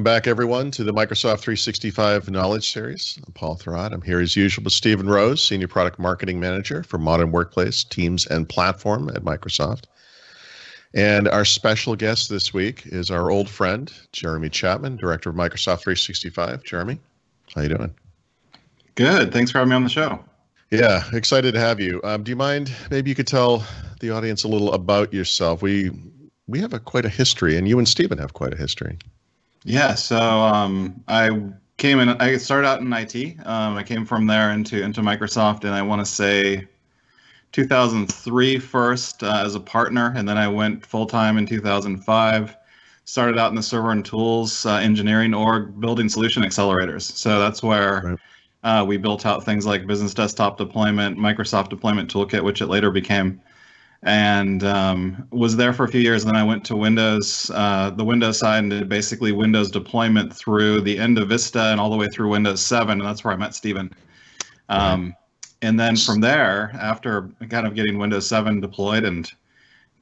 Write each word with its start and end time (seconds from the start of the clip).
Welcome 0.00 0.14
back, 0.14 0.26
everyone, 0.26 0.70
to 0.70 0.82
the 0.82 0.94
Microsoft 0.94 1.40
365 1.40 2.30
Knowledge 2.30 2.72
Series. 2.72 3.18
I'm 3.26 3.34
Paul 3.34 3.54
Thurrott. 3.54 3.92
I'm 3.92 4.00
here 4.00 4.18
as 4.18 4.34
usual 4.34 4.64
with 4.64 4.72
Stephen 4.72 5.06
Rose, 5.06 5.46
Senior 5.46 5.68
Product 5.68 5.98
Marketing 5.98 6.40
Manager 6.40 6.82
for 6.82 6.96
Modern 6.96 7.32
Workplace, 7.32 7.84
Teams, 7.84 8.26
and 8.26 8.48
Platform 8.48 9.10
at 9.10 9.24
Microsoft. 9.24 9.84
And 10.94 11.28
our 11.28 11.44
special 11.44 11.96
guest 11.96 12.30
this 12.30 12.54
week 12.54 12.84
is 12.86 13.10
our 13.10 13.30
old 13.30 13.50
friend, 13.50 13.92
Jeremy 14.12 14.48
Chapman, 14.48 14.96
Director 14.96 15.28
of 15.28 15.36
Microsoft 15.36 15.82
365. 15.82 16.64
Jeremy, 16.64 16.98
how 17.54 17.60
you 17.60 17.68
doing? 17.68 17.94
Good. 18.94 19.34
Thanks 19.34 19.50
for 19.50 19.58
having 19.58 19.68
me 19.68 19.76
on 19.76 19.84
the 19.84 19.90
show. 19.90 20.18
Yeah, 20.70 21.02
excited 21.12 21.52
to 21.52 21.60
have 21.60 21.78
you. 21.78 22.00
Um, 22.04 22.22
do 22.22 22.30
you 22.30 22.36
mind? 22.36 22.72
Maybe 22.90 23.10
you 23.10 23.14
could 23.14 23.26
tell 23.26 23.66
the 24.00 24.08
audience 24.08 24.44
a 24.44 24.48
little 24.48 24.72
about 24.72 25.12
yourself. 25.12 25.60
We 25.60 25.90
we 26.46 26.58
have 26.60 26.72
a 26.72 26.78
quite 26.78 27.04
a 27.04 27.10
history, 27.10 27.58
and 27.58 27.68
you 27.68 27.76
and 27.76 27.86
Stephen 27.86 28.16
have 28.16 28.32
quite 28.32 28.54
a 28.54 28.56
history. 28.56 28.96
Yeah. 29.64 29.94
So 29.94 30.18
um, 30.18 31.02
I 31.08 31.30
came 31.76 32.00
in. 32.00 32.08
I 32.08 32.36
started 32.36 32.66
out 32.66 32.80
in 32.80 32.92
IT. 32.92 33.46
Um, 33.46 33.76
I 33.76 33.82
came 33.82 34.04
from 34.04 34.26
there 34.26 34.50
into 34.52 34.82
into 34.82 35.00
Microsoft, 35.00 35.64
and 35.64 35.74
I 35.74 35.82
want 35.82 36.04
to 36.04 36.10
say 36.10 36.66
2003 37.52 38.58
first 38.58 39.22
uh, 39.22 39.42
as 39.44 39.54
a 39.54 39.60
partner, 39.60 40.12
and 40.16 40.28
then 40.28 40.38
I 40.38 40.48
went 40.48 40.84
full 40.84 41.06
time 41.06 41.38
in 41.38 41.46
2005. 41.46 42.56
Started 43.04 43.38
out 43.38 43.50
in 43.50 43.56
the 43.56 43.62
server 43.62 43.90
and 43.90 44.04
tools 44.04 44.64
uh, 44.66 44.74
engineering 44.76 45.34
org, 45.34 45.80
building 45.80 46.08
solution 46.08 46.42
accelerators. 46.42 47.02
So 47.02 47.38
that's 47.38 47.62
where. 47.62 48.02
Right 48.04 48.18
uh, 48.62 48.84
we 48.86 48.96
built 48.96 49.24
out 49.24 49.44
things 49.44 49.66
like 49.66 49.86
business 49.86 50.12
desktop 50.14 50.58
deployment, 50.58 51.18
Microsoft 51.18 51.70
deployment 51.70 52.12
toolkit, 52.12 52.42
which 52.42 52.60
it 52.60 52.66
later 52.66 52.90
became, 52.90 53.40
and 54.02 54.64
um, 54.64 55.28
was 55.30 55.56
there 55.56 55.72
for 55.72 55.84
a 55.84 55.88
few 55.88 56.00
years. 56.00 56.24
And 56.24 56.34
then 56.34 56.40
I 56.40 56.44
went 56.44 56.64
to 56.66 56.76
Windows, 56.76 57.50
uh, 57.54 57.90
the 57.90 58.04
Windows 58.04 58.38
side, 58.38 58.60
and 58.60 58.70
did 58.70 58.88
basically 58.88 59.32
Windows 59.32 59.70
deployment 59.70 60.34
through 60.34 60.80
the 60.80 60.98
end 60.98 61.18
of 61.18 61.28
Vista 61.28 61.64
and 61.64 61.80
all 61.80 61.90
the 61.90 61.96
way 61.96 62.08
through 62.08 62.30
Windows 62.30 62.62
7. 62.62 63.00
And 63.00 63.06
that's 63.06 63.24
where 63.24 63.34
I 63.34 63.36
met 63.36 63.54
Stephen. 63.54 63.92
Um, 64.68 65.14
and 65.62 65.78
then 65.78 65.96
from 65.96 66.20
there, 66.20 66.70
after 66.80 67.28
kind 67.50 67.66
of 67.66 67.74
getting 67.74 67.98
Windows 67.98 68.26
7 68.26 68.60
deployed 68.60 69.04
and 69.04 69.30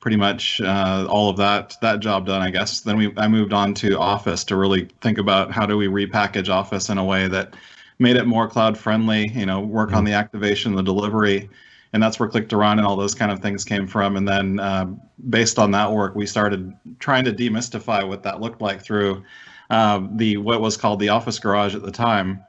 pretty 0.01 0.17
much 0.17 0.61
uh, 0.61 1.07
all 1.11 1.29
of 1.29 1.37
that 1.37 1.75
that 1.83 2.01
job 2.01 2.27
done, 2.27 2.41
I 2.41 2.51
guess. 2.51 2.81
Then 2.81 2.97
we 2.97 3.13
I 3.17 3.27
moved 3.27 3.53
on 3.53 3.75
to 3.75 3.99
Office 3.99 4.45
to 4.45 4.57
really 4.57 4.89
think 5.01 5.19
about 5.19 5.51
how 5.51 5.67
do 5.67 5.77
we 5.77 5.89
repackage 5.89 6.49
Office 6.49 6.89
in 6.89 6.99
a 6.99 7.05
way 7.05 7.27
that 7.29 7.55
made 7.99 8.17
it 8.17 8.27
more 8.27 8.49
cloud 8.49 8.79
friendly, 8.79 9.29
you 9.29 9.47
know, 9.47 9.61
work 9.61 9.89
mm-hmm. 9.89 9.99
on 9.99 10.05
the 10.05 10.13
activation, 10.13 10.75
the 10.75 10.83
delivery. 10.83 11.49
And 11.93 12.03
that's 12.03 12.21
where 12.21 12.29
Click 12.29 12.49
to 12.51 12.57
Run 12.57 12.79
and 12.79 12.87
all 12.87 12.97
those 12.97 13.15
kind 13.15 13.33
of 13.33 13.41
things 13.41 13.65
came 13.65 13.87
from. 13.87 14.17
And 14.17 14.29
then 14.29 14.61
uh, 14.61 14.87
based 15.31 15.59
on 15.59 15.71
that 15.73 15.91
work, 15.91 16.15
we 16.15 16.27
started 16.27 16.73
trying 16.99 17.25
to 17.25 17.33
demystify 17.33 18.07
what 18.07 18.23
that 18.25 18.41
looked 18.41 18.61
like 18.61 18.83
through 18.83 19.25
uh, 19.71 20.07
the 20.13 20.37
what 20.37 20.61
was 20.61 20.77
called 20.77 21.01
the 21.01 21.09
Office 21.09 21.39
Garage 21.39 21.75
at 21.75 21.83
the 21.83 21.91
time. 21.91 22.43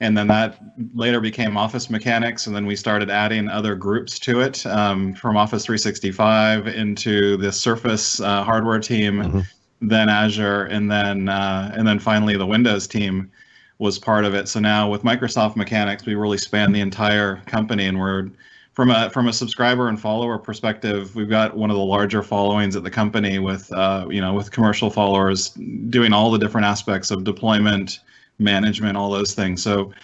And 0.00 0.16
then 0.16 0.26
that 0.26 0.58
later 0.94 1.20
became 1.20 1.56
Office 1.56 1.88
Mechanics, 1.88 2.46
and 2.46 2.54
then 2.54 2.66
we 2.66 2.76
started 2.76 3.08
adding 3.08 3.48
other 3.48 3.74
groups 3.74 4.18
to 4.20 4.40
it 4.40 4.66
um, 4.66 5.14
from 5.14 5.38
Office 5.38 5.64
365 5.64 6.66
into 6.66 7.38
the 7.38 7.50
Surface 7.50 8.20
uh, 8.20 8.44
hardware 8.44 8.78
team, 8.78 9.22
mm-hmm. 9.22 9.40
then 9.80 10.10
Azure, 10.10 10.64
and 10.64 10.90
then 10.90 11.30
uh, 11.30 11.72
and 11.74 11.88
then 11.88 11.98
finally 11.98 12.36
the 12.36 12.44
Windows 12.44 12.86
team 12.86 13.30
was 13.78 13.98
part 13.98 14.26
of 14.26 14.34
it. 14.34 14.48
So 14.48 14.60
now 14.60 14.90
with 14.90 15.02
Microsoft 15.02 15.56
Mechanics, 15.56 16.04
we 16.04 16.14
really 16.14 16.38
span 16.38 16.72
the 16.72 16.80
entire 16.80 17.36
company, 17.46 17.86
and 17.86 17.98
we're 17.98 18.28
from 18.76 18.90
a 18.90 19.08
from 19.08 19.26
a 19.26 19.32
subscriber 19.32 19.88
and 19.88 19.98
follower 19.98 20.36
perspective, 20.36 21.16
we've 21.16 21.30
got 21.30 21.56
one 21.56 21.70
of 21.70 21.76
the 21.76 21.82
larger 21.82 22.22
followings 22.22 22.76
at 22.76 22.82
the 22.82 22.90
company 22.90 23.38
with 23.38 23.72
uh, 23.72 24.06
you 24.10 24.20
know 24.20 24.34
with 24.34 24.50
commercial 24.50 24.90
followers 24.90 25.48
doing 25.88 26.12
all 26.12 26.30
the 26.30 26.38
different 26.38 26.66
aspects 26.66 27.10
of 27.10 27.24
deployment, 27.24 28.00
management, 28.38 28.94
all 28.94 29.10
those 29.10 29.32
things. 29.32 29.62
So 29.62 29.94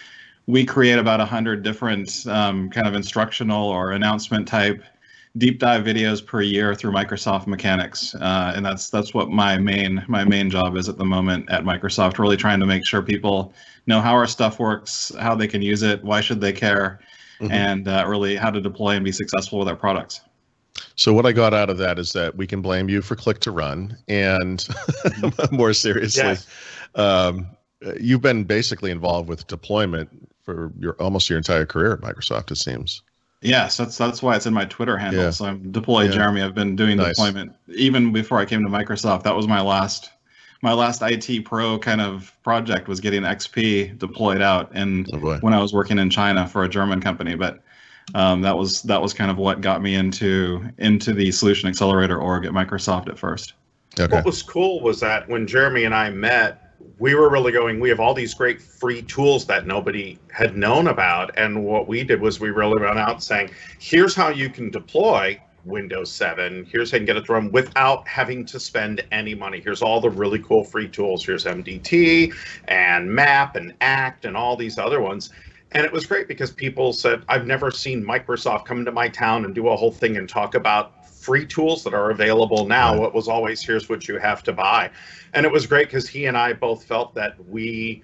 we 0.47 0.65
create 0.65 0.99
about 0.99 1.21
a 1.21 1.27
hundred 1.27 1.63
different 1.63 2.27
um, 2.27 2.71
kind 2.71 2.87
of 2.87 2.95
instructional 2.95 3.69
or 3.69 3.93
announcement 3.93 4.49
type 4.49 4.83
deep 5.37 5.59
dive 5.59 5.85
videos 5.85 6.25
per 6.25 6.41
year 6.41 6.75
through 6.75 6.93
Microsoft 6.93 7.47
Mechanics, 7.47 8.15
uh, 8.15 8.55
and 8.57 8.65
that's 8.65 8.89
that's 8.89 9.13
what 9.13 9.29
my 9.29 9.59
main 9.59 10.03
my 10.09 10.25
main 10.25 10.49
job 10.49 10.79
is 10.79 10.89
at 10.89 10.97
the 10.97 11.05
moment 11.05 11.51
at 11.51 11.63
Microsoft. 11.63 12.19
Really 12.19 12.39
trying 12.39 12.61
to 12.61 12.67
make 12.67 12.87
sure 12.87 13.03
people 13.03 13.53
know 13.87 14.01
how 14.01 14.15
our 14.15 14.27
stuff 14.27 14.59
works, 14.59 15.13
how 15.21 15.35
they 15.35 15.47
can 15.47 15.61
use 15.61 15.83
it, 15.83 16.03
why 16.03 16.23
should 16.23 16.41
they 16.41 16.55
care, 16.55 17.01
mm-hmm. 17.43 17.53
and 17.53 17.89
uh, 17.89 18.05
really 18.07 18.37
how 18.37 18.51
to 18.51 18.61
deploy 18.61 18.91
and 18.91 19.05
be 19.05 19.13
successful 19.13 19.59
with 19.59 19.69
our 19.69 19.77
products. 19.77 20.21
So 20.97 21.13
what 21.13 21.27
I 21.27 21.33
got 21.33 21.53
out 21.53 21.69
of 21.69 21.79
that 21.79 21.99
is 21.99 22.13
that 22.13 22.37
we 22.37 22.47
can 22.47 22.63
blame 22.63 22.89
you 22.89 23.03
for 23.03 23.17
click 23.17 23.41
to 23.41 23.51
run, 23.51 23.97
and 24.09 24.59
mm-hmm. 24.59 25.57
more 25.57 25.73
seriously, 25.73 26.23
yes. 26.23 26.47
um, 26.95 27.47
you've 28.01 28.23
been 28.23 28.45
basically 28.45 28.91
involved 28.91 29.29
with 29.29 29.47
deployment 29.47 30.09
for 30.45 30.73
your 30.79 30.95
almost 30.95 31.29
your 31.29 31.39
entire 31.39 31.67
career 31.67 31.93
at 31.93 32.01
Microsoft. 32.01 32.51
It 32.51 32.57
seems. 32.57 33.03
Yes, 33.43 33.77
that's 33.77 33.99
that's 33.99 34.23
why 34.23 34.37
it's 34.37 34.47
in 34.47 34.55
my 34.55 34.65
Twitter 34.67 34.97
handle. 34.97 35.25
Yeah. 35.25 35.31
So 35.31 35.47
I'm 35.47 35.73
deployed 35.73 36.11
yeah. 36.11 36.17
Jeremy. 36.17 36.43
I've 36.43 36.55
been 36.55 36.77
doing 36.77 36.97
nice. 36.97 37.17
deployment 37.17 37.53
even 37.69 38.13
before 38.13 38.39
I 38.39 38.45
came 38.45 38.63
to 38.63 38.71
Microsoft. 38.71 39.25
That 39.25 39.35
was 39.35 39.49
my 39.49 39.61
last 39.61 40.11
my 40.63 40.73
last 40.73 41.03
IT 41.03 41.45
pro 41.45 41.79
kind 41.79 42.01
of 42.01 42.33
project 42.43 42.89
was 42.89 43.01
getting 43.01 43.23
XP 43.23 43.99
deployed 43.99 44.41
out 44.41 44.71
and 44.73 45.09
oh 45.13 45.39
when 45.41 45.53
I 45.53 45.61
was 45.61 45.73
working 45.73 45.99
in 45.99 46.09
China 46.09 46.47
for 46.47 46.65
a 46.65 46.69
German 46.69 47.01
company. 47.01 47.35
But 47.35 47.63
um, 48.15 48.41
that 48.43 48.57
was 48.57 48.83
that 48.83 49.03
was 49.03 49.13
kind 49.13 49.31
of 49.31 49.37
what 49.37 49.61
got 49.61 49.83
me 49.83 49.97
into 49.97 50.65
into 50.79 51.13
the 51.13 51.31
solution 51.33 51.69
accelerator 51.69 52.19
org 52.19 52.47
at 52.47 52.53
Microsoft 52.53 53.09
at 53.09 53.19
first. 53.19 53.55
Okay. 53.99 54.15
What 54.15 54.25
was 54.25 54.43
cool 54.43 54.81
was 54.81 55.01
that 55.01 55.29
when 55.29 55.47
Jeremy 55.47 55.85
and 55.85 55.95
I 55.95 56.09
met, 56.11 56.75
we 56.99 57.15
were 57.15 57.29
really 57.29 57.53
going, 57.53 57.79
we 57.79 57.89
have 57.91 58.01
all 58.01 58.15
these 58.15 58.33
great 58.33 58.63
free 58.63 59.03
tools 59.03 59.45
that 59.47 59.67
nobody 59.67 60.19
had 60.33 60.57
known 60.57 60.87
about. 60.87 61.37
And 61.37 61.65
what 61.65 61.89
we 61.89 62.03
did 62.03 62.21
was 62.21 62.41
we 62.41 62.51
really 62.51 62.81
went 62.81 62.99
out 62.99 63.23
saying, 63.23 63.51
here's 63.79 64.15
how 64.15 64.29
you 64.29 64.49
can 64.49 64.71
deploy 64.71 65.39
Windows 65.65 66.11
7. 66.11 66.67
Here's 66.71 66.91
how 66.91 66.97
you 66.97 67.01
can 67.01 67.07
get 67.07 67.17
it 67.17 67.27
to 67.27 67.33
run 67.33 67.53
without 67.53 68.07
having 68.09 68.45
to 68.47 68.59
spend 68.59 69.05
any 69.13 69.35
money. 69.35 69.61
Here's 69.61 69.83
all 69.83 70.01
the 70.01 70.11
really 70.11 70.39
cool 70.41 70.65
free 70.65 70.89
tools. 70.89 71.25
Here's 71.25 71.45
MDT 71.45 72.35
and 72.69 73.13
MAP 73.13 73.57
and 73.57 73.75
ACT 73.81 74.25
and 74.25 74.37
all 74.37 74.57
these 74.57 74.79
other 74.79 75.01
ones. 75.01 75.31
And 75.73 75.87
it 75.87 75.93
was 75.93 76.05
great 76.07 76.29
because 76.29 76.51
people 76.51 76.93
said, 76.93 77.25
I've 77.29 77.47
never 77.47 77.71
seen 77.71 78.05
Microsoft 78.05 78.67
come 78.67 78.79
into 78.79 78.93
my 78.93 79.09
town 79.09 79.45
and 79.45 79.55
do 79.55 79.69
a 79.69 79.77
whole 79.77 79.93
thing 79.93 80.17
and 80.17 80.29
talk 80.29 80.55
about 80.55 81.03
free 81.23 81.47
tools 81.47 81.85
that 81.85 81.95
are 81.95 82.11
available 82.11 82.67
now. 82.67 82.97
Right. 82.97 83.05
It 83.05 83.15
was 83.15 83.29
always 83.29 83.63
here's 83.63 83.89
what 83.89 84.09
you 84.09 84.19
have 84.19 84.43
to 84.45 84.53
buy, 84.53 84.91
and 85.33 85.47
it 85.47 85.53
was 85.53 85.67
great 85.67 85.87
because 85.87 86.09
he 86.09 86.27
and 86.27 86.37
I 86.37 86.53
both 86.53 86.85
felt 86.85 87.15
that 87.15 87.37
we 87.49 88.03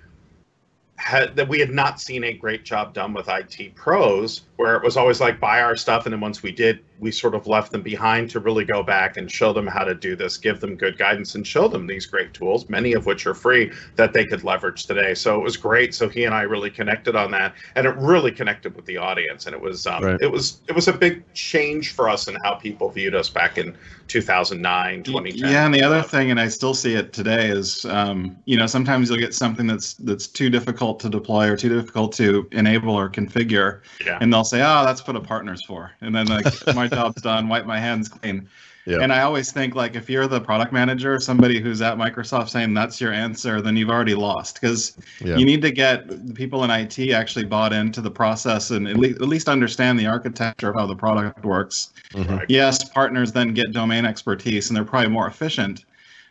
had 0.97 1.37
that 1.37 1.49
we 1.49 1.59
had 1.59 1.71
not 1.71 2.01
seen 2.01 2.25
a 2.25 2.33
great 2.33 2.65
job 2.65 2.95
done 2.95 3.13
with 3.13 3.29
IT 3.29 3.75
pros, 3.75 4.43
where 4.59 4.75
it 4.75 4.83
was 4.83 4.97
always 4.97 5.21
like 5.21 5.39
buy 5.39 5.61
our 5.61 5.77
stuff, 5.77 6.05
and 6.05 6.13
then 6.13 6.21
once 6.21 6.43
we 6.43 6.51
did, 6.51 6.81
we 6.99 7.13
sort 7.13 7.37
of 7.37 7.47
left 7.47 7.71
them 7.71 7.81
behind 7.81 8.29
to 8.29 8.41
really 8.41 8.65
go 8.65 8.83
back 8.83 9.17
and 9.17 9.31
show 9.31 9.53
them 9.53 9.69
how 9.69 9.85
to 9.85 9.95
do 9.95 10.17
this, 10.17 10.37
give 10.37 10.59
them 10.59 10.75
good 10.75 10.99
guidance, 10.99 11.37
and 11.37 11.47
show 11.47 11.69
them 11.69 11.87
these 11.87 12.07
great 12.07 12.35
tools, 12.35 12.69
many 12.69 12.93
of 12.93 13.07
which 13.07 13.25
are 13.25 13.35
free 13.35 13.71
that 13.95 14.13
they 14.13 14.27
could 14.27 14.43
leverage 14.43 14.85
today. 14.85 15.15
So 15.15 15.37
it 15.37 15.45
was 15.45 15.57
great. 15.57 15.95
So 15.95 16.09
he 16.09 16.25
and 16.25 16.35
I 16.35 16.43
really 16.43 16.71
connected 16.71 17.15
on 17.15 17.31
that, 17.31 17.55
and 17.77 17.87
it 17.87 17.95
really 17.99 18.33
connected 18.33 18.75
with 18.75 18.85
the 18.87 18.97
audience, 18.97 19.47
and 19.47 19.55
it 19.55 19.61
was 19.61 19.87
um, 19.87 20.03
right. 20.03 20.21
it 20.21 20.31
was 20.31 20.61
it 20.67 20.75
was 20.75 20.89
a 20.89 20.93
big 20.93 21.23
change 21.35 21.93
for 21.93 22.09
us 22.09 22.27
in 22.27 22.37
how 22.43 22.55
people 22.55 22.91
viewed 22.91 23.15
us 23.15 23.31
back 23.31 23.59
in 23.59 23.77
2009, 24.09 25.05
2010. 25.05 25.53
Yeah, 25.53 25.67
and 25.67 25.75
the 25.75 25.83
other 25.83 26.03
thing, 26.03 26.33
and 26.33 26.41
I 26.41 26.49
still 26.49 26.75
see 26.75 26.95
it 26.95 27.13
today, 27.13 27.49
is 27.49 27.85
um, 27.85 28.37
you 28.47 28.57
know 28.57 28.67
sometimes 28.67 29.09
you'll 29.09 29.21
get 29.21 29.35
something 29.35 29.69
that's 29.69 29.95
that's 29.95 30.27
too 30.27 30.51
difficult 30.51 30.99
to 31.01 31.09
deploy 31.09 31.49
or 31.49 31.57
too 31.57 31.69
difficult 31.69 32.13
to 32.15 32.49
enable 32.51 32.97
or 32.97 33.09
configure, 33.09 33.83
yeah. 34.05 34.19
and 34.21 34.33
they'll 34.33 34.48
say, 34.49 34.61
"Oh, 34.61 34.85
that's 34.85 35.07
what 35.07 35.17
a 35.17 35.21
partner's 35.21 35.65
for," 35.65 35.93
and 36.01 36.15
then 36.15 36.27
like 36.27 36.45
my 36.75 36.89
job's 36.89 37.23
done, 37.23 37.49
wipe 37.49 37.67
my 37.67 37.79
hands 37.79 38.09
clean. 38.09 38.49
Yep. 38.89 39.03
And 39.03 39.13
I 39.13 39.21
always 39.21 39.53
think 39.53 39.75
like 39.75 39.97
if 39.97 40.09
you're 40.09 40.27
the 40.27 40.41
product 40.41 40.73
manager, 40.73 41.15
or 41.15 41.21
somebody 41.21 41.61
who's 41.61 41.83
at 41.83 41.99
Microsoft 41.99 42.49
saying 42.49 42.73
that's 42.73 43.03
your 43.03 43.13
answer, 43.13 43.61
then 43.61 43.77
you've 43.77 43.91
already 43.91 44.15
lost 44.15 44.59
because 44.59 44.97
you 45.23 45.45
need 45.45 45.61
to 45.61 45.71
get 45.71 46.35
people 46.35 46.65
in 46.65 46.71
IT 46.71 46.99
actually 47.13 47.45
bought 47.45 47.75
into 47.75 48.01
the 48.01 48.11
process 48.11 48.71
and 48.71 48.89
at 48.89 48.97
least, 48.97 49.21
at 49.21 49.29
least 49.29 49.47
understand 49.47 49.99
the 49.99 50.07
architecture 50.07 50.71
of 50.71 50.77
how 50.77 50.87
the 50.87 50.97
product 50.97 51.45
works. 51.45 51.91
Mm-hmm. 52.13 52.45
Yes, 52.49 52.83
partners 52.83 53.31
then 53.31 53.53
get 53.53 53.73
domain 53.73 54.07
expertise 54.07 54.71
and 54.71 54.77
they're 54.77 54.85
probably 54.85 55.11
more 55.11 55.27
efficient. 55.27 55.85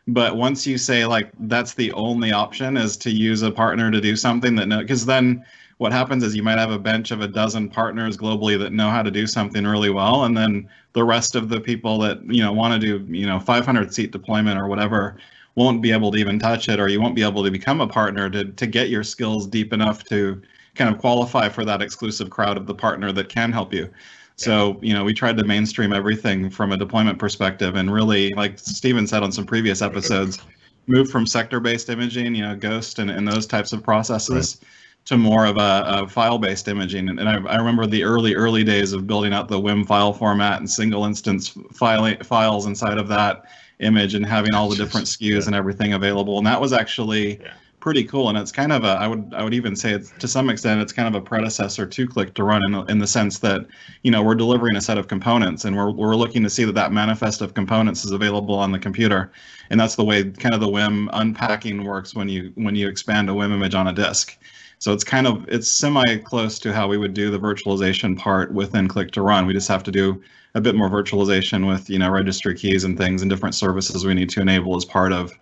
But 0.07 0.35
once 0.35 0.65
you 0.65 0.79
say 0.79 1.05
like 1.05 1.29
that's 1.41 1.75
the 1.75 1.91
only 1.91 2.31
option 2.31 2.75
is 2.75 2.97
to 2.97 3.11
use 3.11 3.43
a 3.43 3.51
partner 3.51 3.91
to 3.91 4.01
do 4.01 4.15
something 4.15 4.55
that 4.55 4.67
no, 4.67 4.79
because 4.79 5.05
then 5.05 5.45
what 5.77 5.91
happens 5.91 6.23
is 6.23 6.35
you 6.35 6.43
might 6.43 6.57
have 6.57 6.71
a 6.71 6.79
bench 6.79 7.11
of 7.11 7.21
a 7.21 7.27
dozen 7.27 7.69
partners 7.69 8.17
globally 8.17 8.57
that 8.57 8.73
know 8.73 8.89
how 8.89 9.03
to 9.03 9.11
do 9.11 9.27
something 9.27 9.65
really 9.65 9.89
well 9.89 10.25
and 10.25 10.35
then 10.35 10.67
the 10.93 11.03
rest 11.03 11.35
of 11.35 11.49
the 11.49 11.59
people 11.59 11.99
that 11.99 12.23
you 12.25 12.41
know 12.41 12.51
want 12.51 12.73
to 12.73 12.79
do 12.79 13.13
you 13.13 13.25
know 13.25 13.39
500 13.39 13.93
seat 13.93 14.11
deployment 14.11 14.59
or 14.59 14.67
whatever 14.67 15.17
won't 15.55 15.81
be 15.81 15.91
able 15.91 16.11
to 16.11 16.17
even 16.17 16.37
touch 16.39 16.69
it 16.69 16.79
or 16.79 16.87
you 16.87 17.01
won't 17.01 17.15
be 17.15 17.23
able 17.23 17.43
to 17.43 17.49
become 17.49 17.81
a 17.81 17.87
partner 17.87 18.29
to, 18.29 18.45
to 18.45 18.67
get 18.67 18.89
your 18.89 19.03
skills 19.03 19.47
deep 19.47 19.73
enough 19.73 20.03
to 20.05 20.41
kind 20.75 20.93
of 20.93 20.99
qualify 20.99 21.49
for 21.49 21.65
that 21.65 21.81
exclusive 21.81 22.29
crowd 22.29 22.57
of 22.57 22.67
the 22.67 22.75
partner 22.75 23.11
that 23.11 23.29
can 23.29 23.51
help 23.51 23.73
you 23.73 23.89
so 24.35 24.77
you 24.81 24.93
know 24.93 25.03
we 25.03 25.13
tried 25.13 25.37
to 25.37 25.43
mainstream 25.43 25.93
everything 25.93 26.49
from 26.49 26.71
a 26.71 26.77
deployment 26.77 27.17
perspective 27.17 27.75
and 27.75 27.91
really 27.91 28.33
like 28.33 28.59
Stephen 28.59 29.07
said 29.07 29.23
on 29.23 29.31
some 29.31 29.45
previous 29.45 29.81
episodes 29.81 30.39
move 30.87 31.09
from 31.09 31.27
sector-based 31.27 31.89
imaging, 31.89 32.33
you 32.33 32.41
know, 32.41 32.55
Ghost 32.55 32.99
and, 32.99 33.11
and 33.11 33.27
those 33.27 33.45
types 33.45 33.73
of 33.73 33.83
processes. 33.83 34.57
Right. 34.61 34.69
To 35.07 35.17
more 35.17 35.45
of 35.45 35.57
a, 35.57 35.83
a 35.87 36.07
file-based 36.07 36.67
imaging, 36.67 37.07
and, 37.07 37.17
and 37.17 37.29
I, 37.29 37.35
I, 37.53 37.55
remember 37.55 37.85
the 37.85 38.03
early, 38.03 38.35
early 38.35 38.65
days 38.65 38.91
of 38.91 39.07
building 39.07 39.31
out 39.31 39.47
the 39.47 39.57
WIM 39.57 39.85
file 39.85 40.11
format 40.11 40.59
and 40.59 40.69
single 40.69 41.05
instance 41.05 41.57
file, 41.71 42.13
files 42.23 42.65
inside 42.65 42.97
of 42.97 43.07
that 43.07 43.43
image, 43.79 44.15
and 44.15 44.25
having 44.25 44.53
all 44.53 44.67
the 44.67 44.75
different 44.75 45.07
SKUs 45.07 45.21
yeah. 45.21 45.45
and 45.45 45.55
everything 45.55 45.93
available. 45.93 46.37
And 46.39 46.45
that 46.45 46.59
was 46.59 46.73
actually 46.73 47.39
yeah 47.39 47.53
pretty 47.79 48.03
cool 48.03 48.27
and 48.27 48.37
it's 48.37 48.51
kind 48.51 48.71
of 48.71 48.83
a 48.83 48.87
i 48.87 49.07
would 49.07 49.31
i 49.35 49.43
would 49.43 49.53
even 49.53 49.75
say 49.75 49.91
it's 49.91 50.11
to 50.19 50.27
some 50.27 50.49
extent 50.49 50.81
it's 50.81 50.91
kind 50.91 51.07
of 51.07 51.13
a 51.13 51.23
predecessor 51.23 51.85
to 51.85 52.07
click 52.07 52.33
to 52.33 52.43
run 52.43 52.63
in, 52.65 52.89
in 52.89 52.99
the 52.99 53.05
sense 53.05 53.39
that 53.39 53.65
you 54.01 54.09
know 54.09 54.23
we're 54.23 54.35
delivering 54.35 54.75
a 54.75 54.81
set 54.81 54.97
of 54.97 55.07
components 55.07 55.63
and 55.63 55.75
we're, 55.77 55.91
we're 55.91 56.15
looking 56.15 56.43
to 56.43 56.49
see 56.49 56.63
that 56.63 56.73
that 56.77 56.91
manifest 56.91 57.41
of 57.41 57.53
components 57.53 58.05
is 58.05 58.11
available 58.11 58.55
on 58.55 58.71
the 58.71 58.79
computer. 58.79 59.31
And 59.69 59.79
that's 59.79 59.95
the 59.95 60.05
way 60.05 60.23
kind 60.23 60.55
of 60.55 60.61
the 60.61 60.67
wim 60.67 61.09
unpacking 61.11 61.83
works 61.83 62.15
when 62.15 62.29
you 62.29 62.51
when 62.55 62.75
you 62.75 62.87
expand 62.87 63.29
a 63.29 63.33
wim 63.33 63.53
image 63.53 63.75
on 63.75 63.87
a 63.87 63.93
disk. 63.93 64.37
So 64.79 64.93
it's 64.93 65.03
kind 65.03 65.27
of 65.27 65.45
it's 65.49 65.69
semi 65.69 66.17
close 66.17 66.59
to 66.59 66.71
how 66.71 66.87
we 66.87 66.97
would 66.97 67.13
do 67.13 67.29
the 67.29 67.39
virtualization 67.39 68.17
part 68.17 68.53
within 68.53 68.87
click 68.87 69.11
to 69.11 69.21
run 69.21 69.45
we 69.45 69.53
just 69.53 69.67
have 69.67 69.83
to 69.83 69.91
do 69.91 70.21
a 70.53 70.61
bit 70.61 70.75
more 70.75 70.89
virtualization 70.89 71.67
with 71.67 71.89
you 71.89 71.99
know 71.99 72.09
registry 72.09 72.55
keys 72.55 72.83
and 72.83 72.97
things 72.97 73.21
and 73.21 73.31
different 73.31 73.55
services 73.55 74.05
we 74.05 74.13
need 74.13 74.29
to 74.29 74.39
enable 74.39 74.77
as 74.77 74.85
part 74.85 75.11
of 75.11 75.33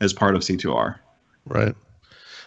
as 0.00 0.12
part 0.12 0.36
of 0.36 0.42
c2r 0.42 0.96
right 1.46 1.74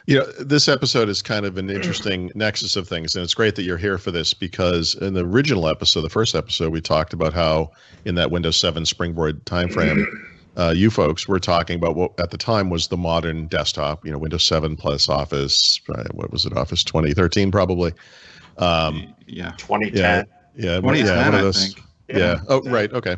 you 0.07 0.17
know, 0.17 0.25
this 0.39 0.69
episode 0.69 1.09
is 1.09 1.21
kind 1.21 1.45
of 1.45 1.57
an 1.57 1.69
interesting 1.69 2.31
nexus 2.35 2.77
of 2.77 2.87
things, 2.87 3.15
and 3.15 3.23
it's 3.23 3.33
great 3.33 3.55
that 3.55 3.63
you're 3.63 3.77
here 3.77 3.97
for 3.97 4.09
this 4.09 4.33
because 4.33 4.95
in 4.95 5.13
the 5.13 5.25
original 5.25 5.67
episode, 5.67 6.01
the 6.01 6.09
first 6.09 6.33
episode, 6.33 6.71
we 6.71 6.79
talked 6.79 7.11
about 7.11 7.33
how 7.33 7.71
in 8.05 8.15
that 8.15 8.31
Windows 8.31 8.57
7 8.57 8.85
Springboard 8.85 9.43
timeframe, 9.45 10.05
uh, 10.55 10.73
you 10.75 10.89
folks 10.89 11.27
were 11.27 11.39
talking 11.39 11.75
about 11.75 11.97
what 11.97 12.17
at 12.21 12.31
the 12.31 12.37
time 12.37 12.69
was 12.69 12.87
the 12.87 12.95
modern 12.95 13.47
desktop. 13.47 14.05
You 14.05 14.13
know, 14.13 14.17
Windows 14.17 14.45
7 14.45 14.77
plus 14.77 15.09
Office. 15.09 15.81
Uh, 15.89 16.05
what 16.13 16.31
was 16.31 16.45
it? 16.45 16.55
Office 16.55 16.85
2013, 16.85 17.51
probably. 17.51 17.91
Um, 18.57 19.13
yeah, 19.27 19.51
2010. 19.57 19.93
Yeah, 19.93 20.23
yeah, 20.55 20.79
2010, 20.79 21.05
yeah, 21.05 21.25
one 21.25 21.35
of 21.35 21.41
those. 21.41 21.75
Yeah. 22.07 22.17
yeah. 22.17 22.39
Oh, 22.47 22.61
right. 22.61 22.91
Okay. 22.93 23.17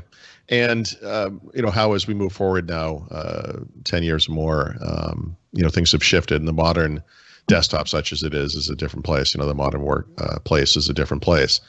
And 0.50 0.96
um, 1.04 1.42
you 1.54 1.62
know 1.62 1.69
how 1.69 1.94
as 1.94 2.07
we 2.07 2.13
move 2.13 2.34
forward 2.34 2.68
now, 2.68 3.07
uh, 3.12 3.60
ten 3.84 4.04
years 4.04 4.28
or 4.28 4.31
more, 4.31 4.75
um, 4.81 5.38
you 5.54 5.62
know 5.62 5.69
things 5.69 5.92
have 5.92 6.04
shifted, 6.04 6.42
and 6.42 6.48
the 6.48 6.54
modern 6.54 7.04
desktop, 7.48 7.88
such 7.88 8.12
as 8.12 8.24
it 8.24 8.34
is, 8.34 8.56
is 8.56 8.69
a 8.69 8.75
different 8.75 9.06
place. 9.06 9.34
You 9.34 9.42
know, 9.42 9.48
the 9.48 9.56
modern 9.56 9.84
work 9.84 10.07
uh, 10.18 10.40
place 10.40 10.75
is 10.75 10.90
a 10.90 10.94
different 10.94 11.24
place. 11.24 11.62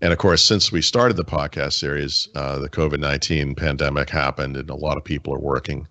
And 0.00 0.12
of 0.12 0.18
course, 0.18 0.44
since 0.44 0.72
we 0.72 0.80
started 0.80 1.16
the 1.16 1.24
podcast 1.24 1.74
series, 1.74 2.28
uh, 2.34 2.58
the 2.58 2.68
COVID 2.68 3.00
nineteen 3.00 3.54
pandemic 3.54 4.08
happened, 4.08 4.56
and 4.56 4.70
a 4.70 4.76
lot 4.76 4.96
of 4.96 5.04
people 5.04 5.34
are 5.34 5.40
working 5.40 5.88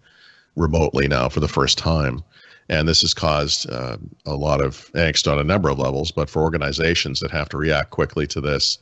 remotely 0.55 1.07
now 1.07 1.29
for 1.29 1.41
the 1.41 1.47
first 1.47 1.77
time. 1.77 2.23
And 2.69 2.87
this 2.87 3.01
has 3.01 3.13
caused 3.13 3.69
uh, 3.69 3.97
a 4.25 4.35
lot 4.35 4.61
of 4.61 4.91
angst 4.93 5.29
on 5.29 5.39
a 5.39 5.43
number 5.43 5.69
of 5.69 5.79
levels. 5.79 6.11
But 6.11 6.29
for 6.29 6.41
organizations 6.41 7.19
that 7.19 7.31
have 7.31 7.49
to 7.49 7.57
react 7.57 7.89
quickly 7.89 8.27
to 8.27 8.39
this, 8.39 8.77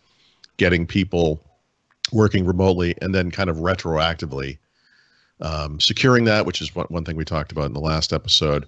getting 0.57 0.85
people 0.85 1.41
working 2.11 2.45
remotely 2.45 2.95
and 3.01 3.13
then 3.13 3.31
kind 3.31 3.49
of 3.49 3.57
retroactively 3.57 4.57
um, 5.41 5.79
securing 5.79 6.25
that, 6.25 6.45
which 6.45 6.61
is 6.61 6.73
one, 6.75 6.87
one 6.89 7.03
thing 7.03 7.15
we 7.15 7.25
talked 7.25 7.51
about 7.51 7.65
in 7.65 7.73
the 7.73 7.79
last 7.79 8.13
episode. 8.13 8.67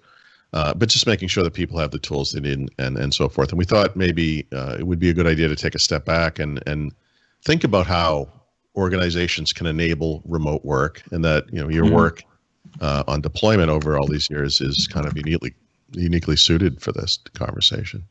Uh, 0.51 0.73
but 0.73 0.89
just 0.89 1.05
making 1.05 1.27
sure 1.27 1.43
that 1.43 1.53
people 1.53 1.77
have 1.77 1.91
the 1.91 1.99
tools 1.99 2.31
they 2.31 2.39
need 2.39 2.69
and, 2.79 2.97
and, 2.97 3.13
so 3.13 3.29
forth. 3.29 3.49
And 3.49 3.59
we 3.59 3.65
thought 3.65 3.95
maybe 3.95 4.47
uh, 4.51 4.77
it 4.79 4.87
would 4.87 4.97
be 4.97 5.09
a 5.09 5.13
good 5.13 5.27
idea 5.27 5.47
to 5.47 5.55
take 5.55 5.75
a 5.75 5.79
step 5.79 6.05
back 6.05 6.39
and, 6.39 6.59
and 6.65 6.91
think 7.43 7.63
about 7.63 7.85
how 7.85 8.27
organizations 8.75 9.53
can 9.53 9.67
enable 9.67 10.23
remote 10.25 10.65
work 10.65 11.03
and 11.11 11.23
that, 11.23 11.45
you 11.53 11.61
know, 11.61 11.69
your 11.69 11.85
mm-hmm. 11.85 11.95
work 11.95 12.23
uh, 12.81 13.03
on 13.07 13.21
deployment 13.21 13.69
over 13.69 13.99
all 13.99 14.07
these 14.07 14.27
years 14.29 14.59
is 14.59 14.87
kind 14.87 15.05
of 15.05 15.15
uniquely, 15.15 15.53
uniquely 15.91 16.35
suited 16.35 16.81
for 16.81 16.91
this 16.93 17.19
conversation. 17.35 18.03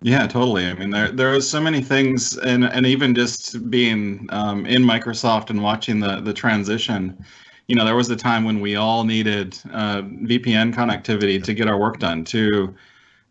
Yeah, 0.00 0.26
totally. 0.28 0.66
I 0.66 0.74
mean, 0.74 0.90
there 0.90 1.10
there 1.10 1.34
are 1.34 1.40
so 1.40 1.60
many 1.60 1.82
things, 1.82 2.36
and 2.38 2.64
and 2.64 2.86
even 2.86 3.14
just 3.14 3.68
being 3.70 4.26
um, 4.30 4.64
in 4.66 4.82
Microsoft 4.82 5.50
and 5.50 5.62
watching 5.62 5.98
the 6.00 6.20
the 6.20 6.32
transition. 6.32 7.24
You 7.66 7.76
know, 7.76 7.84
there 7.84 7.96
was 7.96 8.08
a 8.08 8.16
time 8.16 8.44
when 8.44 8.60
we 8.60 8.76
all 8.76 9.04
needed 9.04 9.58
uh, 9.72 10.02
VPN 10.02 10.72
connectivity 10.72 11.42
to 11.42 11.52
get 11.52 11.68
our 11.68 11.78
work 11.78 11.98
done, 11.98 12.24
to 12.26 12.74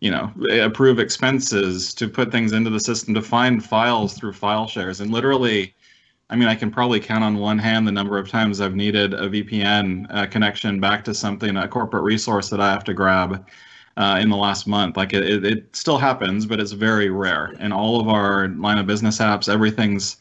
you 0.01 0.11
know, 0.11 0.31
approve 0.61 0.99
expenses, 0.99 1.93
to 1.95 2.07
put 2.09 2.31
things 2.31 2.53
into 2.53 2.69
the 2.69 2.79
system, 2.79 3.13
to 3.15 3.21
find 3.21 3.63
files 3.65 4.13
through 4.15 4.33
file 4.33 4.67
shares, 4.67 5.01
and 5.01 5.11
literally. 5.11 5.73
I 6.29 6.35
mean, 6.35 6.49
I 6.49 6.55
can 6.55 6.71
probably 6.71 6.99
count 6.99 7.23
on 7.23 7.37
one 7.37 7.57
hand 7.57 7.87
the 7.87 7.91
number 7.93 8.17
of 8.17 8.29
times 8.29 8.59
I've 8.59 8.75
needed 8.75 9.13
a 9.13 9.29
VPN 9.29 10.07
uh, 10.09 10.25
connection 10.27 10.79
back 10.79 11.05
to 11.05 11.13
something, 11.13 11.55
a 11.55 11.67
corporate 11.69 12.03
resource 12.03 12.49
that 12.49 12.59
I 12.59 12.69
have 12.71 12.83
to 12.85 12.93
grab 12.93 13.45
uh, 13.97 14.19
in 14.21 14.29
the 14.29 14.38
last 14.38 14.67
month. 14.67 14.95
Like 14.95 15.13
it, 15.13 15.23
it, 15.23 15.45
it, 15.45 15.75
still 15.75 15.97
happens, 15.97 16.45
but 16.45 16.59
it's 16.59 16.71
very 16.71 17.09
rare. 17.09 17.55
And 17.59 17.73
all 17.73 17.99
of 17.99 18.07
our 18.07 18.47
line 18.49 18.77
of 18.77 18.85
business 18.85 19.17
apps, 19.17 19.51
everything's 19.51 20.17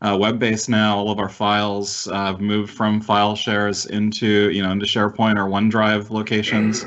uh, 0.00 0.16
web-based 0.18 0.68
now. 0.68 0.96
All 0.96 1.10
of 1.10 1.18
our 1.18 1.28
files 1.28 2.08
uh, 2.08 2.26
have 2.26 2.40
moved 2.40 2.72
from 2.72 3.00
file 3.00 3.36
shares 3.36 3.86
into 3.86 4.50
you 4.50 4.62
know 4.62 4.70
into 4.70 4.86
SharePoint 4.86 5.36
or 5.36 5.48
OneDrive 5.48 6.10
locations. 6.10 6.86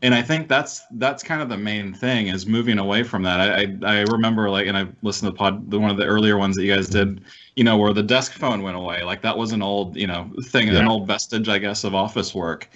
And 0.00 0.14
I 0.14 0.22
think 0.22 0.46
that's 0.46 0.84
that's 0.92 1.22
kind 1.24 1.40
of 1.42 1.48
the 1.48 1.56
main 1.56 1.92
thing 1.92 2.28
is 2.28 2.46
moving 2.46 2.78
away 2.78 3.02
from 3.02 3.22
that. 3.22 3.40
I 3.40 3.62
I, 3.62 3.98
I 3.98 4.00
remember 4.02 4.50
like, 4.50 4.66
and 4.66 4.76
I 4.76 4.86
listened 5.02 5.28
to 5.28 5.32
the 5.32 5.38
pod, 5.38 5.70
the, 5.70 5.80
one 5.80 5.90
of 5.90 5.96
the 5.96 6.04
earlier 6.04 6.36
ones 6.36 6.54
that 6.56 6.64
you 6.64 6.74
guys 6.74 6.88
did, 6.88 7.22
you 7.56 7.64
know, 7.64 7.78
where 7.78 7.92
the 7.92 8.02
desk 8.02 8.32
phone 8.32 8.62
went 8.62 8.76
away. 8.76 9.02
Like 9.02 9.22
that 9.22 9.38
was 9.38 9.52
an 9.52 9.62
old, 9.62 9.96
you 9.96 10.06
know, 10.06 10.30
thing, 10.44 10.68
yeah. 10.68 10.80
an 10.80 10.88
old 10.88 11.06
vestige, 11.06 11.48
I 11.48 11.58
guess, 11.58 11.82
of 11.84 11.94
office 11.94 12.34
work 12.34 12.68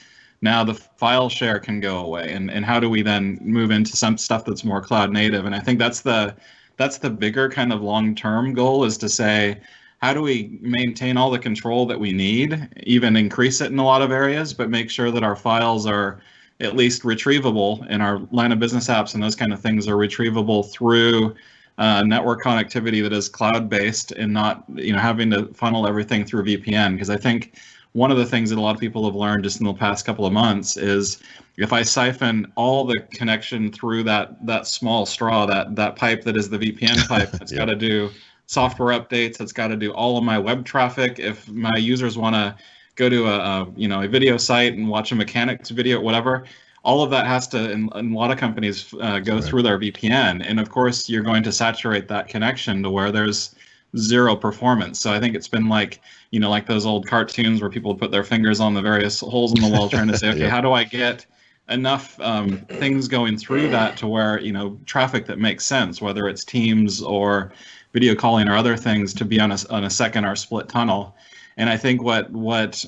now 0.42 0.64
the 0.64 0.74
file 0.74 1.28
share 1.28 1.58
can 1.58 1.80
go 1.80 1.98
away. 2.04 2.32
And, 2.32 2.50
and 2.50 2.64
how 2.64 2.80
do 2.80 2.90
we 2.90 3.00
then 3.00 3.38
move 3.40 3.70
into 3.70 3.96
some 3.96 4.18
stuff 4.18 4.44
that's 4.44 4.64
more 4.64 4.82
cloud 4.82 5.10
native? 5.12 5.46
And 5.46 5.54
i 5.54 5.60
think 5.60 5.78
that's 5.78 6.02
the 6.02 6.34
that's 6.76 6.98
the 6.98 7.10
bigger 7.10 7.48
kind 7.48 7.72
of 7.72 7.80
long 7.82 8.14
term 8.14 8.54
goal 8.54 8.84
is 8.84 8.98
to 8.98 9.08
say 9.08 9.60
how 10.00 10.12
do 10.12 10.20
we 10.20 10.58
maintain 10.60 11.16
all 11.16 11.30
the 11.30 11.38
control 11.38 11.86
that 11.86 11.98
we 11.98 12.12
need 12.12 12.68
even 12.82 13.14
increase 13.14 13.60
it 13.60 13.70
in 13.70 13.78
a 13.78 13.84
lot 13.84 14.02
of 14.02 14.10
areas 14.10 14.52
but 14.52 14.68
make 14.68 14.90
sure 14.90 15.10
that 15.10 15.22
our 15.22 15.36
files 15.36 15.86
are 15.86 16.20
at 16.60 16.76
least 16.76 17.02
retrievable 17.02 17.88
in 17.88 18.00
our 18.00 18.18
line 18.30 18.52
of 18.52 18.58
business 18.58 18.88
apps 18.88 19.14
and 19.14 19.22
those 19.22 19.36
kind 19.36 19.52
of 19.52 19.60
things 19.60 19.86
are 19.86 19.96
retrievable 19.96 20.70
through 20.70 21.34
uh, 21.78 22.02
network 22.02 22.42
connectivity 22.42 23.02
that 23.02 23.12
is 23.12 23.28
cloud 23.28 23.68
based 23.68 24.12
and 24.12 24.32
not 24.32 24.64
you 24.74 24.92
know 24.92 24.98
having 24.98 25.30
to 25.30 25.46
funnel 25.54 25.86
everything 25.86 26.24
through 26.24 26.44
vpn 26.44 26.92
because 26.92 27.10
i 27.10 27.16
think 27.16 27.58
one 27.92 28.10
of 28.10 28.16
the 28.16 28.26
things 28.26 28.50
that 28.50 28.58
a 28.58 28.60
lot 28.60 28.74
of 28.74 28.80
people 28.80 29.04
have 29.04 29.14
learned 29.14 29.44
just 29.44 29.60
in 29.60 29.66
the 29.66 29.74
past 29.74 30.06
couple 30.06 30.24
of 30.24 30.32
months 30.32 30.76
is 30.76 31.22
if 31.58 31.72
I 31.72 31.82
siphon 31.82 32.50
all 32.56 32.84
the 32.86 33.00
connection 33.12 33.70
through 33.70 34.04
that 34.04 34.44
that 34.46 34.66
small 34.66 35.04
straw, 35.04 35.44
that 35.46 35.76
that 35.76 35.96
pipe 35.96 36.24
that 36.24 36.36
is 36.36 36.48
the 36.48 36.58
VPN 36.58 37.06
pipe, 37.08 37.30
that's 37.32 37.52
yeah. 37.52 37.58
got 37.58 37.64
to 37.66 37.76
do 37.76 38.10
software 38.46 38.98
updates, 38.98 39.36
that's 39.36 39.52
got 39.52 39.68
to 39.68 39.76
do 39.76 39.92
all 39.92 40.16
of 40.16 40.24
my 40.24 40.38
web 40.38 40.64
traffic. 40.64 41.18
If 41.18 41.48
my 41.48 41.76
users 41.76 42.16
want 42.16 42.34
to 42.34 42.56
go 42.94 43.08
to 43.08 43.26
a, 43.26 43.38
a, 43.38 43.72
you 43.76 43.88
know 43.88 44.02
a 44.02 44.08
video 44.08 44.36
site 44.36 44.72
and 44.74 44.88
watch 44.88 45.12
a 45.12 45.14
mechanics 45.14 45.68
video, 45.68 46.00
whatever, 46.00 46.44
all 46.84 47.02
of 47.02 47.10
that 47.10 47.26
has 47.26 47.46
to, 47.48 47.70
in, 47.70 47.90
in 47.94 48.12
a 48.12 48.16
lot 48.16 48.30
of 48.30 48.38
companies, 48.38 48.92
uh, 49.00 49.18
go 49.18 49.34
right. 49.34 49.44
through 49.44 49.62
their 49.62 49.78
VPN, 49.78 50.44
and 50.46 50.58
of 50.58 50.70
course 50.70 51.10
you're 51.10 51.22
going 51.22 51.42
to 51.42 51.52
saturate 51.52 52.08
that 52.08 52.28
connection 52.28 52.82
to 52.82 52.90
where 52.90 53.12
there's 53.12 53.54
zero 53.96 54.34
performance. 54.34 55.00
So 55.00 55.12
I 55.12 55.20
think 55.20 55.34
it's 55.34 55.48
been 55.48 55.68
like, 55.68 56.00
you 56.30 56.40
know, 56.40 56.50
like 56.50 56.66
those 56.66 56.86
old 56.86 57.06
cartoons 57.06 57.60
where 57.60 57.70
people 57.70 57.94
put 57.94 58.10
their 58.10 58.24
fingers 58.24 58.60
on 58.60 58.74
the 58.74 58.82
various 58.82 59.20
holes 59.20 59.52
in 59.52 59.60
the 59.60 59.68
wall 59.68 59.88
trying 59.88 60.08
to 60.08 60.16
say, 60.16 60.28
okay, 60.30 60.40
yeah. 60.40 60.48
how 60.50 60.60
do 60.60 60.72
I 60.72 60.84
get 60.84 61.26
enough 61.68 62.18
um, 62.20 62.58
things 62.68 63.08
going 63.08 63.36
through 63.36 63.70
that 63.70 63.96
to 63.98 64.08
where, 64.08 64.40
you 64.40 64.52
know, 64.52 64.78
traffic 64.86 65.26
that 65.26 65.38
makes 65.38 65.64
sense, 65.64 66.00
whether 66.00 66.28
it's 66.28 66.44
Teams 66.44 67.02
or 67.02 67.52
video 67.92 68.14
calling 68.14 68.48
or 68.48 68.56
other 68.56 68.76
things 68.76 69.12
to 69.14 69.24
be 69.24 69.38
on 69.38 69.52
a, 69.52 69.58
on 69.70 69.84
a 69.84 69.90
second 69.90 70.24
or 70.24 70.34
split 70.36 70.68
tunnel. 70.68 71.14
And 71.56 71.68
I 71.68 71.76
think 71.76 72.02
what, 72.02 72.30
what, 72.30 72.84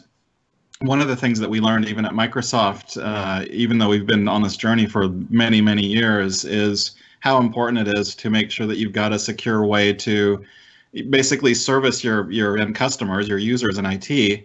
one 0.81 1.01
of 1.01 1.09
the 1.09 1.17
things 1.17 1.39
that 1.39 1.49
we 1.49 1.61
learned 1.61 1.89
even 1.89 2.05
at 2.05 2.13
Microsoft, 2.13 3.01
uh, 3.03 3.45
even 3.51 3.79
though 3.79 3.89
we've 3.89 4.07
been 4.07 4.27
on 4.27 4.43
this 4.43 4.57
journey 4.57 4.87
for 4.87 5.09
many, 5.29 5.61
many 5.61 5.87
years, 5.87 6.45
is 6.45 6.93
how 7.21 7.39
important 7.39 7.87
it 7.87 7.99
is 7.99 8.15
to 8.17 8.29
make 8.29 8.51
sure 8.51 8.67
that 8.67 8.77
you've 8.77 8.93
got 8.93 9.13
a 9.13 9.19
secure 9.19 9.65
way 9.65 9.93
to 9.93 10.45
basically 11.03 11.55
service 11.55 12.03
your 12.05 12.31
your 12.31 12.59
end 12.59 12.75
customers, 12.75 13.29
your 13.29 13.39
users 13.39 13.79
in 13.79 13.87
IT, 13.87 14.45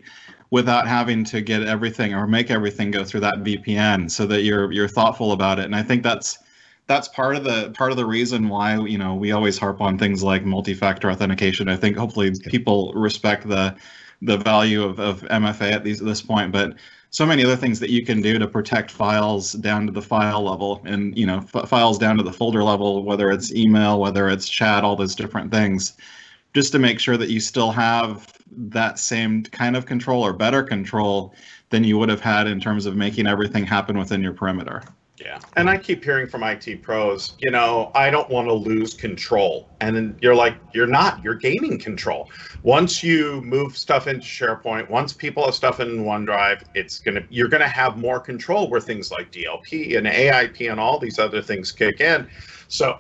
without 0.52 0.88
having 0.88 1.24
to 1.26 1.42
get 1.42 1.64
everything 1.64 2.14
or 2.14 2.28
make 2.28 2.52
everything 2.52 2.92
go 2.92 3.04
through 3.04 3.22
that 3.22 3.36
VPN, 3.44 4.10
so 4.10 4.26
that 4.26 4.44
you're 4.44 4.72
you're 4.72 4.88
thoughtful 4.88 5.32
about 5.32 5.60
it. 5.60 5.66
And 5.66 5.76
I 5.76 5.84
think 5.84 6.04
that's 6.04 6.40
that's 6.88 7.08
part 7.10 7.36
of 7.36 7.44
the 7.44 7.72
part 7.72 7.92
of 7.92 7.98
the 7.98 8.06
reason 8.06 8.50
why 8.50 8.78
you 8.80 8.98
know 8.98 9.16
we 9.16 9.32
always 9.32 9.58
harp 9.58 9.82
on 9.82 9.98
things 9.98 10.24
like 10.24 10.44
multi-factor 10.44 11.12
authentication. 11.12 11.70
I 11.70 11.76
think 11.76 11.98
hopefully 11.98 12.32
people 12.48 12.92
respect 12.94 13.48
the 13.48 13.76
the 14.22 14.38
value 14.38 14.84
of, 14.84 15.00
of 15.00 15.22
MFA 15.22 15.72
at 15.72 15.84
these 15.84 16.02
at 16.02 16.08
this 16.08 16.22
point, 16.22 16.52
but 16.52 16.76
so 17.12 17.26
many 17.26 17.44
other 17.44 17.56
things 17.56 17.80
that 17.80 17.90
you 17.90 18.06
can 18.06 18.22
do 18.22 18.38
to 18.38 18.48
protect 18.48 18.92
files 18.92 19.54
down 19.54 19.86
to 19.88 19.92
the 19.92 20.02
file 20.02 20.44
level 20.44 20.82
and 20.86 21.18
you 21.18 21.26
know 21.26 21.44
f- 21.54 21.68
files 21.68 21.98
down 21.98 22.18
to 22.18 22.24
the 22.24 22.32
folder 22.32 22.64
level 22.64 23.04
whether 23.04 23.32
it's 23.32 23.54
email 23.54 24.00
whether 24.00 24.30
it's 24.30 24.48
chat 24.48 24.84
all 24.84 24.96
those 24.96 25.16
different 25.16 25.52
things 25.52 25.94
just 26.54 26.72
to 26.72 26.80
make 26.80 27.00
sure 27.00 27.18
that 27.18 27.30
you 27.30 27.40
still 27.40 27.72
have 27.72 28.32
that 28.52 29.00
same 29.00 29.44
kind 29.44 29.76
of 29.76 29.86
control 29.86 30.26
or 30.26 30.34
better 30.34 30.64
control 30.64 31.34
than 31.70 31.84
you 31.84 31.98
would 31.98 32.10
have 32.10 32.22
had 32.22 32.48
in 32.48 32.60
terms 32.60 32.86
of 32.86 32.96
making 32.96 33.28
everything 33.28 33.66
happen 33.66 33.98
within 33.98 34.24
your 34.24 34.34
perimeter. 34.34 34.84
Yeah. 35.20 35.40
And 35.58 35.70
I 35.70 35.78
keep 35.78 36.04
hearing 36.04 36.28
from 36.28 36.44
IT 36.44 36.82
pros, 36.82 37.34
you 37.40 37.52
know, 37.52 37.92
I 37.94 38.10
don't 38.10 38.30
want 38.30 38.48
to 38.48 38.54
lose 38.54 38.94
control. 38.94 39.70
And 39.82 39.96
then 39.96 40.18
you're 40.22 40.36
like, 40.36 40.56
you're 40.74 40.88
not, 40.88 41.22
you're 41.24 41.36
gaining 41.36 41.78
control. 41.78 42.32
Once 42.64 43.04
you 43.04 43.42
move 43.42 43.78
stuff 43.78 44.08
into 44.08 44.22
SharePoint, 44.22 44.90
once 44.90 45.12
people 45.12 45.46
have 45.46 45.56
stuff 45.56 45.82
in 45.82 46.06
OneDrive, 46.06 46.64
it's 46.74 47.00
going 47.00 47.16
to, 47.16 47.24
you're 47.30 47.50
going 47.50 47.62
to 47.62 47.68
have 47.68 47.98
more 47.98 48.20
control 48.20 48.70
where 48.70 48.80
things 48.80 49.12
like 49.12 49.30
DLP 49.32 49.98
and 49.98 50.08
AIP 50.08 50.72
and 50.72 50.80
all 50.80 50.98
these 50.98 51.20
other 51.20 51.42
things 51.42 51.72
kick 51.72 52.00
in. 52.00 52.30
So, 52.70 53.00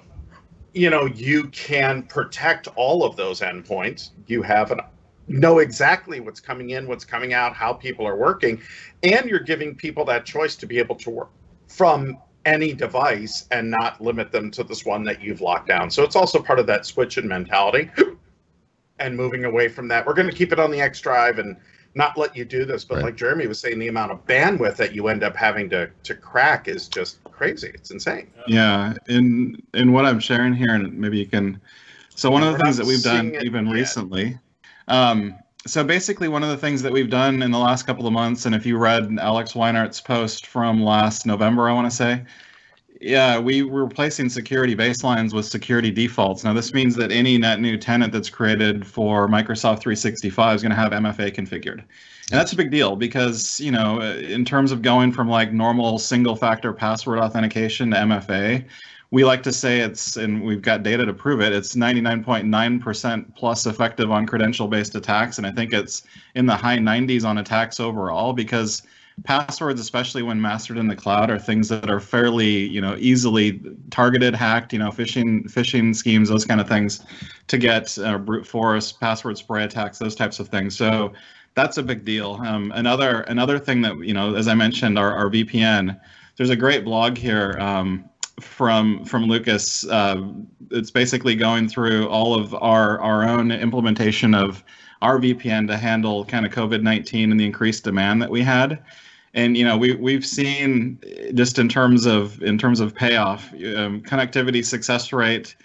you 0.73 0.89
know, 0.89 1.05
you 1.05 1.47
can 1.49 2.03
protect 2.03 2.67
all 2.75 3.03
of 3.03 3.15
those 3.15 3.41
endpoints. 3.41 4.11
You 4.27 4.41
have 4.41 4.71
an 4.71 4.81
know 5.27 5.59
exactly 5.59 6.19
what's 6.19 6.39
coming 6.39 6.71
in, 6.71 6.87
what's 6.87 7.05
coming 7.05 7.33
out, 7.33 7.53
how 7.55 7.71
people 7.71 8.05
are 8.05 8.15
working, 8.15 8.61
and 9.03 9.29
you're 9.29 9.39
giving 9.39 9.75
people 9.75 10.03
that 10.05 10.25
choice 10.25 10.55
to 10.55 10.65
be 10.65 10.79
able 10.79 10.95
to 10.95 11.09
work 11.09 11.29
from 11.67 12.17
any 12.45 12.73
device 12.73 13.47
and 13.51 13.69
not 13.69 14.01
limit 14.01 14.31
them 14.31 14.49
to 14.49 14.63
this 14.63 14.85
one 14.85 15.03
that 15.03 15.21
you've 15.21 15.41
locked 15.41 15.67
down. 15.67 15.91
So 15.91 16.03
it's 16.03 16.15
also 16.15 16.41
part 16.41 16.57
of 16.57 16.65
that 16.67 16.85
switch 16.85 17.17
in 17.17 17.27
mentality 17.27 17.91
and 18.99 19.15
moving 19.15 19.45
away 19.45 19.67
from 19.67 19.87
that. 19.89 20.05
We're 20.05 20.13
going 20.13 20.29
to 20.29 20.35
keep 20.35 20.51
it 20.51 20.59
on 20.59 20.71
the 20.71 20.81
X 20.81 20.99
drive 20.99 21.37
and 21.37 21.55
not 21.95 22.17
let 22.17 22.35
you 22.35 22.45
do 22.45 22.65
this. 22.65 22.83
But 22.83 22.95
right. 22.95 23.05
like 23.05 23.15
Jeremy 23.15 23.47
was 23.47 23.59
saying, 23.59 23.79
the 23.79 23.87
amount 23.87 24.11
of 24.11 24.25
bandwidth 24.25 24.75
that 24.77 24.93
you 24.93 25.07
end 25.07 25.23
up 25.23 25.35
having 25.35 25.69
to 25.71 25.89
to 26.03 26.15
crack 26.15 26.67
is 26.67 26.87
just 26.87 27.23
crazy. 27.25 27.71
It's 27.73 27.91
insane. 27.91 28.31
Yeah, 28.47 28.93
in 29.07 29.61
in 29.73 29.91
what 29.91 30.05
I'm 30.05 30.19
sharing 30.19 30.53
here, 30.53 30.73
and 30.73 30.97
maybe 30.97 31.17
you 31.17 31.25
can. 31.25 31.59
So 32.15 32.29
one 32.29 32.43
of 32.43 32.57
the 32.57 32.63
things 32.63 32.77
that 32.77 32.85
we've 32.85 33.03
done 33.03 33.35
even 33.41 33.67
yet. 33.67 33.73
recently. 33.73 34.37
Um, 34.87 35.35
so 35.67 35.83
basically, 35.83 36.27
one 36.27 36.41
of 36.43 36.49
the 36.49 36.57
things 36.57 36.81
that 36.81 36.91
we've 36.91 37.09
done 37.09 37.43
in 37.43 37.51
the 37.51 37.59
last 37.59 37.85
couple 37.85 38.07
of 38.07 38.13
months, 38.13 38.45
and 38.45 38.55
if 38.55 38.65
you 38.65 38.77
read 38.77 39.17
Alex 39.19 39.53
Weinert's 39.53 40.01
post 40.01 40.47
from 40.47 40.81
last 40.81 41.25
November, 41.25 41.69
I 41.69 41.73
want 41.73 41.89
to 41.89 41.95
say, 41.95 42.23
yeah, 42.99 43.39
we 43.39 43.63
were 43.63 43.83
replacing 43.83 44.27
security 44.27 44.75
baselines 44.75 45.33
with 45.33 45.45
security 45.45 45.89
defaults. 45.89 46.43
Now, 46.43 46.53
this 46.53 46.73
means 46.73 46.95
that 46.95 47.11
any 47.11 47.37
net 47.37 47.61
new 47.61 47.77
tenant 47.77 48.11
that's 48.11 48.29
created 48.29 48.85
for 48.85 49.27
Microsoft 49.29 49.79
365 49.79 50.55
is 50.55 50.61
going 50.61 50.71
to 50.71 50.75
have 50.75 50.91
MFA 50.91 51.33
configured. 51.33 51.79
And 51.79 52.39
that's 52.39 52.51
a 52.51 52.57
big 52.57 52.71
deal 52.71 52.97
because, 52.97 53.59
you 53.59 53.71
know, 53.71 54.01
uh, 54.01 54.15
in 54.15 54.43
terms 54.43 54.71
of 54.71 54.81
going 54.81 55.13
from 55.13 55.29
like 55.29 55.53
normal 55.53 55.97
single 55.97 56.35
factor 56.35 56.73
password 56.73 57.19
authentication 57.19 57.91
to 57.91 57.97
MFA, 57.97 58.65
we 59.11 59.23
like 59.23 59.43
to 59.43 59.53
say 59.53 59.79
it's, 59.79 60.17
and 60.17 60.43
we've 60.43 60.61
got 60.61 60.83
data 60.83 61.05
to 61.05 61.13
prove 61.13 61.41
it, 61.41 61.53
it's 61.53 61.75
99.9% 61.75 63.35
plus 63.35 63.65
effective 63.65 64.11
on 64.11 64.27
credential 64.27 64.67
based 64.67 64.93
attacks. 64.95 65.37
And 65.37 65.47
I 65.47 65.51
think 65.51 65.73
it's 65.73 66.03
in 66.35 66.45
the 66.45 66.55
high 66.55 66.77
90s 66.77 67.25
on 67.25 67.37
attacks 67.37 67.79
overall 67.79 68.33
because 68.33 68.83
passwords, 69.23 69.79
especially 69.79 70.23
when 70.23 70.41
mastered 70.41 70.77
in 70.77 70.87
the 70.87 70.95
cloud, 70.95 71.29
are 71.29 71.39
things 71.39 71.69
that 71.69 71.89
are 71.89 71.99
fairly, 71.99 72.67
you 72.67 72.81
know, 72.81 72.95
easily 72.99 73.61
targeted, 73.89 74.35
hacked, 74.35 74.73
you 74.73 74.79
know, 74.79 74.89
phishing, 74.89 75.43
phishing 75.51 75.95
schemes, 75.95 76.29
those 76.29 76.45
kind 76.45 76.61
of 76.61 76.67
things 76.67 77.01
to 77.47 77.57
get 77.57 77.97
uh, 77.99 78.17
brute 78.17 78.45
force, 78.45 78.91
password 78.91 79.37
spray 79.37 79.63
attacks, 79.63 79.97
those 79.97 80.15
types 80.15 80.39
of 80.39 80.47
things. 80.47 80.75
So 80.77 81.13
that's 81.55 81.77
a 81.77 81.83
big 81.83 82.05
deal. 82.05 82.39
Um, 82.45 82.71
another, 82.75 83.21
another 83.21 83.59
thing 83.59 83.81
that, 83.81 83.97
you 83.99 84.13
know, 84.13 84.35
as 84.35 84.47
I 84.47 84.53
mentioned, 84.53 84.97
our, 84.99 85.13
our 85.13 85.29
VPN, 85.29 85.99
there's 86.37 86.51
a 86.51 86.55
great 86.55 86.85
blog 86.85 87.17
here. 87.17 87.57
Um, 87.59 88.09
from 88.39 89.03
from 89.05 89.25
Lucas. 89.25 89.85
Uh, 89.87 90.31
it's 90.71 90.91
basically 90.91 91.35
going 91.35 91.67
through 91.67 92.07
all 92.07 92.33
of 92.33 92.53
our 92.55 92.99
our 93.01 93.27
own 93.27 93.51
implementation 93.51 94.33
of 94.33 94.63
our 95.01 95.19
VPN 95.19 95.67
to 95.67 95.77
handle 95.77 96.25
kind 96.25 96.45
of 96.45 96.51
COVID 96.51 96.81
nineteen 96.81 97.31
and 97.31 97.39
the 97.39 97.45
increased 97.45 97.83
demand 97.83 98.21
that 98.21 98.29
we 98.29 98.41
had. 98.41 98.79
And 99.33 99.55
you 99.55 99.63
know 99.63 99.77
we 99.77 99.95
we've 99.95 100.25
seen 100.25 100.99
just 101.35 101.59
in 101.59 101.69
terms 101.69 102.05
of 102.05 102.41
in 102.41 102.57
terms 102.57 102.79
of 102.79 102.95
payoff, 102.95 103.51
um, 103.53 104.01
connectivity 104.01 104.65
success 104.65 105.13
rate 105.13 105.55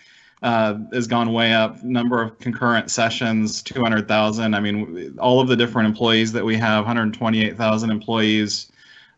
uh, 0.42 0.78
has 0.92 1.06
gone 1.06 1.32
way 1.32 1.54
up. 1.54 1.82
Number 1.82 2.20
of 2.20 2.38
concurrent 2.38 2.90
sessions, 2.90 3.62
two 3.62 3.82
hundred 3.82 4.06
thousand. 4.06 4.54
I 4.54 4.60
mean, 4.60 5.16
all 5.18 5.40
of 5.40 5.48
the 5.48 5.56
different 5.56 5.88
employees 5.88 6.32
that 6.32 6.44
we 6.44 6.56
have, 6.56 6.84
one 6.84 6.96
hundred 6.96 7.14
twenty 7.14 7.42
eight 7.42 7.56
thousand 7.56 7.90
employees 7.90 8.70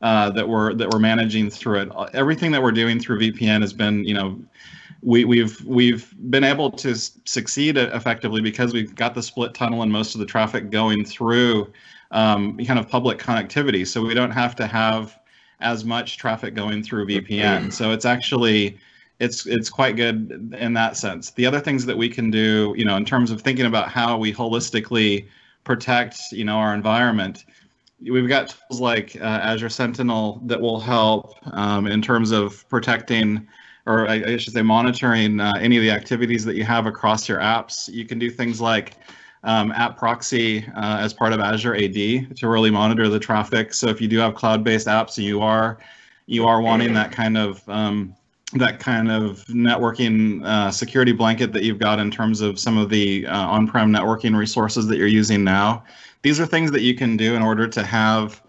uh, 0.03 0.31
that 0.31 0.49
we're 0.49 0.75
that 0.75 0.91
we're 0.91 1.01
managing 1.01 1.51
through 1.51 1.81
it. 1.81 1.89
Everything 2.13 2.53
that 2.53 2.63
we're 2.63 2.73
doing 2.73 3.01
through 3.01 3.19
VPN 3.19 3.61
has 3.63 3.73
been, 3.73 4.05
you 4.05 4.15
know, 4.15 4.41
we, 5.03 5.25
we've 5.25 5.61
we've 5.65 6.15
been 6.31 6.45
able 6.45 6.71
to 6.71 6.95
succeed 6.95 7.77
effectively 7.77 8.41
because 8.41 8.73
we've 8.73 8.95
got 8.95 9.15
the 9.15 9.23
split 9.23 9.55
tunnel 9.55 9.83
and 9.83 9.91
most 9.91 10.15
of 10.15 10.21
the 10.21 10.27
traffic 10.27 10.71
going 10.71 11.05
through 11.05 11.73
um, 12.11 12.57
kind 12.59 12.79
of 12.79 12.89
public 12.89 13.19
connectivity. 13.19 13.87
So 13.87 14.03
we 14.05 14.15
don't 14.15 14.31
have 14.31 14.57
to 14.57 14.67
have 14.67 15.19
as 15.61 15.85
much 15.85 16.19
traffic 16.19 16.55
going 16.55 16.83
through 16.83 17.07
VPN. 17.07 17.73
So 17.73 17.93
it's 17.93 18.05
actually 18.05 18.79
it's 19.19 19.47
it's 19.47 19.71
quite 19.71 19.97
good 19.97 20.55
in 20.59 20.75
that 20.75 20.97
sense. 20.97 21.31
The 21.31 21.47
other 21.47 21.61
things 21.61 21.87
that 21.87 21.97
we 21.97 22.09
can 22.09 22.31
do, 22.31 22.75
you 22.77 22.85
know, 22.85 22.97
in 22.97 23.05
terms 23.05 23.31
of 23.31 23.41
thinking 23.41 23.67
about 23.67 23.89
how 23.89 24.19
we 24.19 24.33
holistically 24.33 25.27
protect, 25.65 26.19
you 26.31 26.45
know, 26.45 26.57
our 26.57 26.75
environment 26.75 27.45
we've 28.01 28.29
got 28.29 28.49
tools 28.49 28.81
like 28.81 29.17
uh, 29.17 29.25
Azure 29.25 29.69
Sentinel 29.69 30.41
that 30.45 30.61
will 30.61 30.81
help 30.81 31.35
um, 31.53 31.87
in 31.87 32.03
terms 32.03 32.31
of 32.31 32.69
protecting, 32.69 33.47
or 33.87 34.09
I, 34.09 34.15
I 34.15 34.37
should 34.37 34.53
say, 34.53 34.63
monitoring 34.63 35.41
uh, 35.41 35.53
any 35.61 35.77
of 35.77 35.83
the 35.83 35.91
activities 35.91 36.45
that 36.45 36.57
you 36.57 36.65
have 36.65 36.87
across 36.87 37.29
your 37.29 37.39
apps. 37.39 37.89
You 37.89 38.05
can 38.05 38.19
do 38.19 38.31
things 38.31 38.61
like 38.61 38.95
um, 39.47 39.73
app 39.73 39.97
proxy 39.97 40.67
uh, 40.77 40.99
as 41.01 41.15
part 41.15 41.33
of 41.33 41.41
Azure 41.41 41.75
AD 41.75 42.37
to 42.37 42.49
really 42.49 42.71
monitor 42.71 43.09
the 43.09 43.19
traffic. 43.19 43.73
So 43.73 43.89
if 43.89 44.01
you 44.01 44.09
do 44.09 44.19
have 44.19 44.35
cloud-based 44.35 44.87
apps, 44.87 45.17
you 45.17 45.41
are 45.41 45.79
you 46.27 46.45
are 46.45 46.61
wanting 46.61 46.93
that 46.95 47.13
kind 47.13 47.39
of 47.39 47.67
um, 47.69 48.15
that 48.53 48.79
kind 48.79 49.11
of 49.11 49.45
networking 49.47 50.45
uh, 50.45 50.71
security 50.71 51.13
blanket 51.13 51.53
that 51.53 51.63
you've 51.63 51.79
got 51.79 51.99
in 51.99 52.11
terms 52.11 52.41
of 52.41 52.59
some 52.59 52.79
of 52.79 52.91
the 52.91 53.27
uh, 53.27 53.47
on-prem 53.47 53.93
networking 53.93 54.37
resources 54.37 54.87
that 54.87 54.99
you're 54.99 55.07
using 55.07 55.43
now 55.43 55.83
these 56.23 56.39
are 56.39 56.47
things 56.47 56.71
that 56.71 56.83
you 56.83 56.95
can 56.95 57.17
do 57.17 57.35
in 57.35 57.43
order 57.43 57.67
to 57.67 57.83
have 57.85 58.41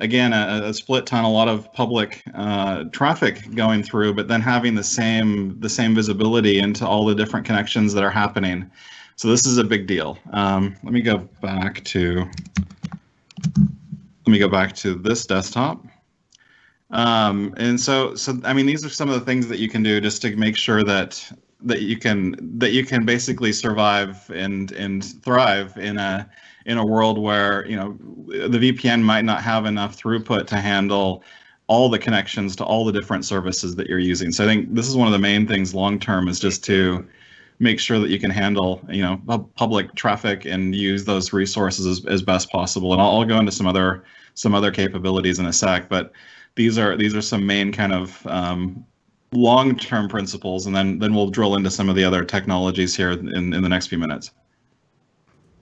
again 0.00 0.32
a, 0.32 0.62
a 0.64 0.74
split 0.74 1.04
ton 1.04 1.24
a 1.24 1.30
lot 1.30 1.48
of 1.48 1.70
public 1.72 2.22
uh, 2.34 2.84
traffic 2.92 3.54
going 3.54 3.82
through 3.82 4.14
but 4.14 4.26
then 4.26 4.40
having 4.40 4.74
the 4.74 4.82
same 4.82 5.58
the 5.60 5.68
same 5.68 5.94
visibility 5.94 6.58
into 6.58 6.86
all 6.86 7.04
the 7.04 7.14
different 7.14 7.44
connections 7.44 7.92
that 7.92 8.02
are 8.02 8.10
happening 8.10 8.70
so 9.16 9.28
this 9.28 9.46
is 9.46 9.58
a 9.58 9.64
big 9.64 9.86
deal 9.86 10.18
um, 10.32 10.76
let 10.82 10.92
me 10.92 11.00
go 11.00 11.18
back 11.40 11.82
to 11.84 12.28
let 13.56 14.28
me 14.28 14.38
go 14.38 14.48
back 14.48 14.74
to 14.74 14.94
this 14.94 15.26
desktop 15.26 15.84
um, 16.90 17.54
and 17.56 17.80
so 17.80 18.14
so 18.14 18.38
i 18.44 18.52
mean 18.52 18.66
these 18.66 18.84
are 18.84 18.90
some 18.90 19.08
of 19.08 19.14
the 19.18 19.24
things 19.24 19.48
that 19.48 19.58
you 19.58 19.68
can 19.68 19.82
do 19.82 20.00
just 20.00 20.22
to 20.22 20.36
make 20.36 20.56
sure 20.56 20.82
that 20.84 21.32
that 21.64 21.82
you 21.82 21.96
can 21.96 22.36
that 22.58 22.72
you 22.72 22.84
can 22.84 23.04
basically 23.04 23.52
survive 23.52 24.30
and 24.30 24.72
and 24.72 25.22
thrive 25.22 25.76
in 25.76 25.98
a 25.98 26.28
in 26.66 26.78
a 26.78 26.86
world 26.86 27.18
where 27.18 27.66
you 27.66 27.76
know 27.76 27.96
the 28.48 28.58
VPN 28.58 29.02
might 29.02 29.24
not 29.24 29.42
have 29.42 29.66
enough 29.66 30.00
throughput 30.00 30.46
to 30.48 30.56
handle 30.56 31.22
all 31.66 31.88
the 31.88 31.98
connections 31.98 32.56
to 32.56 32.64
all 32.64 32.84
the 32.84 32.92
different 32.92 33.24
services 33.24 33.76
that 33.76 33.86
you're 33.86 33.98
using. 33.98 34.32
So 34.32 34.44
I 34.44 34.46
think 34.46 34.74
this 34.74 34.88
is 34.88 34.96
one 34.96 35.06
of 35.06 35.12
the 35.12 35.18
main 35.18 35.46
things 35.46 35.74
long 35.74 35.98
term 35.98 36.28
is 36.28 36.38
just 36.38 36.64
to 36.64 37.06
make 37.58 37.78
sure 37.78 37.98
that 37.98 38.10
you 38.10 38.18
can 38.18 38.30
handle 38.30 38.80
you 38.88 39.02
know 39.02 39.18
public 39.56 39.94
traffic 39.94 40.44
and 40.44 40.74
use 40.74 41.04
those 41.04 41.32
resources 41.32 41.86
as, 41.86 42.06
as 42.06 42.22
best 42.22 42.50
possible. 42.50 42.92
And 42.92 43.00
I'll, 43.00 43.10
I'll, 43.20 43.24
go 43.24 43.38
into 43.38 43.52
some 43.52 43.66
other 43.66 44.04
some 44.34 44.54
other 44.54 44.70
capabilities 44.70 45.38
in 45.38 45.46
a 45.46 45.52
sec, 45.52 45.88
but 45.88 46.12
these 46.54 46.78
are 46.78 46.96
these 46.96 47.14
are 47.14 47.22
some 47.22 47.46
main 47.46 47.72
kind 47.72 47.92
of 47.92 48.26
um, 48.26 48.84
long 49.32 49.76
term 49.76 50.08
principles, 50.08 50.66
and 50.66 50.74
then 50.74 50.98
then 50.98 51.14
we'll 51.14 51.30
drill 51.30 51.56
into 51.56 51.70
some 51.70 51.88
of 51.88 51.96
the 51.96 52.04
other 52.04 52.24
technologies 52.24 52.96
here 52.96 53.12
in 53.12 53.54
in 53.54 53.62
the 53.62 53.68
next 53.68 53.88
few 53.88 53.98
minutes. 53.98 54.30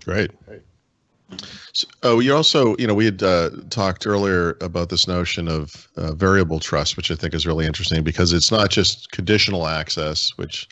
Great. 0.04 0.30
Great. 0.46 0.62
So, 1.72 1.86
oh, 2.02 2.18
you 2.18 2.34
also, 2.34 2.76
you 2.78 2.86
know, 2.86 2.94
we 2.94 3.04
had 3.04 3.22
uh, 3.22 3.50
talked 3.70 4.06
earlier 4.06 4.56
about 4.60 4.88
this 4.88 5.06
notion 5.06 5.46
of 5.46 5.88
uh, 5.96 6.12
variable 6.14 6.58
trust, 6.58 6.96
which 6.96 7.10
I 7.10 7.14
think 7.14 7.34
is 7.34 7.46
really 7.46 7.66
interesting 7.66 8.02
because 8.02 8.32
it's 8.32 8.50
not 8.50 8.70
just 8.70 9.12
conditional 9.12 9.68
access, 9.68 10.36
which 10.36 10.68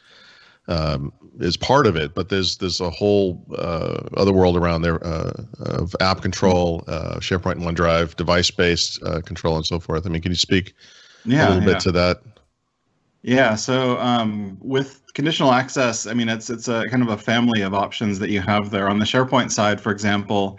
um, 0.68 1.12
is 1.40 1.56
part 1.56 1.86
of 1.86 1.96
it, 1.96 2.14
but 2.14 2.28
there's 2.28 2.56
there's 2.58 2.80
a 2.80 2.90
whole 2.90 3.44
uh, 3.56 4.00
other 4.16 4.32
world 4.32 4.56
around 4.56 4.82
there 4.82 5.04
uh, 5.04 5.32
of 5.60 5.94
app 6.00 6.20
control, 6.22 6.84
uh, 6.86 7.16
SharePoint 7.16 7.52
and 7.52 7.62
OneDrive, 7.62 8.16
device-based 8.16 9.02
uh, 9.02 9.20
control, 9.22 9.56
and 9.56 9.66
so 9.66 9.80
forth. 9.80 10.06
I 10.06 10.10
mean, 10.10 10.22
can 10.22 10.32
you 10.32 10.36
speak 10.36 10.74
yeah, 11.24 11.48
a 11.48 11.54
little 11.54 11.62
yeah. 11.62 11.74
bit 11.74 11.80
to 11.80 11.92
that? 11.92 12.22
Yeah. 13.22 13.54
So 13.56 13.98
um, 13.98 14.56
with 14.60 15.02
conditional 15.14 15.52
access, 15.52 16.06
I 16.06 16.14
mean, 16.14 16.28
it's 16.28 16.50
it's 16.50 16.68
a 16.68 16.84
kind 16.90 17.02
of 17.02 17.08
a 17.08 17.18
family 17.18 17.62
of 17.62 17.74
options 17.74 18.18
that 18.18 18.30
you 18.30 18.40
have 18.40 18.70
there. 18.70 18.88
On 18.88 18.98
the 18.98 19.04
SharePoint 19.04 19.50
side, 19.50 19.80
for 19.80 19.90
example, 19.90 20.58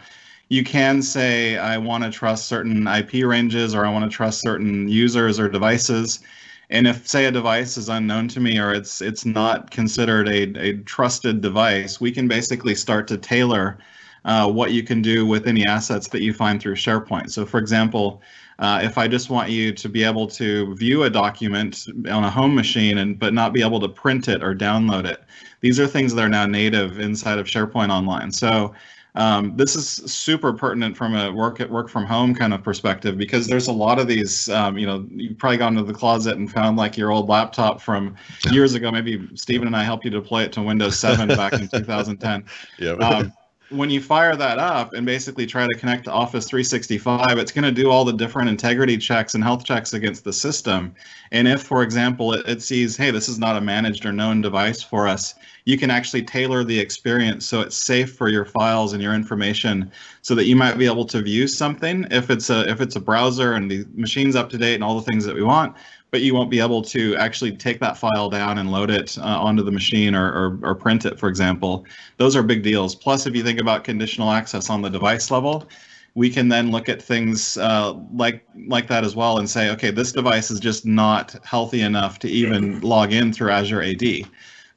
you 0.50 0.64
can 0.64 1.02
say 1.02 1.58
I 1.58 1.78
want 1.78 2.04
to 2.04 2.10
trust 2.10 2.48
certain 2.48 2.88
IP 2.88 3.26
ranges 3.26 3.76
or 3.76 3.86
I 3.86 3.92
want 3.92 4.10
to 4.10 4.16
trust 4.16 4.42
certain 4.42 4.90
users 4.90 5.40
or 5.40 5.48
devices. 5.48 6.20
And 6.70 6.88
if 6.88 7.08
say 7.08 7.26
a 7.26 7.32
device 7.32 7.78
is 7.78 7.90
unknown 7.90 8.28
to 8.30 8.40
me 8.40 8.60
or 8.60 8.74
it's 8.74 9.02
it's 9.02 9.26
not 9.26 9.72
considered 9.72 10.28
a, 10.28 10.42
a 10.60 10.78
trusted 10.84 11.42
device, 11.42 12.00
we 12.00 12.12
can 12.12 12.28
basically 12.28 12.76
start 12.76 13.08
to 13.08 13.18
tailor 13.18 13.80
uh, 14.26 14.52
what 14.52 14.72
you 14.72 14.84
can 14.84 15.02
do 15.02 15.26
with 15.26 15.48
any 15.48 15.66
assets 15.66 16.08
that 16.10 16.22
you 16.22 16.34
find 16.34 16.62
through 16.62 16.76
SharePoint. 16.76 17.32
So, 17.32 17.46
for 17.46 17.58
example, 17.58 18.22
uh, 18.60 18.82
if 18.84 18.98
I 18.98 19.08
just 19.08 19.30
want 19.30 19.50
you 19.50 19.72
to 19.72 19.90
be 19.90 20.04
able 20.04 20.28
to 20.28 20.76
view 20.76 21.04
a 21.04 21.10
document 21.10 21.86
on 22.10 22.24
a 22.24 22.30
home 22.30 22.54
machine 22.54 22.98
and 23.00 23.18
but 23.18 23.34
not 23.34 23.54
be 23.54 23.62
able 23.62 23.80
to 23.80 23.90
print 23.90 24.28
it 24.28 24.44
or 24.44 24.54
download 24.54 25.06
it, 25.06 25.24
these 25.62 25.80
are 25.80 25.88
things 25.88 26.14
that 26.14 26.24
are 26.24 26.30
now 26.30 26.46
native 26.46 27.00
inside 27.00 27.40
of 27.40 27.48
SharePoint 27.48 27.90
Online. 27.90 28.32
So 28.32 28.74
um, 29.16 29.56
this 29.58 29.76
is 29.76 29.88
super 29.88 30.54
pertinent 30.54 30.96
from 30.96 31.16
a 31.16 31.32
work 31.32 31.60
at 31.60 31.70
work 31.70 31.90
from 31.90 32.06
home 32.06 32.36
kind 32.36 32.54
of 32.54 32.64
perspective 32.64 33.18
because 33.18 33.48
there's 33.48 33.68
a 33.68 33.72
lot 33.72 34.00
of 34.00 34.08
these. 34.08 34.50
Um, 34.50 34.78
you 34.78 34.86
know, 34.86 35.06
you've 35.12 35.38
probably 35.38 35.58
gone 35.58 35.76
to 35.76 35.84
the 35.84 35.94
closet 35.94 36.38
and 36.38 36.52
found 36.52 36.78
like 36.78 36.98
your 36.98 37.12
old 37.12 37.28
laptop 37.28 37.82
from 37.82 38.16
years 38.52 38.76
ago. 38.76 38.92
Maybe 38.92 39.28
Stephen 39.36 39.68
and 39.68 39.76
I 39.76 39.84
helped 39.84 40.06
you 40.06 40.12
deploy 40.12 40.44
it 40.44 40.54
to 40.54 40.62
Windows 40.62 40.98
7 41.00 41.28
back 41.36 41.54
in 41.54 41.68
2010. 41.68 42.46
Yeah. 42.78 42.92
Um, 42.94 43.34
when 43.70 43.90
you 43.90 44.02
fire 44.02 44.36
that 44.36 44.58
up 44.58 44.94
and 44.94 45.06
basically 45.06 45.46
try 45.46 45.68
to 45.68 45.78
connect 45.78 46.06
to 46.06 46.12
Office 46.12 46.46
365, 46.48 47.38
it's 47.38 47.52
going 47.52 47.64
to 47.64 47.72
do 47.72 47.90
all 47.90 48.04
the 48.04 48.14
different 48.14 48.50
integrity 48.50 48.98
checks 48.98 49.36
and 49.36 49.44
health 49.44 49.64
checks 49.64 49.94
against 49.94 50.24
the 50.24 50.34
system. 50.34 50.96
And 51.32 51.48
if, 51.48 51.62
for 51.62 51.84
example, 51.84 52.34
it, 52.34 52.48
it, 52.48 52.62
sees, 52.62 52.98
hey, 52.98 53.12
this 53.12 53.30
is 53.30 53.38
not 53.38 53.56
a 53.56 53.62
managed 53.62 54.06
or 54.06 54.12
known 54.12 54.42
device 54.42 54.82
for 54.82 55.08
us, 55.08 55.36
you 55.66 55.78
can 55.78 55.92
actually 55.92 56.22
tailor 56.22 56.64
the 56.64 56.80
experience 56.80 57.46
so 57.46 57.62
it's 57.62 57.78
safe 57.78 58.14
for 58.14 58.30
your 58.30 58.46
files 58.46 58.94
and 58.94 59.02
your 59.02 59.14
information 59.14 59.92
so 60.22 60.36
that 60.36 60.46
you 60.46 60.56
might 60.56 60.78
be 60.78 60.86
able 60.86 61.06
to 61.06 61.22
view 61.22 61.48
something 61.48 62.06
if 62.12 62.30
it's 62.30 62.50
a 62.50 62.70
if 62.70 62.82
it's 62.82 62.96
a 62.96 63.00
browser 63.00 63.54
and 63.54 63.70
the 63.70 63.86
machine's 63.94 64.36
up 64.36 64.50
to 64.50 64.58
date 64.58 64.76
and 64.76 64.84
all 64.84 64.96
the 64.96 65.06
things 65.12 65.26
that 65.26 65.36
we 65.36 65.44
want 65.44 65.76
but 66.12 66.22
you 66.22 66.34
won't 66.34 66.50
be 66.50 66.60
able 66.60 66.82
to 66.82 67.16
actually 67.18 67.52
take 67.52 67.80
that 67.80 67.98
file 67.98 68.30
down 68.30 68.58
and 68.58 68.72
load 68.72 68.90
it 68.90 69.18
uh, 69.20 69.24
onto 69.24 69.64
the 69.64 69.72
machine 69.72 70.16
or, 70.16 70.28
or, 70.28 70.60
or, 70.64 70.76
print 70.76 71.06
it, 71.06 71.20
for 71.20 71.30
example. 71.30 71.86
Those 72.18 72.36
are 72.36 72.44
big 72.44 72.64
deals. 72.64 72.96
Plus, 72.96 73.28
if 73.28 73.36
you 73.36 73.44
think 73.44 73.62
about 73.62 73.84
conditional 73.84 74.32
access 74.32 74.70
on 74.70 74.82
the 74.82 74.90
device 74.90 75.30
level, 75.30 75.70
we 76.16 76.30
can 76.30 76.50
then 76.50 76.72
look 76.72 76.90
at 76.90 77.02
things 77.02 77.58
uh, 77.58 77.94
like 78.14 78.44
like 78.68 78.88
that 78.88 79.04
as 79.04 79.16
well 79.16 79.38
and 79.38 79.50
say, 79.50 79.70
okay, 79.70 79.92
this 79.92 80.12
device 80.12 80.50
is 80.50 80.60
just 80.60 80.86
not 80.86 81.36
healthy 81.46 81.82
enough 81.82 82.20
to 82.20 82.28
even 82.28 82.82
log 82.82 83.14
in 83.14 83.32
through 83.32 83.52
Azure 83.52 83.84
AD. 83.84 84.04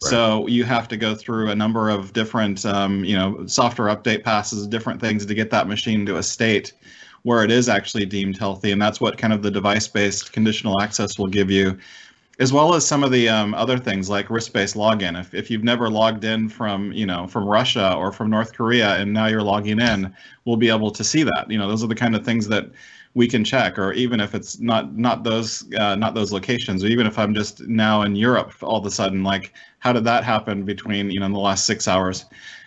So 0.09 0.47
you 0.47 0.65
have 0.65 0.89
to 0.89 0.97
go 0.97 1.15
through 1.15 1.51
a 1.51 1.55
number 1.55 1.89
of 1.89 2.13
different, 2.13 2.65
um, 2.67 3.05
you 3.05 3.17
know, 3.17 3.47
software 3.47 3.95
update 3.95 4.25
passes, 4.25 4.67
different 4.67 5.01
things 5.01 5.27
to 5.27 5.35
get 5.35 5.51
that 5.51 5.69
machine 5.69 6.05
to 6.07 6.17
a 6.17 6.23
state 6.23 6.73
where 7.23 7.45
it 7.45 7.51
is 7.51 7.69
actually 7.69 8.05
deemed 8.07 8.37
healthy. 8.37 8.73
And 8.73 8.83
that's 8.83 9.01
what 9.01 9.17
kind 9.17 9.33
of 9.33 9.43
the 9.43 9.51
device 9.51 9.87
based 9.87 10.33
conditional 10.33 10.81
access 10.81 11.19
will 11.19 11.29
give 11.29 11.51
you, 11.51 11.79
as 12.41 12.53
well 12.53 12.75
as 12.75 12.85
some 12.85 13.05
of 13.05 13.13
the 13.13 13.29
um, 13.29 13.55
other 13.55 13.79
things 13.79 14.11
like 14.11 14.29
risk 14.29 14.53
based 14.53 14.75
login. 14.75 15.19
If, 15.19 15.33
if 15.35 15.51
you've 15.51 15.65
never 15.65 15.89
logged 15.89 16.25
in 16.25 16.49
from, 16.49 16.93
you 16.93 17.07
know, 17.07 17.27
from 17.27 17.47
Russia 17.47 17.95
or 17.95 18.11
from 18.11 18.29
North 18.29 18.55
Korea 18.55 18.97
and 18.97 19.13
now 19.13 19.27
you're 19.27 19.43
logging 19.43 19.81
in, 19.81 20.13
we'll 20.45 20.57
be 20.57 20.69
able 20.69 20.91
to 20.91 21.05
see 21.05 21.23
that. 21.23 21.47
You 21.49 21.59
know, 21.59 21.69
those 21.69 21.85
are 21.85 21.89
the 21.89 21.95
kind 21.95 22.17
of 22.17 22.25
things 22.25 22.49
that 22.49 22.71
we 23.15 23.29
can 23.29 23.45
check 23.45 23.79
or 23.79 23.93
even 23.93 24.21
if 24.21 24.35
it's 24.35 24.59
not 24.59 24.97
not 24.97 25.23
those 25.23 25.65
uh, 25.75 25.95
not 25.95 26.15
those 26.15 26.33
locations 26.33 26.83
or 26.83 26.87
even 26.87 27.07
if 27.07 27.19
i'm 27.19 27.35
just 27.35 27.61
now 27.69 28.03
in 28.03 28.17
europe 28.17 28.55
all 28.63 28.79
of 28.79 28.87
a 28.87 28.91
sudden 28.91 29.23
like 29.23 29.53
how 29.81 29.93
did 29.93 30.05
that 30.05 30.25
happen 30.25 30.65
between 30.65 31.11
you 31.11 31.21
know 31.21 31.27
in 31.27 31.33
the 31.33 31.39
last 31.39 31.67
six 31.67 31.87
hours 31.87 32.25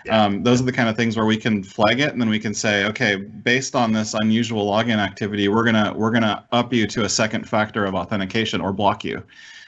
um, 0.09 0.43
those 0.43 0.61
are 0.61 0.65
the 0.65 0.71
kind 0.71 0.89
of 0.89 0.95
things 0.95 1.17
where 1.17 1.25
we 1.25 1.37
can 1.37 1.63
flag 1.63 1.99
it 1.99 2.11
and 2.11 2.21
then 2.21 2.29
we 2.29 2.39
can 2.39 2.53
say, 2.53 2.85
okay, 2.85 3.15
based 3.15 3.75
on 3.75 3.91
this 3.91 4.13
unusual 4.13 4.67
login 4.67 4.97
activity, 4.97 5.47
we're 5.47 5.63
gonna 5.63 5.93
we're 5.95 6.11
gonna 6.11 6.45
up 6.51 6.73
you 6.73 6.87
to 6.87 7.05
a 7.05 7.09
second 7.09 7.47
factor 7.47 7.85
of 7.85 7.95
authentication 7.95 8.61
or 8.61 8.71
block 8.71 9.03
you. 9.03 9.23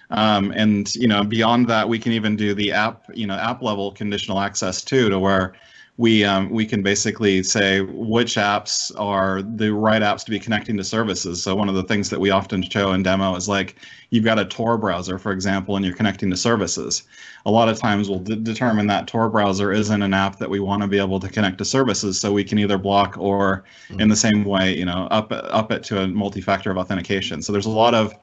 Um, 0.10 0.51
and 0.55 0.93
you 0.96 1.07
know, 1.07 1.24
beyond 1.24 1.67
that, 1.67 1.88
we 1.88 2.00
can 2.00 2.12
even 2.12 2.36
do 2.36 2.53
the 2.53 2.72
app, 2.72 3.05
you 3.13 3.27
know, 3.27 3.36
app 3.36 3.62
level 3.62 3.91
conditional 3.91 4.39
access 4.39 4.84
too, 4.84 5.10
to 5.10 5.19
where 5.19 5.53
we 5.98 6.24
um, 6.24 6.50
we 6.51 6.63
can 6.63 6.84
basically 6.84 7.42
say 7.42 7.82
which 7.82 8.36
apps 8.36 8.92
are 9.00 9.42
the 9.42 9.74
right 9.74 10.04
apps 10.04 10.24
to 10.25 10.32
be 10.32 10.39
connecting 10.39 10.77
to 10.77 10.84
services. 10.84 11.42
So 11.42 11.56
one 11.56 11.70
of 11.70 11.75
the 11.75 11.83
things 11.83 12.12
that 12.12 12.20
we 12.20 12.29
often 12.29 12.62
show 12.62 12.92
in 12.92 13.01
demo 13.01 13.36
is 13.36 13.50
like 13.50 13.75
you've 14.12 14.24
got 14.24 14.38
a 14.38 14.46
Tor 14.46 14.77
browser, 14.77 15.18
for 15.18 15.31
example, 15.31 15.75
and 15.75 15.83
you're 15.83 15.96
connecting 15.96 16.29
to 16.29 16.38
services. 16.38 17.03
A 17.48 17.51
lot 17.51 17.68
of 17.68 17.79
times 17.79 18.10
we'll 18.10 18.20
determine 18.20 18.86
that 18.88 19.07
Tor 19.07 19.27
browser 19.27 19.72
isn't 19.72 20.01
an 20.03 20.14
app 20.14 20.38
that 20.38 20.50
we 20.50 20.60
want 20.60 20.83
to 20.83 20.88
be 20.88 21.00
able 21.00 21.20
to 21.20 21.29
connect 21.29 21.57
to 21.57 21.66
services, 21.66 22.22
so 22.22 22.31
we 22.31 22.44
can 22.44 22.60
either 22.60 22.77
block 22.77 23.18
or, 23.18 23.66
mm-hmm. 23.90 24.00
in 24.00 24.07
the 24.07 24.16
same 24.16 24.44
way, 24.44 24.77
you 24.77 24.86
know, 24.86 25.07
up 25.10 25.31
up 25.31 25.72
it 25.72 25.83
to 25.86 26.01
a 26.01 26.07
multi-factor 26.07 26.70
of 26.70 26.77
authentication. 26.77 27.42
So 27.42 27.51
there's 27.51 27.66
a 27.66 27.72
lot 27.72 27.96
of 27.96 28.14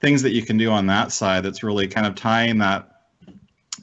things 0.00 0.22
that 0.22 0.32
you 0.32 0.42
can 0.42 0.56
do 0.56 0.70
on 0.70 0.86
that 0.86 1.10
side 1.10 1.42
that's 1.42 1.64
really 1.64 1.88
kind 1.88 2.06
of 2.06 2.14
tying 2.14 2.58
that 2.58 2.90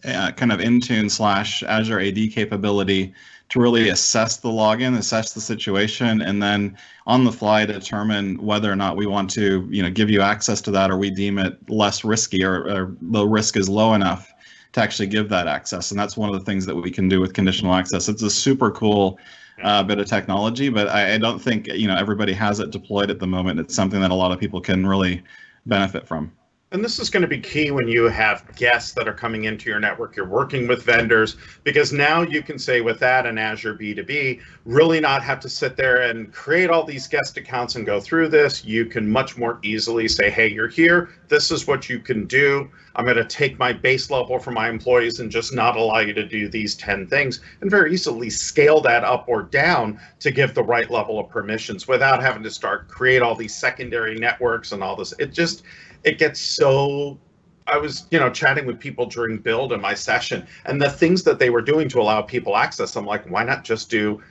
uh, 0.06 0.32
kind 0.32 0.52
of 0.52 0.60
Intune 0.60 1.12
slash 1.12 1.64
Azure 1.64 2.00
AD 2.00 2.32
capability 2.32 3.14
to 3.52 3.60
really 3.60 3.90
assess 3.90 4.38
the 4.38 4.48
login, 4.48 4.98
assess 4.98 5.34
the 5.34 5.42
situation, 5.42 6.22
and 6.22 6.42
then 6.42 6.78
on 7.06 7.26
the 7.26 7.32
fly 7.32 7.66
determine 7.66 8.42
whether 8.42 8.72
or 8.72 8.78
not 8.78 8.96
we 8.96 9.06
want 9.06 9.30
to, 9.30 9.68
you 9.70 9.84
know, 9.84 9.90
give 9.90 10.10
you 10.10 10.22
access 10.22 10.62
to 10.62 10.72
that 10.72 10.90
or 10.90 10.98
we 10.98 11.12
deem 11.12 11.38
it 11.38 11.58
less 11.70 12.06
risky 12.06 12.46
or, 12.46 12.64
or 12.64 12.96
the 13.02 13.28
risk 13.28 13.58
is 13.58 13.68
low 13.68 13.94
enough 13.94 14.34
to 14.72 14.80
actually 14.80 15.08
give 15.08 15.28
that 15.28 15.48
access. 15.48 15.92
And 15.92 16.00
that's 16.00 16.16
one 16.16 16.34
of 16.34 16.40
the 16.40 16.46
things 16.46 16.66
that 16.66 16.76
we 16.76 16.90
can 16.90 17.10
do 17.10 17.20
with 17.20 17.34
conditional 17.34 17.74
access. 17.74 18.08
It's 18.08 18.22
a 18.22 18.30
super 18.30 18.72
cool 18.72 19.20
uh, 19.62 19.84
bit 19.84 20.00
of 20.00 20.08
technology, 20.08 20.70
but 20.70 20.88
I, 20.88 21.16
I 21.16 21.18
don't 21.18 21.40
think 21.40 21.68
you 21.68 21.88
know 21.88 21.96
everybody 21.98 22.32
has 22.32 22.62
it 22.62 22.72
deployed 22.72 23.12
at 23.12 23.20
the 23.20 23.28
moment. 23.28 23.60
It's 23.60 23.76
something 23.76 24.00
that 24.00 24.12
a 24.12 24.16
lot 24.16 24.32
of 24.32 24.40
people 24.40 24.62
can 24.62 24.88
really 24.88 25.24
benefit 25.66 26.08
from. 26.08 26.32
And 26.74 26.82
this 26.82 27.00
is 27.00 27.10
going 27.10 27.22
to 27.22 27.28
be 27.28 27.38
key 27.38 27.70
when 27.70 27.90
you 27.90 28.08
have 28.08 28.46
guests 28.56 28.94
that 28.94 29.06
are 29.06 29.14
coming 29.14 29.44
into 29.44 29.70
your 29.70 29.82
network. 29.82 30.16
You're 30.16 30.26
working 30.26 30.70
with 30.70 30.84
vendors 30.84 31.36
because 31.66 31.92
now 31.92 32.22
you 32.22 32.42
can 32.42 32.58
say 32.58 32.80
with 32.80 32.98
that 33.00 33.26
and 33.26 33.38
Azure 33.38 33.76
B2B, 33.76 34.40
really 34.64 35.02
not 35.02 35.22
have 35.22 35.42
to 35.42 35.50
sit 35.50 35.76
there 35.76 36.04
and 36.04 36.32
create 36.32 36.70
all 36.70 36.86
these 36.86 37.10
guest 37.10 37.36
accounts 37.36 37.76
and 37.76 37.86
go 37.86 38.00
through 38.00 38.30
this. 38.30 38.64
You 38.64 38.86
can 38.86 39.12
much 39.12 39.38
more 39.38 39.60
easily 39.64 40.08
say, 40.08 40.30
hey, 40.30 40.48
you're 40.48 40.70
here. 40.70 41.10
This 41.28 41.52
is 41.52 41.68
what 41.68 41.90
you 41.90 42.00
can 42.00 42.26
do. 42.26 42.72
I'm 42.96 43.04
going 43.04 43.18
to 43.18 43.26
take 43.26 43.60
my 43.60 43.74
base 43.74 44.10
level 44.10 44.40
for 44.40 44.52
my 44.52 44.70
employees 44.70 45.20
and 45.20 45.30
just 45.30 45.54
not 45.54 45.76
allow 45.76 46.00
you 46.00 46.14
to 46.14 46.26
do 46.26 46.48
these 46.48 46.76
10 46.76 47.06
things 47.08 47.42
and 47.60 47.70
very 47.70 47.94
easily 47.94 48.30
scale 48.30 48.80
that 48.82 49.04
up 49.04 49.26
or 49.28 49.44
down 49.44 50.00
to 50.22 50.32
give 50.32 50.54
the 50.54 50.64
right 50.64 50.90
level 50.90 51.20
of 51.20 51.30
permissions 51.30 51.86
without 51.86 52.22
having 52.22 52.44
to 52.44 52.52
start 52.52 52.88
create 52.88 53.22
all 53.22 53.36
these 53.36 53.54
secondary 53.54 54.16
networks 54.16 54.72
and 54.72 54.82
all 54.82 54.96
this. 54.96 55.14
It 55.20 55.34
just, 55.34 55.64
it 56.04 56.18
gets 56.18 56.40
so 56.40 57.20
I 57.68 57.78
was, 57.78 58.06
you 58.12 58.20
know, 58.20 58.30
chatting 58.30 58.66
with 58.66 58.80
people 58.80 59.06
during 59.06 59.38
build 59.38 59.72
and 59.72 59.82
my 59.82 59.94
session, 59.94 60.46
and 60.66 60.82
the 60.82 60.90
things 60.90 61.24
that 61.24 61.40
they 61.40 61.50
were 61.50 61.62
doing 61.62 61.88
to 61.90 62.02
allow 62.02 62.22
people 62.22 62.58
access, 62.58 62.96
I'm 62.96 63.06
like, 63.06 63.30
why 63.30 63.44
not 63.44 63.64
just 63.64 63.90
do 63.90 64.22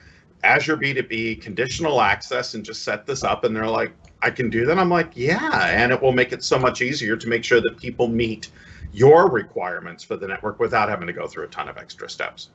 Azure 0.42 0.76
B2B 0.76 1.40
conditional 1.40 2.00
access 2.00 2.54
and 2.54 2.64
just 2.64 2.82
set 2.82 3.06
this 3.06 3.24
up? 3.24 3.44
And 3.44 3.54
they're 3.54 3.66
like, 3.66 3.92
I 4.22 4.30
can 4.30 4.50
do 4.50 4.66
that. 4.66 4.78
I'm 4.78 4.90
like, 4.90 5.12
yeah, 5.14 5.68
and 5.68 5.92
it 5.92 6.02
will 6.02 6.12
make 6.12 6.32
it 6.32 6.44
so 6.44 6.58
much 6.58 6.82
easier 6.82 7.16
to 7.16 7.28
make 7.28 7.44
sure 7.44 7.60
that 7.60 7.78
people 7.78 8.08
meet 8.08 8.50
your 8.92 9.30
requirements 9.30 10.02
for 10.04 10.16
the 10.16 10.26
network 10.26 10.58
without 10.58 10.88
having 10.88 11.06
to 11.06 11.12
go 11.12 11.26
through 11.26 11.44
a 11.44 11.48
ton 11.48 11.68
of 11.68 11.78
extra 11.78 12.10
steps. 12.10 12.50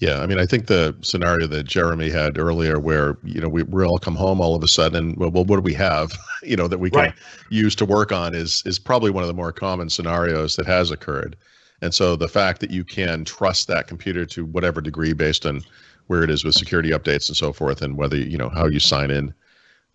Yeah, 0.00 0.22
I 0.22 0.26
mean, 0.26 0.38
I 0.38 0.46
think 0.46 0.66
the 0.66 0.96
scenario 1.02 1.46
that 1.48 1.64
Jeremy 1.64 2.08
had 2.08 2.38
earlier, 2.38 2.80
where 2.80 3.18
you 3.22 3.38
know 3.38 3.50
we, 3.50 3.64
we 3.64 3.84
all 3.84 3.98
come 3.98 4.16
home 4.16 4.40
all 4.40 4.54
of 4.54 4.62
a 4.62 4.68
sudden, 4.68 4.96
and 4.96 5.16
well, 5.16 5.30
what 5.30 5.56
do 5.56 5.60
we 5.60 5.74
have, 5.74 6.10
you 6.42 6.56
know, 6.56 6.68
that 6.68 6.78
we 6.78 6.90
can 6.90 7.00
right. 7.00 7.14
use 7.50 7.74
to 7.76 7.84
work 7.84 8.10
on 8.10 8.34
is 8.34 8.62
is 8.64 8.78
probably 8.78 9.10
one 9.10 9.22
of 9.22 9.28
the 9.28 9.34
more 9.34 9.52
common 9.52 9.90
scenarios 9.90 10.56
that 10.56 10.66
has 10.66 10.90
occurred. 10.90 11.36
And 11.82 11.94
so 11.94 12.16
the 12.16 12.28
fact 12.28 12.60
that 12.60 12.70
you 12.70 12.82
can 12.82 13.26
trust 13.26 13.68
that 13.68 13.88
computer 13.88 14.24
to 14.26 14.46
whatever 14.46 14.80
degree, 14.80 15.12
based 15.12 15.44
on 15.44 15.62
where 16.06 16.22
it 16.22 16.30
is 16.30 16.44
with 16.44 16.54
security 16.54 16.90
updates 16.90 17.28
and 17.28 17.36
so 17.36 17.52
forth, 17.52 17.82
and 17.82 17.98
whether 17.98 18.16
you 18.16 18.38
know 18.38 18.48
how 18.48 18.66
you 18.66 18.80
sign 18.80 19.10
in, 19.10 19.34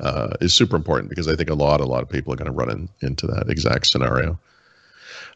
uh, 0.02 0.30
is 0.39 0.54
super 0.54 0.76
important 0.76 1.10
because 1.10 1.28
I 1.28 1.36
think 1.36 1.50
a 1.50 1.56
lot 1.56 1.82
a 1.82 1.86
lot 1.86 2.04
of 2.04 2.10
people 2.10 2.32
are 2.32 2.38
going 2.38 2.46
to 2.46 2.52
run 2.52 2.70
in, 2.70 2.89
into 3.02 3.26
that 3.26 3.50
exact 3.50 3.88
scenario. 3.88 4.39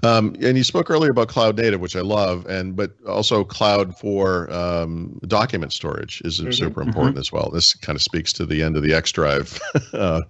Um, 0.01 0.35
and 0.41 0.57
you 0.57 0.63
spoke 0.63 0.89
earlier 0.89 1.11
about 1.11 1.27
cloud 1.27 1.57
native, 1.57 1.81
which 1.81 1.95
I 1.95 2.01
love, 2.01 2.45
and 2.45 2.75
but 2.75 2.91
also 3.05 3.43
cloud 3.43 3.97
for 3.97 4.51
um, 4.51 5.19
document 5.27 5.73
storage 5.73 6.21
is 6.23 6.39
mm-hmm, 6.39 6.51
super 6.51 6.81
important 6.81 7.15
mm-hmm. 7.15 7.19
as 7.19 7.31
well. 7.31 7.49
This 7.51 7.73
kind 7.73 7.95
of 7.95 8.01
speaks 8.01 8.31
to 8.33 8.45
the 8.45 8.63
end 8.63 8.77
of 8.77 8.83
the 8.83 8.93
X 8.93 9.11
Drive 9.11 9.59
uh, 9.93 10.21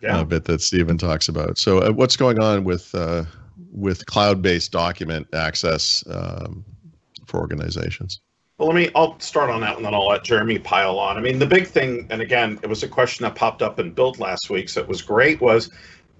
yeah. 0.00 0.18
uh, 0.18 0.24
bit 0.24 0.44
that 0.44 0.60
Stephen 0.60 0.96
talks 0.96 1.28
about. 1.28 1.58
So, 1.58 1.78
uh, 1.78 1.90
what's 1.90 2.16
going 2.16 2.38
on 2.38 2.62
with 2.62 2.94
uh, 2.94 3.24
with 3.72 4.06
cloud-based 4.06 4.70
document 4.70 5.26
access 5.32 6.04
um, 6.08 6.64
for 7.26 7.40
organizations? 7.40 8.20
Well, 8.58 8.68
let 8.68 8.76
me. 8.76 8.90
I'll 8.94 9.18
start 9.20 9.50
on 9.50 9.60
that, 9.62 9.76
and 9.76 9.84
then 9.84 9.94
I'll 9.94 10.06
let 10.06 10.22
Jeremy 10.22 10.58
pile 10.58 10.98
on. 10.98 11.16
I 11.16 11.20
mean, 11.20 11.38
the 11.38 11.46
big 11.46 11.66
thing, 11.66 12.06
and 12.10 12.20
again, 12.20 12.60
it 12.62 12.68
was 12.68 12.82
a 12.82 12.88
question 12.88 13.24
that 13.24 13.34
popped 13.34 13.62
up 13.62 13.80
in 13.80 13.90
Build 13.90 14.18
last 14.20 14.50
week, 14.50 14.68
so 14.68 14.80
it 14.80 14.86
was 14.86 15.02
great. 15.02 15.40
Was 15.40 15.70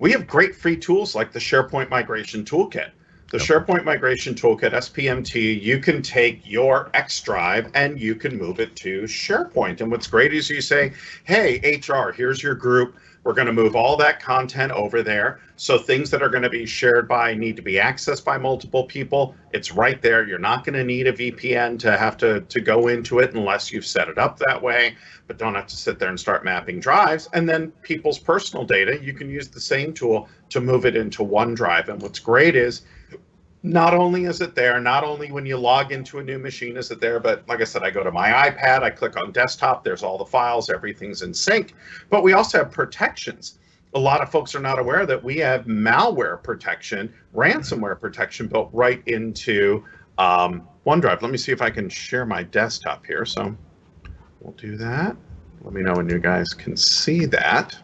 we 0.00 0.10
have 0.12 0.26
great 0.26 0.56
free 0.56 0.76
tools 0.76 1.14
like 1.14 1.30
the 1.30 1.38
SharePoint 1.38 1.90
Migration 1.90 2.42
Toolkit. 2.42 2.90
the 3.30 3.38
SharePoint 3.38 3.84
Migration 3.84 4.34
Toolkit, 4.34 4.72
SPMT, 4.72 5.62
you 5.62 5.78
can 5.78 6.02
take 6.02 6.40
your 6.44 6.90
X 6.94 7.20
Drive 7.20 7.70
and 7.74 8.00
you 8.00 8.16
can 8.16 8.36
move 8.36 8.58
it 8.58 8.74
to 8.76 9.02
SharePoint. 9.02 9.80
And 9.80 9.90
what's 9.90 10.08
great 10.08 10.34
is 10.34 10.50
you 10.50 10.60
say, 10.60 10.94
hey, 11.22 11.80
HR, 11.86 12.10
here's 12.10 12.42
your 12.42 12.56
group. 12.56 12.96
We're 13.22 13.34
going 13.34 13.46
to 13.46 13.52
move 13.52 13.76
all 13.76 13.96
that 13.98 14.20
content 14.20 14.72
over 14.72 15.02
there. 15.02 15.40
So 15.56 15.76
things 15.76 16.10
that 16.10 16.22
are 16.22 16.30
going 16.30 16.42
to 16.42 16.50
be 16.50 16.64
shared 16.64 17.06
by 17.06 17.34
need 17.34 17.56
to 17.56 17.62
be 17.62 17.74
accessed 17.74 18.24
by 18.24 18.38
multiple 18.38 18.84
people. 18.84 19.34
It's 19.52 19.72
right 19.72 20.00
there. 20.00 20.26
You're 20.26 20.38
not 20.38 20.64
going 20.64 20.78
to 20.78 20.84
need 20.84 21.06
a 21.06 21.12
VPN 21.12 21.78
to 21.80 21.98
have 21.98 22.16
to, 22.18 22.40
to 22.40 22.60
go 22.60 22.88
into 22.88 23.18
it 23.18 23.34
unless 23.34 23.70
you've 23.70 23.84
set 23.84 24.08
it 24.08 24.16
up 24.16 24.38
that 24.38 24.62
way, 24.62 24.96
but 25.26 25.36
don't 25.36 25.54
have 25.54 25.66
to 25.66 25.76
sit 25.76 25.98
there 25.98 26.08
and 26.08 26.18
start 26.18 26.44
mapping 26.44 26.80
drives. 26.80 27.28
And 27.34 27.46
then 27.46 27.72
people's 27.82 28.18
personal 28.18 28.64
data, 28.64 28.98
you 29.02 29.12
can 29.12 29.28
use 29.28 29.48
the 29.48 29.60
same 29.60 29.92
tool 29.92 30.28
to 30.48 30.60
move 30.60 30.86
it 30.86 30.96
into 30.96 31.22
OneDrive. 31.22 31.88
And 31.88 32.00
what's 32.00 32.18
great 32.18 32.56
is 32.56 32.82
not 33.62 33.92
only 33.92 34.24
is 34.24 34.40
it 34.40 34.54
there, 34.54 34.80
not 34.80 35.04
only 35.04 35.30
when 35.30 35.44
you 35.44 35.58
log 35.58 35.92
into 35.92 36.18
a 36.18 36.22
new 36.22 36.38
machine 36.38 36.76
is 36.76 36.90
it 36.90 37.00
there, 37.00 37.20
but 37.20 37.46
like 37.46 37.60
I 37.60 37.64
said, 37.64 37.82
I 37.82 37.90
go 37.90 38.02
to 38.02 38.10
my 38.10 38.30
iPad, 38.50 38.82
I 38.82 38.90
click 38.90 39.16
on 39.16 39.32
desktop, 39.32 39.84
there's 39.84 40.02
all 40.02 40.16
the 40.16 40.24
files, 40.24 40.70
everything's 40.70 41.22
in 41.22 41.34
sync. 41.34 41.74
But 42.08 42.22
we 42.22 42.32
also 42.32 42.58
have 42.58 42.70
protections. 42.70 43.58
A 43.94 43.98
lot 43.98 44.22
of 44.22 44.30
folks 44.30 44.54
are 44.54 44.60
not 44.60 44.78
aware 44.78 45.04
that 45.04 45.22
we 45.22 45.36
have 45.38 45.66
malware 45.66 46.42
protection, 46.42 47.12
ransomware 47.34 48.00
protection 48.00 48.46
built 48.46 48.70
right 48.72 49.02
into 49.06 49.84
um, 50.16 50.66
OneDrive. 50.86 51.20
Let 51.20 51.30
me 51.30 51.38
see 51.38 51.52
if 51.52 51.60
I 51.60 51.70
can 51.70 51.88
share 51.88 52.24
my 52.24 52.42
desktop 52.42 53.04
here. 53.04 53.26
So 53.26 53.54
we'll 54.40 54.54
do 54.54 54.76
that. 54.78 55.16
Let 55.62 55.74
me 55.74 55.82
know 55.82 55.92
when 55.92 56.08
you 56.08 56.18
guys 56.18 56.54
can 56.54 56.76
see 56.76 57.26
that. 57.26 57.76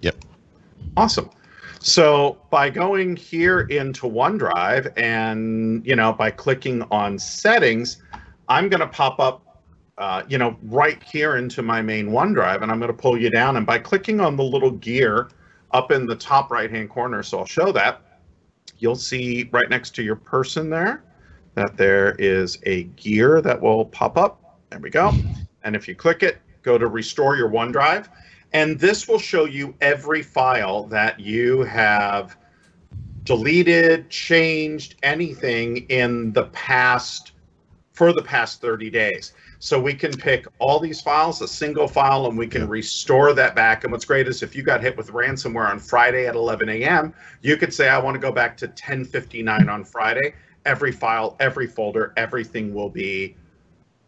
Yep. 0.00 0.24
Awesome. 0.96 1.28
So 1.80 2.38
by 2.50 2.70
going 2.70 3.16
here 3.16 3.60
into 3.60 4.06
OneDrive 4.06 4.92
and, 4.96 5.86
you 5.86 5.94
know, 5.94 6.12
by 6.12 6.30
clicking 6.30 6.82
on 6.90 7.18
settings, 7.18 8.02
I'm 8.48 8.68
going 8.68 8.80
to 8.80 8.88
pop 8.88 9.20
up, 9.20 9.62
uh, 9.96 10.22
you 10.28 10.38
know, 10.38 10.56
right 10.62 11.02
here 11.02 11.36
into 11.36 11.62
my 11.62 11.80
main 11.82 12.08
OneDrive 12.08 12.62
and 12.62 12.70
I'm 12.70 12.78
going 12.78 12.90
to 12.90 12.96
pull 12.96 13.16
you 13.16 13.30
down. 13.30 13.56
And 13.56 13.66
by 13.66 13.78
clicking 13.78 14.20
on 14.20 14.36
the 14.36 14.42
little 14.42 14.72
gear 14.72 15.30
up 15.72 15.92
in 15.92 16.06
the 16.06 16.16
top 16.16 16.50
right 16.50 16.70
hand 16.70 16.90
corner, 16.90 17.22
so 17.22 17.38
I'll 17.38 17.46
show 17.46 17.70
that, 17.72 18.02
you'll 18.78 18.96
see 18.96 19.48
right 19.52 19.68
next 19.70 19.94
to 19.96 20.02
your 20.02 20.16
person 20.16 20.70
there 20.70 21.04
that 21.54 21.76
there 21.76 22.14
is 22.18 22.58
a 22.64 22.84
gear 22.84 23.40
that 23.42 23.60
will 23.60 23.84
pop 23.86 24.16
up. 24.16 24.60
There 24.70 24.78
we 24.80 24.90
go. 24.90 25.12
And 25.62 25.74
if 25.76 25.88
you 25.88 25.94
click 25.94 26.22
it, 26.22 26.38
go 26.62 26.78
to 26.78 26.86
restore 26.86 27.36
your 27.36 27.50
OneDrive 27.50 28.08
and 28.52 28.78
this 28.78 29.06
will 29.06 29.18
show 29.18 29.44
you 29.44 29.74
every 29.80 30.22
file 30.22 30.84
that 30.84 31.20
you 31.20 31.62
have 31.62 32.36
deleted, 33.24 34.08
changed, 34.08 34.96
anything 35.02 35.78
in 35.88 36.32
the 36.32 36.44
past, 36.46 37.32
for 37.92 38.12
the 38.12 38.22
past 38.22 38.60
30 38.60 38.90
days. 38.90 39.32
So 39.58 39.80
we 39.80 39.92
can 39.92 40.12
pick 40.12 40.46
all 40.60 40.78
these 40.78 41.00
files, 41.00 41.42
a 41.42 41.48
single 41.48 41.88
file, 41.88 42.26
and 42.26 42.38
we 42.38 42.46
can 42.46 42.68
restore 42.68 43.32
that 43.34 43.56
back. 43.56 43.82
And 43.82 43.92
what's 43.92 44.04
great 44.04 44.28
is 44.28 44.42
if 44.42 44.54
you 44.54 44.62
got 44.62 44.80
hit 44.80 44.96
with 44.96 45.10
ransomware 45.10 45.68
on 45.68 45.80
Friday 45.80 46.26
at 46.26 46.36
11 46.36 46.68
a.m., 46.68 47.12
you 47.42 47.56
could 47.56 47.74
say, 47.74 47.88
I 47.88 47.98
want 47.98 48.14
to 48.14 48.20
go 48.20 48.30
back 48.30 48.56
to 48.58 48.66
1059 48.66 49.68
on 49.68 49.84
Friday. 49.84 50.34
Every 50.64 50.92
file, 50.92 51.36
every 51.40 51.66
folder, 51.66 52.12
everything 52.16 52.72
will 52.72 52.88
be 52.88 53.36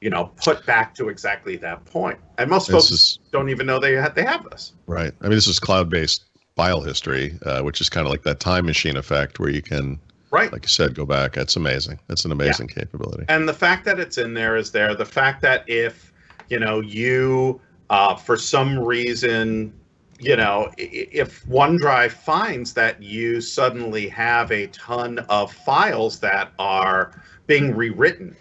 you 0.00 0.10
know, 0.10 0.32
put 0.42 0.64
back 0.64 0.94
to 0.94 1.08
exactly 1.08 1.56
that 1.56 1.84
point. 1.84 2.18
And 2.38 2.48
most 2.48 2.68
this 2.68 2.74
folks 2.74 2.90
is, 2.90 3.18
don't 3.32 3.50
even 3.50 3.66
know 3.66 3.78
they 3.78 3.92
have, 3.94 4.14
they 4.14 4.24
have 4.24 4.48
this. 4.50 4.72
Right. 4.86 5.12
I 5.20 5.24
mean, 5.24 5.34
this 5.34 5.46
is 5.46 5.60
cloud-based 5.60 6.24
file 6.56 6.80
history, 6.80 7.38
uh, 7.44 7.62
which 7.62 7.80
is 7.80 7.88
kind 7.88 8.06
of 8.06 8.10
like 8.10 8.22
that 8.22 8.40
time 8.40 8.66
machine 8.66 8.96
effect 8.96 9.38
where 9.38 9.50
you 9.50 9.62
can, 9.62 10.00
right, 10.30 10.52
like 10.52 10.62
you 10.62 10.68
said, 10.68 10.94
go 10.94 11.04
back. 11.04 11.34
That's 11.34 11.56
amazing. 11.56 11.98
That's 12.06 12.24
an 12.24 12.32
amazing 12.32 12.68
yeah. 12.68 12.82
capability. 12.82 13.24
And 13.28 13.48
the 13.48 13.54
fact 13.54 13.84
that 13.84 13.98
it's 13.98 14.18
in 14.18 14.34
there 14.34 14.56
is 14.56 14.70
there. 14.72 14.94
The 14.94 15.04
fact 15.04 15.42
that 15.42 15.68
if 15.68 16.12
you 16.48 16.58
know 16.58 16.80
you, 16.80 17.60
uh, 17.90 18.16
for 18.16 18.36
some 18.36 18.78
reason, 18.78 19.72
you 20.18 20.36
know, 20.36 20.70
if 20.76 21.44
OneDrive 21.46 22.12
finds 22.12 22.74
that 22.74 23.02
you 23.02 23.40
suddenly 23.40 24.08
have 24.08 24.50
a 24.50 24.66
ton 24.68 25.20
of 25.30 25.52
files 25.52 26.20
that 26.20 26.52
are 26.58 27.22
being 27.46 27.74
rewritten 27.74 28.36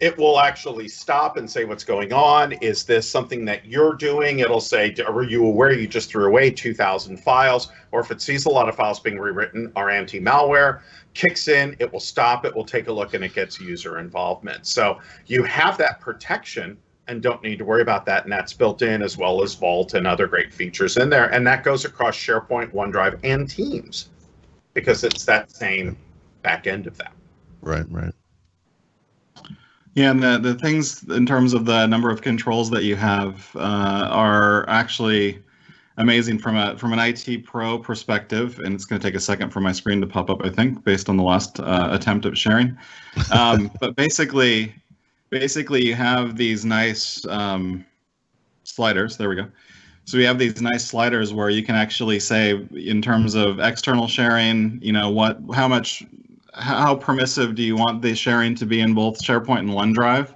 it 0.00 0.16
will 0.16 0.38
actually 0.38 0.86
stop 0.86 1.36
and 1.36 1.50
say 1.50 1.64
what's 1.64 1.82
going 1.82 2.12
on. 2.12 2.52
Is 2.52 2.84
this 2.84 3.08
something 3.08 3.44
that 3.46 3.66
you're 3.66 3.94
doing? 3.94 4.38
It'll 4.38 4.60
say, 4.60 4.94
are 5.04 5.24
you 5.24 5.44
aware 5.44 5.72
you 5.72 5.88
just 5.88 6.08
threw 6.08 6.26
away 6.26 6.50
2,000 6.50 7.16
files? 7.16 7.72
Or 7.90 8.00
if 8.00 8.10
it 8.10 8.22
sees 8.22 8.46
a 8.46 8.48
lot 8.48 8.68
of 8.68 8.76
files 8.76 9.00
being 9.00 9.18
rewritten, 9.18 9.72
our 9.74 9.90
anti-malware 9.90 10.82
kicks 11.14 11.48
in, 11.48 11.74
it 11.80 11.92
will 11.92 12.00
stop, 12.00 12.44
it 12.44 12.54
will 12.54 12.64
take 12.64 12.86
a 12.86 12.92
look, 12.92 13.14
and 13.14 13.24
it 13.24 13.34
gets 13.34 13.60
user 13.60 13.98
involvement. 13.98 14.66
So 14.66 15.00
you 15.26 15.42
have 15.44 15.76
that 15.78 16.00
protection 16.00 16.78
and 17.08 17.20
don't 17.22 17.42
need 17.42 17.58
to 17.58 17.64
worry 17.64 17.82
about 17.82 18.06
that. 18.06 18.22
And 18.22 18.30
that's 18.30 18.52
built 18.52 18.82
in 18.82 19.02
as 19.02 19.16
well 19.16 19.42
as 19.42 19.54
Vault 19.54 19.94
and 19.94 20.06
other 20.06 20.28
great 20.28 20.52
features 20.52 20.96
in 20.96 21.10
there. 21.10 21.32
And 21.32 21.44
that 21.46 21.64
goes 21.64 21.84
across 21.84 22.16
SharePoint, 22.16 22.72
OneDrive, 22.72 23.18
and 23.24 23.48
Teams 23.48 24.10
because 24.74 25.02
it's 25.02 25.24
that 25.24 25.50
same 25.50 25.96
back 26.42 26.68
end 26.68 26.86
of 26.86 26.96
that. 26.98 27.12
Right, 27.62 27.90
right. 27.90 28.12
Yeah, 29.94 30.10
and 30.10 30.22
the, 30.22 30.38
the 30.38 30.54
things 30.54 31.02
in 31.04 31.26
terms 31.26 31.54
of 31.54 31.64
the 31.64 31.86
number 31.86 32.10
of 32.10 32.22
controls 32.22 32.70
that 32.70 32.84
you 32.84 32.96
have 32.96 33.50
uh, 33.56 34.08
are 34.10 34.68
actually 34.68 35.42
amazing 35.96 36.38
from 36.38 36.56
a 36.56 36.78
from 36.78 36.92
an 36.92 36.98
IT 36.98 37.44
pro 37.44 37.78
perspective. 37.78 38.60
And 38.60 38.74
it's 38.74 38.84
going 38.84 39.00
to 39.00 39.06
take 39.06 39.16
a 39.16 39.20
second 39.20 39.50
for 39.50 39.60
my 39.60 39.72
screen 39.72 40.00
to 40.00 40.06
pop 40.06 40.30
up, 40.30 40.44
I 40.44 40.50
think, 40.50 40.84
based 40.84 41.08
on 41.08 41.16
the 41.16 41.22
last 41.22 41.60
uh, 41.60 41.88
attempt 41.90 42.26
at 42.26 42.36
sharing. 42.38 42.76
Um, 43.32 43.70
but 43.80 43.96
basically, 43.96 44.74
basically, 45.30 45.84
you 45.84 45.94
have 45.94 46.36
these 46.36 46.64
nice 46.64 47.26
um, 47.26 47.84
sliders. 48.64 49.16
There 49.16 49.28
we 49.28 49.36
go. 49.36 49.48
So 50.04 50.16
we 50.16 50.24
have 50.24 50.38
these 50.38 50.62
nice 50.62 50.86
sliders 50.86 51.34
where 51.34 51.50
you 51.50 51.62
can 51.62 51.74
actually 51.74 52.18
say, 52.18 52.66
in 52.72 53.02
terms 53.02 53.34
of 53.34 53.60
external 53.60 54.08
sharing, 54.08 54.78
you 54.80 54.90
know, 54.90 55.10
what, 55.10 55.38
how 55.52 55.68
much 55.68 56.02
how 56.54 56.94
permissive 56.94 57.54
do 57.54 57.62
you 57.62 57.76
want 57.76 58.02
the 58.02 58.14
sharing 58.14 58.54
to 58.56 58.66
be 58.66 58.80
in 58.80 58.94
both 58.94 59.22
SharePoint 59.22 59.60
and 59.60 59.70
OneDrive? 59.70 60.34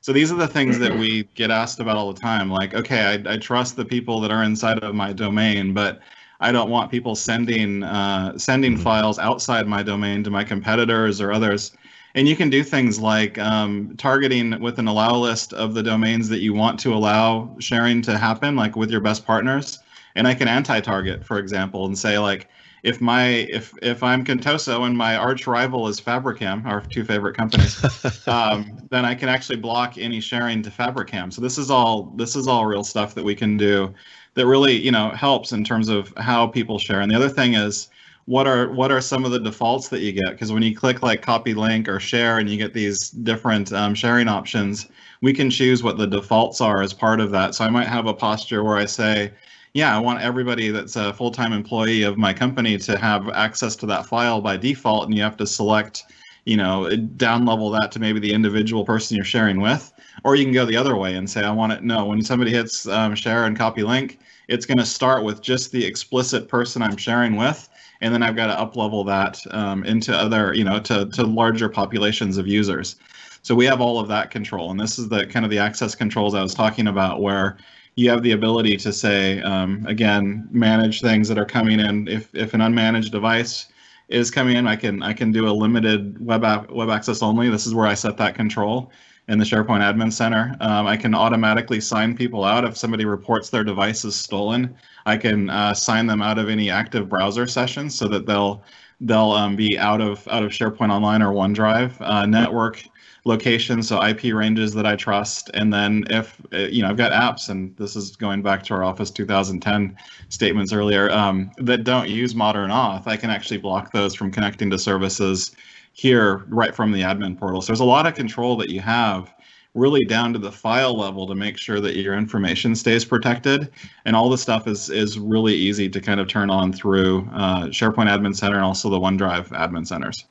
So 0.00 0.12
these 0.12 0.30
are 0.30 0.36
the 0.36 0.48
things 0.48 0.78
that 0.78 0.94
we 0.94 1.24
get 1.34 1.50
asked 1.50 1.80
about 1.80 1.96
all 1.96 2.12
the 2.12 2.20
time. 2.20 2.50
Like, 2.50 2.74
okay, 2.74 3.22
I, 3.26 3.34
I 3.34 3.36
trust 3.38 3.76
the 3.76 3.84
people 3.84 4.20
that 4.20 4.30
are 4.30 4.42
inside 4.42 4.78
of 4.80 4.94
my 4.94 5.12
domain, 5.12 5.72
but 5.72 6.00
I 6.40 6.52
don't 6.52 6.68
want 6.68 6.90
people 6.90 7.14
sending 7.14 7.82
uh, 7.82 8.36
sending 8.36 8.74
mm-hmm. 8.74 8.82
files 8.82 9.18
outside 9.18 9.66
my 9.66 9.82
domain 9.82 10.22
to 10.24 10.30
my 10.30 10.44
competitors 10.44 11.20
or 11.20 11.32
others. 11.32 11.72
And 12.14 12.28
you 12.28 12.36
can 12.36 12.50
do 12.50 12.62
things 12.62 13.00
like 13.00 13.38
um, 13.38 13.94
targeting 13.96 14.60
with 14.60 14.78
an 14.78 14.86
allow 14.86 15.16
list 15.16 15.52
of 15.52 15.74
the 15.74 15.82
domains 15.82 16.28
that 16.28 16.40
you 16.40 16.52
want 16.54 16.78
to 16.80 16.94
allow 16.94 17.56
sharing 17.58 18.02
to 18.02 18.18
happen, 18.18 18.54
like 18.54 18.76
with 18.76 18.90
your 18.90 19.00
best 19.00 19.24
partners. 19.24 19.78
And 20.14 20.28
I 20.28 20.34
can 20.34 20.46
anti-target, 20.46 21.24
for 21.24 21.38
example, 21.38 21.86
and 21.86 21.98
say 21.98 22.18
like, 22.18 22.48
if 22.84 23.00
my 23.00 23.26
if 23.26 23.72
if 23.82 24.02
I'm 24.02 24.24
Contoso 24.24 24.86
and 24.86 24.96
my 24.96 25.16
arch 25.16 25.46
rival 25.46 25.88
is 25.88 26.00
Fabrikam, 26.00 26.64
our 26.66 26.82
two 26.82 27.02
favorite 27.02 27.34
companies, 27.34 27.82
um, 28.28 28.86
then 28.90 29.06
I 29.06 29.14
can 29.14 29.30
actually 29.30 29.56
block 29.56 29.96
any 29.96 30.20
sharing 30.20 30.62
to 30.62 30.70
Fabrikam. 30.70 31.32
So 31.32 31.40
this 31.40 31.56
is 31.56 31.70
all 31.70 32.12
this 32.16 32.36
is 32.36 32.46
all 32.46 32.66
real 32.66 32.84
stuff 32.84 33.14
that 33.14 33.24
we 33.24 33.34
can 33.34 33.56
do 33.56 33.92
that 34.34 34.46
really 34.46 34.76
you 34.76 34.92
know 34.92 35.10
helps 35.10 35.52
in 35.52 35.64
terms 35.64 35.88
of 35.88 36.12
how 36.18 36.46
people 36.46 36.78
share. 36.78 37.00
And 37.00 37.10
the 37.10 37.16
other 37.16 37.30
thing 37.30 37.54
is 37.54 37.88
what 38.26 38.46
are 38.46 38.70
what 38.70 38.92
are 38.92 39.00
some 39.00 39.24
of 39.24 39.30
the 39.30 39.40
defaults 39.40 39.88
that 39.88 40.00
you 40.00 40.12
get? 40.12 40.30
Because 40.30 40.52
when 40.52 40.62
you 40.62 40.76
click 40.76 41.02
like 41.02 41.22
copy 41.22 41.54
link 41.54 41.88
or 41.88 41.98
share 41.98 42.38
and 42.38 42.50
you 42.50 42.58
get 42.58 42.74
these 42.74 43.10
different 43.10 43.72
um, 43.72 43.94
sharing 43.94 44.28
options, 44.28 44.88
we 45.22 45.32
can 45.32 45.48
choose 45.48 45.82
what 45.82 45.96
the 45.96 46.06
defaults 46.06 46.60
are 46.60 46.82
as 46.82 46.92
part 46.92 47.20
of 47.20 47.30
that. 47.30 47.54
So 47.54 47.64
I 47.64 47.70
might 47.70 47.88
have 47.88 48.06
a 48.06 48.14
posture 48.14 48.62
where 48.62 48.76
I 48.76 48.84
say 48.84 49.32
yeah, 49.74 49.94
I 49.94 49.98
want 49.98 50.22
everybody 50.22 50.70
that's 50.70 50.94
a 50.94 51.12
full-time 51.12 51.52
employee 51.52 52.04
of 52.04 52.16
my 52.16 52.32
company 52.32 52.78
to 52.78 52.96
have 52.96 53.28
access 53.30 53.74
to 53.76 53.86
that 53.86 54.06
file 54.06 54.40
by 54.40 54.56
default, 54.56 55.06
and 55.06 55.16
you 55.16 55.22
have 55.22 55.36
to 55.38 55.46
select, 55.48 56.04
you 56.44 56.56
know, 56.56 56.94
down 56.94 57.44
level 57.44 57.70
that 57.70 57.90
to 57.92 57.98
maybe 57.98 58.20
the 58.20 58.32
individual 58.32 58.84
person 58.84 59.16
you're 59.16 59.24
sharing 59.24 59.60
with, 59.60 59.92
or 60.22 60.36
you 60.36 60.44
can 60.44 60.54
go 60.54 60.64
the 60.64 60.76
other 60.76 60.94
way 60.96 61.16
and 61.16 61.28
say, 61.28 61.42
I 61.42 61.50
want 61.50 61.72
it. 61.72 61.82
No, 61.82 62.04
when 62.06 62.22
somebody 62.22 62.52
hits 62.52 62.86
um, 62.86 63.16
share 63.16 63.46
and 63.46 63.56
copy 63.56 63.82
link, 63.82 64.20
it's 64.46 64.64
going 64.64 64.78
to 64.78 64.86
start 64.86 65.24
with 65.24 65.42
just 65.42 65.72
the 65.72 65.84
explicit 65.84 66.46
person 66.46 66.80
I'm 66.80 66.96
sharing 66.96 67.34
with, 67.34 67.68
and 68.00 68.14
then 68.14 68.22
I've 68.22 68.36
got 68.36 68.46
to 68.46 68.58
up 68.58 68.76
level 68.76 69.02
that 69.04 69.40
um, 69.50 69.82
into 69.84 70.16
other, 70.16 70.54
you 70.54 70.62
know, 70.62 70.78
to 70.80 71.06
to 71.06 71.24
larger 71.24 71.68
populations 71.68 72.36
of 72.36 72.46
users. 72.46 72.94
So 73.42 73.56
we 73.56 73.64
have 73.64 73.80
all 73.80 73.98
of 73.98 74.06
that 74.08 74.30
control, 74.30 74.70
and 74.70 74.78
this 74.78 75.00
is 75.00 75.08
the 75.08 75.26
kind 75.26 75.44
of 75.44 75.50
the 75.50 75.58
access 75.58 75.96
controls 75.96 76.34
I 76.34 76.42
was 76.42 76.54
talking 76.54 76.86
about, 76.86 77.20
where 77.20 77.58
you 77.96 78.10
have 78.10 78.22
the 78.22 78.32
ability 78.32 78.76
to 78.78 78.92
say, 78.92 79.40
um, 79.42 79.84
again, 79.86 80.48
manage 80.50 81.00
things 81.00 81.28
that 81.28 81.38
are 81.38 81.44
coming 81.44 81.80
in. 81.80 82.08
If, 82.08 82.34
if 82.34 82.54
an 82.54 82.60
unmanaged 82.60 83.10
device 83.10 83.66
is 84.08 84.30
coming 84.30 84.56
in, 84.56 84.66
I 84.66 84.76
can 84.76 85.02
I 85.02 85.12
can 85.12 85.32
do 85.32 85.48
a 85.48 85.52
limited 85.52 86.24
web 86.24 86.44
app, 86.44 86.70
web 86.70 86.90
access 86.90 87.22
only. 87.22 87.48
This 87.48 87.66
is 87.66 87.74
where 87.74 87.86
I 87.86 87.94
set 87.94 88.16
that 88.18 88.34
control 88.34 88.90
in 89.28 89.38
the 89.38 89.44
SharePoint 89.44 89.80
Admin 89.80 90.12
Center. 90.12 90.54
Um, 90.60 90.86
I 90.86 90.96
can 90.96 91.14
automatically 91.14 91.80
sign 91.80 92.14
people 92.16 92.44
out 92.44 92.64
if 92.64 92.76
somebody 92.76 93.06
reports 93.06 93.48
their 93.48 93.64
device 93.64 94.04
is 94.04 94.14
stolen. 94.14 94.74
I 95.06 95.16
can 95.16 95.48
uh, 95.48 95.72
sign 95.72 96.06
them 96.06 96.20
out 96.20 96.38
of 96.38 96.48
any 96.50 96.70
active 96.70 97.08
browser 97.08 97.46
sessions 97.46 97.94
so 97.94 98.08
that 98.08 98.26
they'll 98.26 98.62
they'll 99.00 99.32
um, 99.32 99.56
be 99.56 99.78
out 99.78 100.00
of 100.00 100.26
out 100.28 100.42
of 100.42 100.50
SharePoint 100.50 100.90
Online 100.90 101.22
or 101.22 101.32
OneDrive. 101.32 101.94
Uh, 102.00 102.26
network 102.26 102.84
locations, 103.24 103.88
so 103.88 104.02
IP 104.02 104.34
ranges 104.34 104.74
that 104.74 104.86
I 104.86 104.96
trust, 104.96 105.50
and 105.54 105.72
then 105.72 106.04
if 106.10 106.40
uh, 106.52 106.58
you 106.58 106.82
know 106.82 106.88
I've 106.88 106.96
got 106.96 107.12
apps, 107.12 107.48
and 107.48 107.76
this 107.76 107.96
is 107.96 108.16
going 108.16 108.42
back 108.42 108.62
to 108.64 108.74
our 108.74 108.84
Office 108.84 109.10
2010 109.10 109.96
statements 110.28 110.72
earlier 110.72 111.10
um, 111.10 111.50
that 111.58 111.84
don't 111.84 112.08
use 112.08 112.34
modern 112.34 112.70
auth, 112.70 113.06
I 113.06 113.16
can 113.16 113.30
actually 113.30 113.58
block 113.58 113.92
those 113.92 114.14
from 114.14 114.30
connecting 114.30 114.70
to 114.70 114.78
services 114.78 115.56
here 115.92 116.44
right 116.48 116.74
from 116.74 116.92
the 116.92 117.00
admin 117.00 117.38
portal. 117.38 117.62
So 117.62 117.68
there's 117.68 117.80
a 117.80 117.84
lot 117.84 118.06
of 118.06 118.14
control 118.14 118.56
that 118.56 118.68
you 118.68 118.80
have 118.80 119.32
really 119.74 120.04
down 120.04 120.32
to 120.32 120.38
the 120.38 120.52
file 120.52 120.96
level 120.96 121.26
to 121.26 121.34
make 121.34 121.58
sure 121.58 121.80
that 121.80 121.96
your 121.96 122.14
information 122.14 122.74
stays 122.74 123.04
protected. 123.04 123.70
And 124.04 124.14
all 124.14 124.28
the 124.28 124.38
stuff 124.38 124.68
is 124.68 124.90
is 124.90 125.18
really 125.18 125.54
easy 125.54 125.88
to 125.88 126.00
kind 126.00 126.20
of 126.20 126.28
turn 126.28 126.50
on 126.50 126.72
through 126.72 127.28
uh, 127.32 127.66
SharePoint 127.66 128.08
Admin 128.08 128.36
Center 128.36 128.56
and 128.56 128.64
also 128.64 128.90
the 128.90 129.00
OneDrive 129.00 129.48
admin 129.48 129.86
centers. 129.86 130.26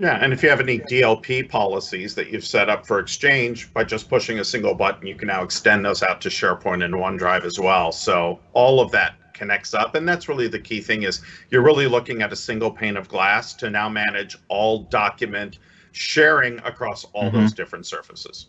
Yeah, 0.00 0.18
and 0.22 0.32
if 0.32 0.44
you 0.44 0.48
have 0.48 0.60
any 0.60 0.78
DLP 0.78 1.48
policies 1.48 2.14
that 2.14 2.30
you've 2.30 2.46
set 2.46 2.68
up 2.68 2.86
for 2.86 3.00
Exchange, 3.00 3.72
by 3.74 3.82
just 3.82 4.08
pushing 4.08 4.38
a 4.38 4.44
single 4.44 4.74
button, 4.74 5.06
you 5.06 5.16
can 5.16 5.26
now 5.26 5.42
extend 5.42 5.84
those 5.84 6.04
out 6.04 6.20
to 6.20 6.28
SharePoint 6.28 6.84
and 6.84 6.94
OneDrive 6.94 7.44
as 7.44 7.58
well. 7.58 7.90
So 7.90 8.38
all 8.52 8.80
of 8.80 8.92
that 8.92 9.16
connects 9.32 9.74
up, 9.74 9.96
and 9.96 10.08
that's 10.08 10.28
really 10.28 10.46
the 10.46 10.60
key 10.60 10.80
thing 10.80 11.02
is 11.02 11.20
you're 11.50 11.62
really 11.62 11.88
looking 11.88 12.22
at 12.22 12.32
a 12.32 12.36
single 12.36 12.70
pane 12.70 12.96
of 12.96 13.08
glass 13.08 13.54
to 13.54 13.70
now 13.70 13.88
manage 13.88 14.36
all 14.48 14.84
document 14.84 15.58
sharing 15.90 16.58
across 16.60 17.04
all 17.06 17.24
mm-hmm. 17.24 17.40
those 17.40 17.52
different 17.52 17.84
surfaces. 17.84 18.46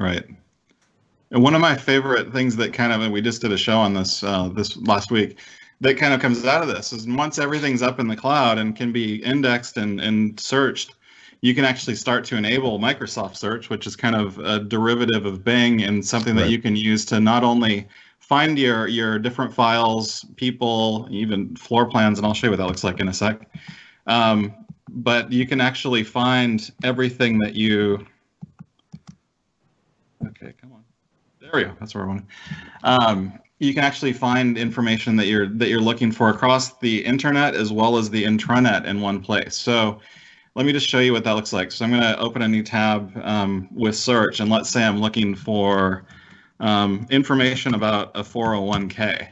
Right. 0.00 0.24
And 1.30 1.42
one 1.42 1.54
of 1.54 1.60
my 1.60 1.76
favorite 1.76 2.32
things 2.32 2.56
that 2.56 2.72
kind 2.72 2.92
of, 2.92 3.02
and 3.02 3.12
we 3.12 3.20
just 3.20 3.40
did 3.40 3.52
a 3.52 3.56
show 3.56 3.78
on 3.78 3.94
this 3.94 4.24
uh, 4.24 4.48
this 4.48 4.76
last 4.78 5.12
week, 5.12 5.38
that 5.84 5.98
kind 5.98 6.14
of 6.14 6.20
comes 6.20 6.44
out 6.44 6.62
of 6.62 6.68
this 6.68 6.92
is 6.92 7.06
once 7.06 7.38
everything's 7.38 7.82
up 7.82 8.00
in 8.00 8.08
the 8.08 8.16
cloud 8.16 8.58
and 8.58 8.74
can 8.74 8.90
be 8.90 9.22
indexed 9.22 9.76
and, 9.76 10.00
and 10.00 10.40
searched, 10.40 10.94
you 11.42 11.54
can 11.54 11.66
actually 11.66 11.94
start 11.94 12.24
to 12.24 12.36
enable 12.36 12.78
Microsoft 12.78 13.36
Search, 13.36 13.68
which 13.68 13.86
is 13.86 13.94
kind 13.94 14.16
of 14.16 14.38
a 14.38 14.60
derivative 14.60 15.26
of 15.26 15.44
Bing 15.44 15.82
and 15.82 16.04
something 16.04 16.34
right. 16.34 16.44
that 16.44 16.50
you 16.50 16.58
can 16.58 16.74
use 16.74 17.04
to 17.06 17.20
not 17.20 17.44
only 17.44 17.86
find 18.18 18.58
your 18.58 18.88
your 18.88 19.18
different 19.18 19.52
files, 19.52 20.24
people, 20.36 21.06
even 21.10 21.54
floor 21.54 21.84
plans, 21.84 22.18
and 22.18 22.26
I'll 22.26 22.32
show 22.32 22.46
you 22.46 22.52
what 22.52 22.56
that 22.56 22.66
looks 22.66 22.82
like 22.82 23.00
in 23.00 23.08
a 23.08 23.12
sec. 23.12 23.46
Um, 24.06 24.54
but 24.88 25.30
you 25.30 25.46
can 25.46 25.60
actually 25.60 26.02
find 26.02 26.70
everything 26.82 27.38
that 27.40 27.54
you 27.54 28.06
Okay, 30.28 30.54
come 30.58 30.72
on. 30.72 30.84
There 31.40 31.50
we 31.52 31.64
go. 31.64 31.72
That's 31.78 31.94
where 31.94 32.04
I 32.04 32.06
want. 32.06 32.24
Um, 32.82 33.38
you 33.64 33.74
can 33.74 33.82
actually 33.82 34.12
find 34.12 34.58
information 34.58 35.16
that 35.16 35.26
you're 35.26 35.48
that 35.48 35.68
you're 35.68 35.80
looking 35.80 36.12
for 36.12 36.28
across 36.28 36.78
the 36.78 37.04
internet 37.04 37.54
as 37.54 37.72
well 37.72 37.96
as 37.96 38.10
the 38.10 38.22
intranet 38.22 38.84
in 38.84 39.00
one 39.00 39.20
place. 39.20 39.56
So 39.56 39.98
let 40.54 40.66
me 40.66 40.72
just 40.72 40.86
show 40.86 41.00
you 41.00 41.12
what 41.12 41.24
that 41.24 41.32
looks 41.32 41.52
like. 41.52 41.72
So 41.72 41.84
I'm 41.84 41.90
going 41.90 42.02
to 42.02 42.18
open 42.18 42.42
a 42.42 42.48
new 42.48 42.62
tab 42.62 43.10
um, 43.24 43.68
with 43.72 43.96
search, 43.96 44.38
and 44.38 44.50
let's 44.50 44.70
say 44.70 44.84
I'm 44.84 45.00
looking 45.00 45.34
for 45.34 46.04
um, 46.60 47.06
information 47.10 47.74
about 47.74 48.12
a 48.14 48.22
401k. 48.22 49.28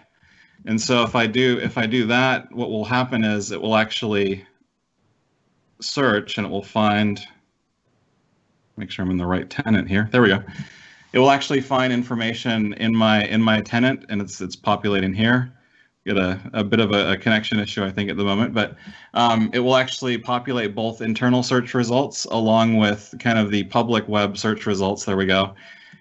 And 0.67 0.81
so 0.81 1.03
if 1.03 1.15
I 1.15 1.27
do 1.27 1.59
if 1.61 1.77
I 1.77 1.87
do 1.87 2.07
that, 2.07 2.51
what 2.53 2.71
will 2.71 2.85
happen 2.85 3.25
is 3.25 3.53
it 3.53 3.61
will 3.61 3.77
actually 3.77 4.47
search 5.81 6.39
and 6.39 6.47
it 6.47 6.51
will 6.51 6.63
find. 6.63 7.21
Make 8.79 8.91
sure 8.91 9.05
I'm 9.05 9.11
in 9.11 9.19
the 9.19 9.27
right 9.27 9.49
tenant 9.51 9.87
here. 9.87 10.09
There 10.11 10.23
we 10.23 10.29
go 10.29 10.43
it 11.13 11.19
will 11.19 11.31
actually 11.31 11.61
find 11.61 11.93
information 11.93 12.73
in 12.75 12.95
my 12.95 13.25
in 13.25 13.43
my 13.43 13.61
tenant 13.61 14.05
and 14.09 14.21
it's 14.21 14.41
it's 14.41 14.57
populating 14.57 15.13
here. 15.15 15.53
Get 16.05 16.17
a, 16.17 16.41
a 16.53 16.65
bit 16.65 16.81
of 16.81 16.91
a, 16.91 17.13
a, 17.13 17.17
connection 17.17 17.61
issue 17.61 17.85
i 17.85 17.91
think 17.91 18.11
at 18.11 18.17
the 18.17 18.25
moment 18.25 18.53
but 18.53 18.77
um, 19.15 19.51
it 19.53 19.61
will 19.61 19.77
actually 19.77 20.19
populate 20.19 20.75
both 20.75 21.01
internal 21.01 21.45
search 21.45 21.75
results 21.75 22.25
along 22.25 22.77
with 22.77 23.15
kind 23.21 23.39
of 23.39 23.53
the 23.53 23.63
public 23.65 24.09
web 24.09 24.37
search 24.37 24.67
results. 24.67 25.05
There 25.05 25.17
we 25.17 25.27
go. 25.27 25.55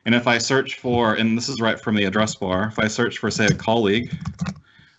And 0.05 0.15
if 0.15 0.25
i 0.25 0.39
search 0.39 0.79
for 0.79 1.13
and 1.13 1.37
this 1.37 1.49
is 1.49 1.61
right 1.61 1.79
from 1.79 1.95
the 1.95 2.05
address 2.05 2.33
bar 2.33 2.67
if 2.67 2.79
i 2.79 2.87
search 2.87 3.19
for 3.19 3.29
say 3.29 3.45
a 3.45 3.53
colleague 3.53 4.11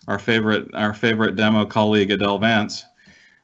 our 0.07 0.19
favorite 0.19 0.73
our 0.73 0.93
favorite 0.93 1.35
demo 1.35 1.65
colleague 1.65 2.11
adele 2.11 2.37
vance 2.37 2.85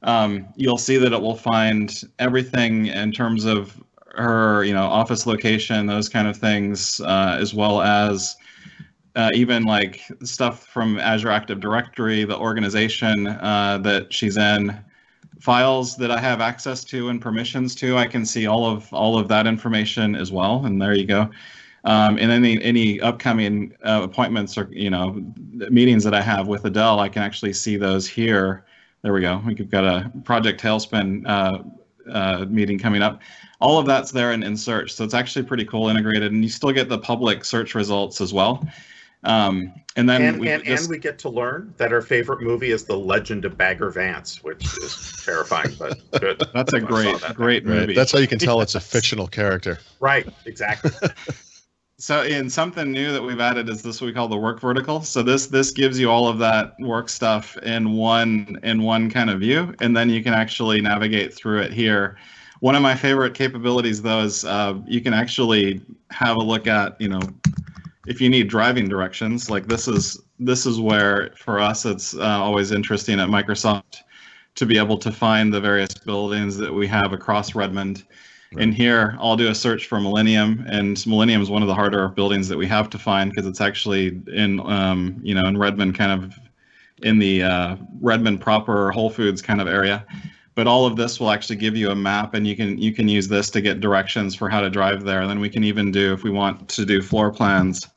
um, 0.01 0.47
you'll 0.55 0.77
see 0.77 0.95
that 0.97 1.11
it 1.11 1.21
will 1.21 1.35
find 1.35 2.03
everything 2.19 2.85
in 2.85 3.11
terms 3.11 3.43
of 3.43 3.81
her 4.15 4.63
you 4.63 4.73
know 4.73 4.83
office 4.83 5.25
location 5.25 5.85
those 5.85 6.09
kind 6.09 6.27
of 6.27 6.37
things 6.37 6.99
uh, 7.01 7.37
as 7.39 7.53
well 7.53 7.81
as 7.81 8.35
uh, 9.15 9.29
even 9.33 9.63
like 9.63 10.01
stuff 10.23 10.67
from 10.67 10.99
azure 10.99 11.29
active 11.29 11.59
directory 11.59 12.23
the 12.23 12.37
organization 12.37 13.27
uh, 13.27 13.79
that 13.81 14.11
she's 14.13 14.37
in 14.37 14.77
files 15.39 15.95
that 15.95 16.11
i 16.11 16.19
have 16.19 16.41
access 16.41 16.83
to 16.83 17.09
and 17.09 17.21
permissions 17.21 17.75
to 17.75 17.97
i 17.97 18.05
can 18.05 18.25
see 18.25 18.45
all 18.45 18.65
of 18.65 18.91
all 18.93 19.17
of 19.17 19.27
that 19.27 19.47
information 19.47 20.15
as 20.15 20.31
well 20.31 20.65
and 20.65 20.81
there 20.81 20.93
you 20.93 21.05
go. 21.05 21.29
Um, 21.85 22.17
and 22.17 22.29
any 22.29 22.61
any 22.61 22.99
upcoming 22.99 23.73
uh, 23.85 24.01
appointments 24.03 24.57
or 24.57 24.67
you 24.69 24.89
know 24.89 25.23
meetings 25.69 26.03
that 26.03 26.13
i 26.13 26.21
have 26.21 26.47
with 26.47 26.65
adele 26.65 26.99
i 26.99 27.07
can 27.07 27.23
actually 27.23 27.53
see 27.53 27.77
those 27.77 28.05
here. 28.05 28.65
There 29.01 29.13
we 29.13 29.21
go. 29.21 29.41
We've 29.45 29.69
got 29.69 29.85
a 29.85 30.11
project 30.25 30.61
tailspin 30.61 31.25
uh, 31.25 31.59
uh, 32.11 32.45
meeting 32.49 32.77
coming 32.77 33.01
up 33.01 33.21
all 33.59 33.77
of 33.77 33.85
that's 33.85 34.11
there 34.11 34.31
in, 34.31 34.43
in 34.43 34.55
search. 34.55 34.93
So 34.93 35.03
it's 35.03 35.13
actually 35.13 35.43
pretty 35.43 35.65
cool 35.65 35.89
integrated 35.89 36.31
and 36.31 36.43
you 36.43 36.49
still 36.49 36.71
get 36.71 36.89
the 36.89 36.97
public 36.97 37.43
search 37.43 37.75
results 37.75 38.21
as 38.21 38.33
well. 38.33 38.65
Um, 39.23 39.73
and 39.97 40.07
then 40.07 40.21
and, 40.21 40.39
we 40.39 40.49
and, 40.49 40.63
just... 40.63 40.83
and, 40.83 40.91
we 40.91 40.97
get 40.97 41.19
to 41.19 41.29
learn 41.29 41.73
that 41.75 41.91
our 41.91 42.01
favorite 42.01 42.41
movie 42.41 42.71
is 42.71 42.85
The 42.85 42.97
Legend 42.97 43.43
of 43.43 43.57
Bagger 43.57 43.89
Vance, 43.89 44.41
which 44.43 44.65
is 44.77 45.21
terrifying, 45.25 45.75
but 45.77 45.99
good. 46.21 46.41
That's 46.53 46.71
a 46.71 46.79
great, 46.79 47.19
that 47.19 47.35
great 47.35 47.65
movie. 47.65 47.87
Right. 47.87 47.95
That's 47.95 48.13
how 48.13 48.19
you 48.19 48.27
can 48.27 48.39
tell 48.39 48.61
it's 48.61 48.75
a 48.75 48.79
fictional 48.79 49.27
character. 49.27 49.79
Right, 49.99 50.25
exactly. 50.45 50.91
so 51.97 52.23
in 52.23 52.49
something 52.49 52.93
new 52.93 53.11
that 53.11 53.21
we've 53.21 53.41
added 53.41 53.67
is 53.67 53.81
this 53.81 53.99
what 53.99 54.07
we 54.07 54.13
call 54.13 54.29
the 54.29 54.37
work 54.37 54.61
vertical. 54.61 55.01
So 55.01 55.21
this 55.21 55.47
this 55.47 55.71
gives 55.71 55.99
you 55.99 56.09
all 56.09 56.29
of 56.29 56.39
that 56.39 56.75
work 56.79 57.09
stuff 57.09 57.57
in 57.57 57.91
one 57.91 58.57
in 58.63 58.83
one 58.83 59.09
kind 59.09 59.29
of 59.29 59.41
view, 59.41 59.75
and 59.81 59.97
then 59.97 60.09
you 60.09 60.23
can 60.23 60.33
actually 60.33 60.79
navigate 60.79 61.33
through 61.33 61.59
it 61.63 61.73
here 61.73 62.15
one 62.59 62.75
of 62.75 62.81
my 62.81 62.95
favorite 62.95 63.33
capabilities, 63.33 64.01
though, 64.01 64.21
is 64.21 64.43
uh, 64.43 64.79
you 64.85 65.01
can 65.01 65.13
actually 65.13 65.81
have 66.11 66.37
a 66.37 66.41
look 66.41 66.67
at, 66.67 66.99
you 66.99 67.07
know, 67.07 67.21
if 68.07 68.19
you 68.19 68.29
need 68.29 68.49
driving 68.49 68.89
directions. 68.89 69.49
Like 69.49 69.67
this 69.67 69.87
is 69.87 70.21
this 70.39 70.65
is 70.65 70.79
where 70.79 71.31
for 71.35 71.59
us 71.59 71.85
it's 71.85 72.15
uh, 72.15 72.21
always 72.21 72.71
interesting 72.71 73.19
at 73.19 73.27
Microsoft 73.27 73.97
to 74.55 74.65
be 74.65 74.77
able 74.77 74.97
to 74.97 75.11
find 75.11 75.53
the 75.53 75.61
various 75.61 75.93
buildings 75.93 76.57
that 76.57 76.73
we 76.73 76.87
have 76.87 77.13
across 77.13 77.55
Redmond. 77.55 78.05
Right. 78.51 78.63
And 78.63 78.73
here, 78.73 79.15
I'll 79.19 79.37
do 79.37 79.49
a 79.49 79.55
search 79.55 79.85
for 79.85 79.99
Millennium, 79.99 80.65
and 80.67 81.05
Millennium 81.05 81.41
is 81.41 81.51
one 81.51 81.61
of 81.61 81.67
the 81.67 81.75
harder 81.75 82.07
buildings 82.09 82.47
that 82.47 82.57
we 82.57 82.65
have 82.65 82.89
to 82.89 82.97
find 82.97 83.29
because 83.29 83.45
it's 83.45 83.61
actually 83.61 84.19
in, 84.33 84.59
um, 84.61 85.19
you 85.21 85.35
know, 85.35 85.45
in 85.45 85.55
Redmond, 85.55 85.95
kind 85.95 86.11
of 86.11 86.33
in 87.03 87.19
the 87.19 87.43
uh, 87.43 87.75
Redmond 88.01 88.41
proper 88.41 88.91
Whole 88.91 89.11
Foods 89.11 89.41
kind 89.41 89.61
of 89.61 89.67
area 89.67 90.03
but 90.59 90.67
all 90.67 90.85
of 90.85 90.97
this 90.97 91.21
will 91.21 91.31
actually 91.31 91.55
give 91.55 91.77
you 91.77 91.89
a 91.89 91.95
map 91.95 92.33
and 92.33 92.45
you 92.45 92.53
can 92.53 92.77
you 92.77 92.91
can 92.91 93.07
use 93.07 93.29
this 93.29 93.49
to 93.49 93.61
get 93.61 93.79
directions 93.79 94.35
for 94.35 94.49
how 94.49 94.59
to 94.59 94.69
drive 94.69 95.05
there. 95.05 95.21
And 95.21 95.29
then 95.29 95.39
we 95.39 95.47
can 95.47 95.63
even 95.63 95.89
do 95.89 96.11
if 96.11 96.21
we 96.23 96.31
want 96.31 96.67
to 96.67 96.85
do 96.85 97.01
floor 97.01 97.31
plans 97.31 97.87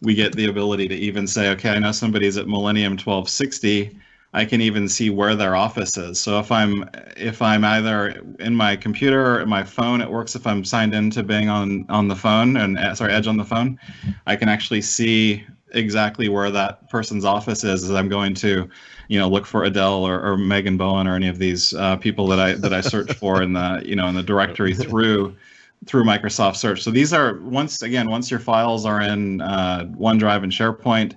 we 0.00 0.12
get 0.12 0.34
the 0.34 0.46
ability 0.46 0.88
to 0.88 0.96
even 0.96 1.24
say 1.24 1.50
okay 1.50 1.70
i 1.70 1.78
know 1.78 1.92
somebody's 1.92 2.36
at 2.36 2.48
millennium 2.48 2.94
1260 2.94 3.96
i 4.32 4.44
can 4.44 4.60
even 4.60 4.88
see 4.88 5.08
where 5.08 5.36
their 5.36 5.54
office 5.54 5.96
is. 5.96 6.20
So 6.20 6.40
if 6.40 6.50
i'm 6.50 6.90
if 7.16 7.40
i'm 7.40 7.64
either 7.64 8.20
in 8.40 8.56
my 8.56 8.74
computer 8.74 9.36
or 9.36 9.40
in 9.42 9.48
my 9.48 9.62
phone 9.62 10.00
it 10.00 10.10
works. 10.10 10.34
If 10.34 10.48
i'm 10.48 10.64
signed 10.64 10.94
into 10.96 11.22
bing 11.22 11.48
on 11.48 11.86
on 11.88 12.08
the 12.08 12.16
phone 12.16 12.56
and 12.56 12.76
uh, 12.76 12.96
sorry 12.96 13.12
edge 13.12 13.28
on 13.28 13.36
the 13.36 13.44
phone 13.44 13.78
i 14.26 14.34
can 14.34 14.48
actually 14.48 14.82
see 14.82 15.46
exactly 15.74 16.28
where 16.28 16.50
that 16.50 16.88
person's 16.88 17.24
office 17.24 17.64
is 17.64 17.84
as 17.84 17.90
i'm 17.90 18.08
going 18.08 18.34
to 18.34 18.68
you 19.08 19.18
know 19.18 19.28
look 19.28 19.46
for 19.46 19.64
Adele 19.64 20.04
or, 20.04 20.20
or 20.20 20.36
Megan 20.36 20.76
Bowen 20.76 21.06
or 21.06 21.14
any 21.14 21.28
of 21.28 21.38
these 21.38 21.74
uh, 21.74 21.96
people 21.96 22.26
that 22.28 22.38
I 22.38 22.54
that 22.54 22.72
I 22.72 22.80
search 22.80 23.12
for 23.20 23.42
in 23.42 23.52
the 23.52 23.82
you 23.84 23.96
know 23.96 24.06
in 24.08 24.14
the 24.14 24.22
directory 24.22 24.74
through 24.74 25.34
through 25.86 26.04
Microsoft 26.04 26.56
Search. 26.56 26.82
So 26.82 26.90
these 26.90 27.12
are 27.12 27.38
once 27.40 27.82
again 27.82 28.08
once 28.08 28.30
your 28.30 28.40
files 28.40 28.86
are 28.86 29.00
in 29.00 29.40
uh, 29.40 29.84
OneDrive 29.96 30.42
and 30.42 30.52
SharePoint, 30.52 31.14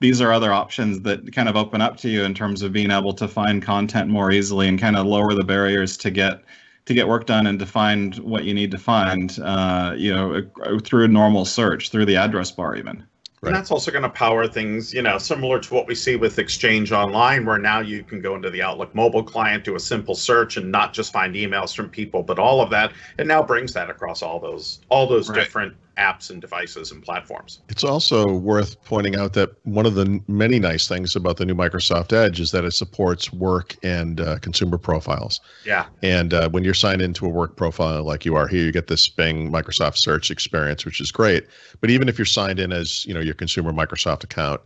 these 0.00 0.20
are 0.20 0.32
other 0.32 0.52
options 0.52 1.00
that 1.00 1.32
kind 1.32 1.48
of 1.48 1.56
open 1.56 1.80
up 1.80 1.96
to 1.98 2.08
you 2.08 2.24
in 2.24 2.34
terms 2.34 2.62
of 2.62 2.72
being 2.72 2.90
able 2.90 3.12
to 3.14 3.26
find 3.26 3.62
content 3.62 4.08
more 4.08 4.30
easily 4.30 4.68
and 4.68 4.78
kind 4.78 4.96
of 4.96 5.06
lower 5.06 5.34
the 5.34 5.44
barriers 5.44 5.96
to 5.98 6.10
get 6.10 6.42
to 6.84 6.94
get 6.94 7.08
work 7.08 7.26
done 7.26 7.48
and 7.48 7.58
to 7.58 7.66
find 7.66 8.14
what 8.20 8.44
you 8.44 8.54
need 8.54 8.70
to 8.70 8.78
find, 8.78 9.40
uh, 9.42 9.92
you 9.96 10.14
know, 10.14 10.40
through 10.84 11.04
a 11.04 11.08
normal 11.08 11.44
search, 11.44 11.90
through 11.90 12.04
the 12.04 12.14
address 12.14 12.52
bar 12.52 12.76
even. 12.76 13.04
Right. 13.42 13.50
And 13.50 13.56
that's 13.56 13.70
also 13.70 13.90
going 13.90 14.02
to 14.02 14.08
power 14.08 14.48
things, 14.48 14.94
you 14.94 15.02
know, 15.02 15.18
similar 15.18 15.58
to 15.60 15.74
what 15.74 15.86
we 15.86 15.94
see 15.94 16.16
with 16.16 16.38
Exchange 16.38 16.90
Online, 16.90 17.44
where 17.44 17.58
now 17.58 17.80
you 17.80 18.02
can 18.02 18.22
go 18.22 18.34
into 18.34 18.48
the 18.48 18.62
Outlook 18.62 18.94
mobile 18.94 19.22
client, 19.22 19.62
do 19.62 19.74
a 19.76 19.80
simple 19.80 20.14
search, 20.14 20.56
and 20.56 20.72
not 20.72 20.94
just 20.94 21.12
find 21.12 21.34
emails 21.34 21.76
from 21.76 21.90
people, 21.90 22.22
but 22.22 22.38
all 22.38 22.62
of 22.62 22.70
that. 22.70 22.92
It 23.18 23.26
now 23.26 23.42
brings 23.42 23.74
that 23.74 23.90
across 23.90 24.22
all 24.22 24.40
those 24.40 24.80
all 24.88 25.06
those 25.06 25.28
right. 25.28 25.36
different 25.36 25.76
apps 25.96 26.30
and 26.30 26.40
devices 26.40 26.92
and 26.92 27.02
platforms. 27.02 27.60
It's 27.68 27.84
also 27.84 28.26
worth 28.26 28.82
pointing 28.84 29.16
out 29.16 29.32
that 29.32 29.50
one 29.64 29.86
of 29.86 29.94
the 29.94 30.20
many 30.28 30.58
nice 30.58 30.86
things 30.86 31.16
about 31.16 31.38
the 31.38 31.46
new 31.46 31.54
Microsoft 31.54 32.12
Edge 32.12 32.38
is 32.38 32.50
that 32.50 32.64
it 32.64 32.72
supports 32.72 33.32
work 33.32 33.76
and 33.82 34.20
uh, 34.20 34.38
consumer 34.40 34.78
profiles. 34.78 35.40
Yeah. 35.64 35.86
And 36.02 36.34
uh, 36.34 36.50
when 36.50 36.64
you're 36.64 36.74
signed 36.74 37.00
into 37.00 37.24
a 37.24 37.30
work 37.30 37.56
profile 37.56 38.04
like 38.04 38.24
you 38.24 38.36
are 38.36 38.46
here, 38.46 38.64
you 38.64 38.72
get 38.72 38.88
this 38.88 39.08
Bing 39.08 39.50
Microsoft 39.50 39.96
Search 39.96 40.30
experience, 40.30 40.84
which 40.84 41.00
is 41.00 41.10
great. 41.10 41.46
But 41.80 41.90
even 41.90 42.08
if 42.08 42.18
you're 42.18 42.26
signed 42.26 42.60
in 42.60 42.72
as 42.72 43.06
you 43.06 43.14
know 43.14 43.20
your 43.20 43.34
consumer 43.34 43.72
Microsoft 43.72 44.22
account, 44.24 44.60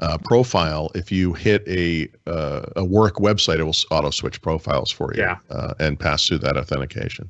uh, 0.00 0.18
profile, 0.24 0.90
if 0.96 1.12
you 1.12 1.32
hit 1.34 1.62
a 1.68 2.08
uh, 2.26 2.66
a 2.74 2.84
work 2.84 3.16
website, 3.16 3.60
it 3.60 3.64
will 3.64 3.76
auto 3.96 4.10
switch 4.10 4.42
profiles 4.42 4.90
for 4.90 5.14
you 5.14 5.22
Yeah. 5.22 5.38
uh, 5.50 5.74
and 5.78 5.98
pass 5.98 6.26
through 6.26 6.38
that 6.38 6.56
authentication. 6.56 7.28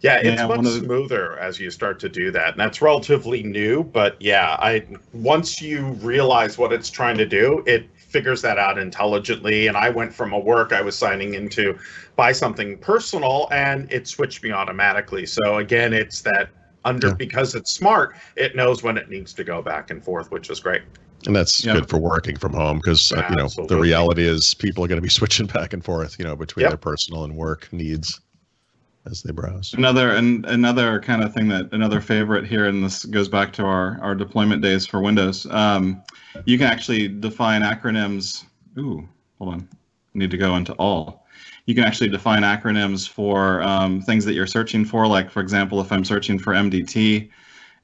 Yeah, 0.00 0.16
it's 0.16 0.40
Yeah, 0.40 0.46
much 0.46 0.56
one 0.56 0.64
the- 0.64 0.70
smoother 0.70 1.38
as 1.38 1.58
you 1.58 1.70
start 1.70 1.98
to 2.00 2.08
do 2.08 2.30
that. 2.30 2.50
And 2.50 2.60
that's 2.60 2.80
relatively 2.80 3.42
new, 3.42 3.82
but 3.82 4.16
yeah, 4.20 4.56
I 4.60 4.84
once 5.12 5.60
you 5.60 5.86
realize 6.00 6.56
what 6.56 6.72
it's 6.72 6.88
trying 6.88 7.18
to 7.18 7.26
do, 7.26 7.64
it 7.66 7.88
figures 7.96 8.40
that 8.42 8.58
out 8.58 8.78
intelligently. 8.78 9.66
And 9.66 9.76
I 9.76 9.90
went 9.90 10.14
from 10.14 10.32
a 10.32 10.38
work 10.38 10.72
I 10.72 10.80
was 10.82 10.96
signing 10.96 11.34
into 11.34 11.76
buy 12.16 12.32
something 12.32 12.78
personal 12.78 13.48
and 13.50 13.90
it 13.92 14.06
switched 14.06 14.42
me 14.42 14.52
automatically. 14.52 15.26
So 15.26 15.58
again, 15.58 15.92
it's 15.92 16.22
that 16.22 16.50
under 16.84 17.08
Yeah. 17.08 17.14
because 17.14 17.54
it's 17.56 17.74
smart, 17.74 18.14
it 18.36 18.54
knows 18.54 18.82
when 18.84 18.96
it 18.96 19.10
needs 19.10 19.32
to 19.34 19.44
go 19.44 19.60
back 19.62 19.90
and 19.90 20.02
forth, 20.02 20.30
which 20.30 20.48
is 20.48 20.60
great. 20.60 20.82
And 21.26 21.34
that's 21.34 21.64
Yeah. 21.64 21.72
good 21.74 21.88
for 21.90 21.98
working 21.98 22.36
from 22.36 22.52
home 22.52 22.76
because 22.78 23.10
uh, 23.10 23.24
you 23.28 23.36
know 23.36 23.48
the 23.66 23.76
reality 23.76 24.22
is 24.22 24.54
people 24.54 24.84
are 24.84 24.88
going 24.88 24.98
to 24.98 25.02
be 25.02 25.08
switching 25.20 25.46
back 25.46 25.72
and 25.72 25.84
forth, 25.84 26.16
you 26.20 26.24
know, 26.24 26.36
between 26.36 26.62
Yep. 26.62 26.70
their 26.70 26.78
personal 26.78 27.24
and 27.24 27.34
work 27.34 27.68
needs 27.72 28.20
as 29.10 29.22
they 29.22 29.32
browse. 29.32 29.74
Another 29.74 30.10
and 30.12 30.44
another 30.46 31.00
kind 31.00 31.22
of 31.22 31.32
thing 31.32 31.48
that 31.48 31.72
another 31.72 32.00
favorite 32.00 32.46
here, 32.46 32.66
and 32.66 32.84
this 32.84 33.04
goes 33.04 33.28
back 33.28 33.52
to 33.54 33.64
our 33.64 33.98
our 34.00 34.14
deployment 34.14 34.62
days 34.62 34.86
for 34.86 35.00
Windows. 35.00 35.46
Um, 35.50 36.02
you 36.44 36.58
can 36.58 36.66
actually 36.66 37.08
define 37.08 37.62
acronyms. 37.62 38.44
Ooh, 38.78 39.08
hold 39.38 39.54
on. 39.54 39.68
I 40.14 40.18
need 40.18 40.30
to 40.30 40.38
go 40.38 40.56
into 40.56 40.72
all. 40.74 41.26
You 41.66 41.74
can 41.74 41.84
actually 41.84 42.08
define 42.08 42.42
acronyms 42.42 43.08
for 43.08 43.62
um, 43.62 44.00
things 44.00 44.24
that 44.24 44.34
you're 44.34 44.46
searching 44.46 44.84
for. 44.84 45.06
Like 45.06 45.30
for 45.30 45.40
example, 45.40 45.80
if 45.80 45.92
I'm 45.92 46.04
searching 46.04 46.38
for 46.38 46.52
MDT, 46.52 47.28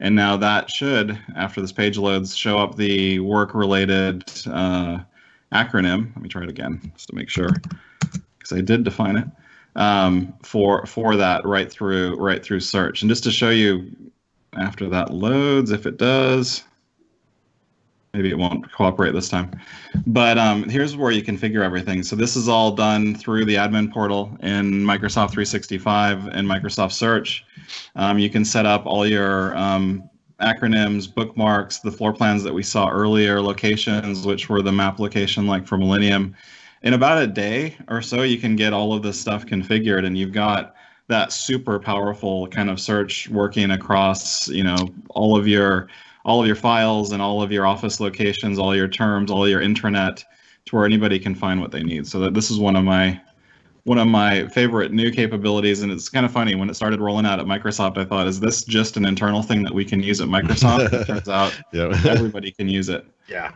and 0.01 0.15
now 0.15 0.37
that 0.37 0.71
should, 0.71 1.19
after 1.37 1.61
this 1.61 1.73
page 1.73 1.99
loads, 1.99 2.37
show 2.37 2.59
up 2.59 2.77
the 2.77 3.21
work-related 3.21 4.25
uh, 4.47 4.99
acronym. 5.53 6.15
Let 6.15 6.23
me 6.23 6.29
try 6.29 6.43
it 6.43 6.49
again 6.49 6.93
just 6.95 7.09
to 7.09 7.15
make 7.15 7.29
sure, 7.29 7.51
because 8.39 8.53
I 8.53 8.61
did 8.61 8.85
define 8.85 9.17
it 9.17 9.27
um, 9.77 10.35
for 10.43 10.87
for 10.87 11.17
that 11.17 11.45
right 11.45 11.71
through 11.71 12.17
right 12.17 12.43
through 12.43 12.61
search. 12.61 13.03
And 13.03 13.09
just 13.09 13.25
to 13.25 13.31
show 13.31 13.51
you, 13.51 13.91
after 14.57 14.89
that 14.89 15.13
loads, 15.13 15.71
if 15.71 15.87
it 15.87 15.97
does, 15.97 16.65
maybe 18.13 18.31
it 18.31 18.39
won't 18.39 18.71
cooperate 18.73 19.13
this 19.13 19.29
time. 19.29 19.51
But 20.07 20.39
um, 20.39 20.69
here's 20.69 20.97
where 20.97 21.11
you 21.11 21.23
configure 21.23 21.63
everything. 21.63 22.03
So 22.03 22.17
this 22.17 22.37
is 22.37 22.49
all 22.49 22.71
done 22.71 23.15
through 23.15 23.45
the 23.45 23.57
admin 23.57 23.93
portal 23.93 24.37
in 24.41 24.85
Microsoft 24.85 25.33
365 25.33 26.29
and 26.29 26.49
Microsoft 26.49 26.93
Search. 26.93 27.45
Um, 27.97 28.19
you 28.19 28.31
can 28.31 28.45
set 28.45 28.67
up 28.67 28.87
all 28.87 29.07
your 29.07 29.57
um, 29.57 30.09
acronyms, 30.41 31.13
bookmarks, 31.13 31.81
the 31.81 31.91
floor 31.91 32.13
plans 32.13 32.43
that 32.45 32.55
we 32.55 32.63
saw 32.63 32.89
earlier, 32.89 33.41
locations, 33.41 34.25
which 34.25 34.49
were 34.49 34.63
the 34.63 34.73
map 34.73 34.99
location 34.99 35.47
like 35.47 35.67
for 35.67 35.77
Millennium. 35.77 36.37
In 36.85 36.92
about 36.92 37.23
a 37.23 37.27
day 37.27 37.77
or 37.88 38.03
so, 38.03 38.23
you 38.23 38.37
can 38.38 38.57
get 38.57 38.75
all 38.75 38.92
of 38.92 39.03
this 39.03 39.18
stuff 39.18 39.47
configured, 39.47 40.05
and 40.07 40.16
you've 40.16 40.33
got 40.33 40.75
that 41.09 41.33
super 41.33 41.81
powerful 41.81 42.47
kind 42.49 42.68
of 42.68 42.79
search 42.79 43.29
working 43.31 43.70
across, 43.70 44.49
you 44.49 44.62
know, 44.64 44.77
all 45.11 45.37
of 45.37 45.49
your 45.49 45.88
all 46.27 46.40
of 46.40 46.47
your 46.47 46.57
files 46.57 47.12
and 47.12 47.20
all 47.20 47.42
of 47.42 47.51
your 47.51 47.66
office 47.66 48.01
locations, 48.01 48.59
all 48.59 48.77
your 48.77 48.88
terms, 48.88 49.31
all 49.31 49.49
your 49.49 49.61
intranet, 49.61 50.25
to 50.66 50.77
where 50.77 50.85
anybody 50.87 51.18
can 51.18 51.35
find 51.35 51.61
what 51.61 51.70
they 51.70 51.83
need. 51.83 52.07
So 52.07 52.18
that 52.20 52.35
this 52.35 52.51
is 52.51 52.59
one 52.59 52.77
of 52.77 52.85
my 52.85 53.18
one 53.85 53.99
of 53.99 54.07
my 54.07 54.47
favorite 54.49 54.92
new 54.92 55.11
capabilities, 55.11 55.83
and 55.83 55.90
it's 55.90 56.11
kind 56.11 56.27
of 56.27 56.33
funny 56.33 56.55
when 56.55 56.68
it 56.68 56.75
started 56.75 57.01
rolling 57.01 57.25
out 57.25 57.40
at 57.40 57.47
Microsoft. 57.47 57.97
I 57.97 58.05
thought, 58.05 58.27
is 58.27 58.40
this 58.40 58.62
just 58.64 58.99
an 58.99 59.07
internal 59.07 59.42
thing 59.42 59.62
that 59.62 59.73
we 59.75 59.87
can 59.87 60.03
use 60.03 60.20
at 60.20 60.29
Microsoft? 60.29 60.92
it 60.92 61.07
turns 61.07 61.29
out 61.31 61.59
Yeah. 61.73 61.99
everybody 62.07 62.51
can 62.51 62.68
use 62.68 62.90
it. 62.90 63.07
Yeah. 63.29 63.53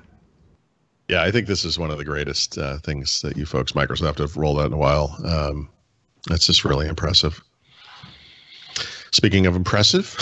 Yeah, 1.09 1.23
I 1.23 1.31
think 1.31 1.47
this 1.47 1.65
is 1.65 1.79
one 1.79 1.91
of 1.91 1.97
the 1.97 2.05
greatest 2.05 2.59
uh, 2.59 2.79
things 2.79 3.23
that 3.23 3.37
you 3.37 3.47
folks, 3.47 3.73
Microsoft, 3.73 4.19
have 4.19 4.37
rolled 4.37 4.59
out 4.59 4.67
in 4.67 4.75
a 4.75 4.79
while. 4.79 5.17
Um, 5.25 5.71
that's 6.27 6.47
just 6.47 6.67
really 6.67 6.87
impressive. 6.87 7.43
Speaking 9.11 9.47
of 9.47 9.57
impressive, 9.57 10.15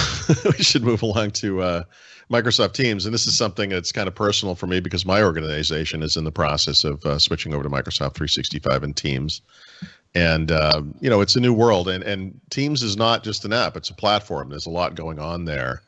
we 0.44 0.62
should 0.62 0.85
move 0.85 1.03
along 1.03 1.33
to 1.33 1.61
uh, 1.61 1.83
Microsoft 2.31 2.75
Teams. 2.75 3.05
And 3.05 3.12
this 3.12 3.27
is 3.27 3.37
something 3.37 3.70
that's 3.70 3.90
kind 3.90 4.07
of 4.07 4.14
personal 4.14 4.55
for 4.55 4.68
me 4.68 4.79
because 4.79 5.05
my 5.05 5.25
organization 5.25 6.05
is 6.05 6.16
in 6.16 6.22
the 6.22 6.31
process 6.31 6.85
of 6.85 7.05
uh, 7.05 7.18
switching 7.18 7.53
over 7.53 7.64
to 7.64 7.68
Microsoft 7.68 8.14
365 8.14 8.85
and 8.85 8.96
Teams. 8.96 9.42
And, 10.14 10.53
uh, 10.53 10.83
you 11.01 11.11
know, 11.11 11.20
it's 11.20 11.35
a 11.35 11.40
new 11.40 11.53
world. 11.53 11.88
And, 11.88 12.05
and 12.05 12.40
Teams 12.51 12.85
is 12.85 12.96
not 12.96 13.25
just 13.25 13.44
an 13.44 13.53
app, 13.53 13.77
it's 13.77 13.90
a 13.90 13.94
platform. 13.94 14.51
There's 14.51 14.66
a 14.66 14.70
lot 14.70 14.94
going 14.94 15.18
on 15.18 15.46
there 15.46 15.83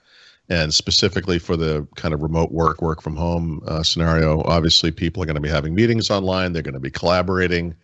and 0.49 0.73
specifically 0.73 1.39
for 1.39 1.57
the 1.57 1.87
kind 1.97 2.15
of 2.15 2.23
remote 2.23 2.53
work, 2.53 2.81
work 2.81 3.03
from 3.03 3.17
home 3.17 3.63
uh, 3.67 3.83
scenario, 3.83 4.43
obviously 4.45 4.91
people 4.91 5.23
are 5.23 5.27
going 5.27 5.35
to 5.35 5.41
be 5.41 5.49
having 5.49 5.75
meetings 5.75 6.11
online. 6.11 6.53
They're 6.53 6.63
going 6.63 6.75
to 6.75 6.81
be 6.81 6.91
collaborating 6.91 7.75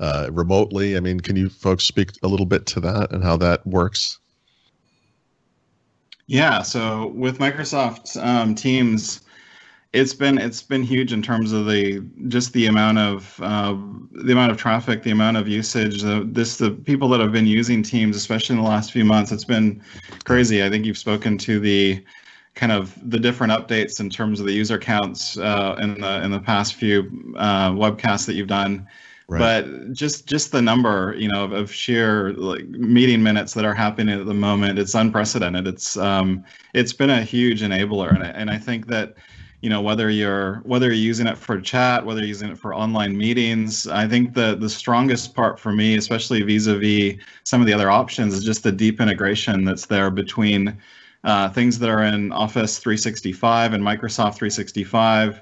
uh, 0.00 0.28
remotely. 0.30 0.96
I 0.96 1.00
mean, 1.00 1.20
can 1.20 1.36
you 1.36 1.48
folks 1.48 1.84
speak 1.84 2.10
a 2.22 2.28
little 2.28 2.46
bit 2.46 2.66
to 2.66 2.80
that 2.80 3.12
and 3.12 3.22
how 3.22 3.36
that 3.38 3.66
works? 3.66 4.18
Yeah, 6.26 6.62
so 6.62 7.08
with 7.08 7.38
Microsoft 7.38 8.22
um, 8.22 8.54
Teams, 8.54 9.20
it's 9.94 10.12
been 10.12 10.38
it's 10.38 10.60
been 10.60 10.82
huge 10.82 11.12
in 11.12 11.22
terms 11.22 11.52
of 11.52 11.66
the 11.66 12.04
just 12.26 12.52
the 12.52 12.66
amount 12.66 12.98
of 12.98 13.40
uh, 13.40 13.76
the 14.10 14.32
amount 14.32 14.50
of 14.50 14.58
traffic, 14.58 15.04
the 15.04 15.12
amount 15.12 15.36
of 15.36 15.46
usage. 15.46 16.02
The, 16.02 16.28
this 16.30 16.58
the 16.58 16.72
people 16.72 17.08
that 17.10 17.20
have 17.20 17.30
been 17.30 17.46
using 17.46 17.82
Teams, 17.82 18.16
especially 18.16 18.56
in 18.56 18.62
the 18.62 18.68
last 18.68 18.90
few 18.90 19.04
months, 19.04 19.30
it's 19.30 19.44
been 19.44 19.80
crazy. 20.24 20.64
I 20.64 20.68
think 20.68 20.84
you've 20.84 20.98
spoken 20.98 21.38
to 21.38 21.60
the 21.60 22.04
kind 22.56 22.72
of 22.72 22.92
the 23.08 23.20
different 23.20 23.52
updates 23.52 24.00
in 24.00 24.10
terms 24.10 24.40
of 24.40 24.46
the 24.46 24.52
user 24.52 24.78
counts 24.78 25.38
uh, 25.38 25.76
in 25.80 26.00
the 26.00 26.24
in 26.24 26.32
the 26.32 26.40
past 26.40 26.74
few 26.74 27.34
uh, 27.36 27.70
webcasts 27.70 28.26
that 28.26 28.34
you've 28.34 28.48
done. 28.48 28.88
Right. 29.28 29.38
But 29.38 29.92
just 29.92 30.26
just 30.26 30.50
the 30.50 30.60
number, 30.60 31.14
you 31.16 31.28
know, 31.28 31.44
of, 31.44 31.52
of 31.52 31.72
sheer 31.72 32.32
like 32.32 32.66
meeting 32.66 33.22
minutes 33.22 33.54
that 33.54 33.64
are 33.64 33.74
happening 33.74 34.20
at 34.20 34.26
the 34.26 34.34
moment, 34.34 34.80
it's 34.80 34.94
unprecedented. 34.94 35.68
It's 35.68 35.96
um, 35.96 36.44
it's 36.74 36.92
been 36.92 37.10
a 37.10 37.22
huge 37.22 37.62
enabler, 37.62 38.12
and 38.12 38.24
I, 38.24 38.28
and 38.30 38.50
I 38.50 38.58
think 38.58 38.88
that 38.88 39.14
you 39.64 39.70
know 39.70 39.80
whether 39.80 40.10
you're 40.10 40.56
whether 40.64 40.88
you're 40.88 40.94
using 40.94 41.26
it 41.26 41.38
for 41.38 41.58
chat, 41.58 42.04
whether 42.04 42.20
you're 42.20 42.28
using 42.28 42.50
it 42.50 42.58
for 42.58 42.74
online 42.74 43.16
meetings, 43.16 43.86
I 43.86 44.06
think 44.06 44.34
the 44.34 44.56
the 44.56 44.68
strongest 44.68 45.34
part 45.34 45.58
for 45.58 45.72
me, 45.72 45.96
especially 45.96 46.42
vis-a-vis 46.42 47.14
some 47.44 47.62
of 47.62 47.66
the 47.66 47.72
other 47.72 47.90
options, 47.90 48.34
is 48.34 48.44
just 48.44 48.62
the 48.62 48.70
deep 48.70 49.00
integration 49.00 49.64
that's 49.64 49.86
there 49.86 50.10
between 50.10 50.76
uh, 51.24 51.48
things 51.48 51.78
that 51.78 51.88
are 51.88 52.02
in 52.02 52.30
Office 52.30 52.76
365 52.76 53.72
and 53.72 53.82
Microsoft 53.82 54.34
365 54.34 55.40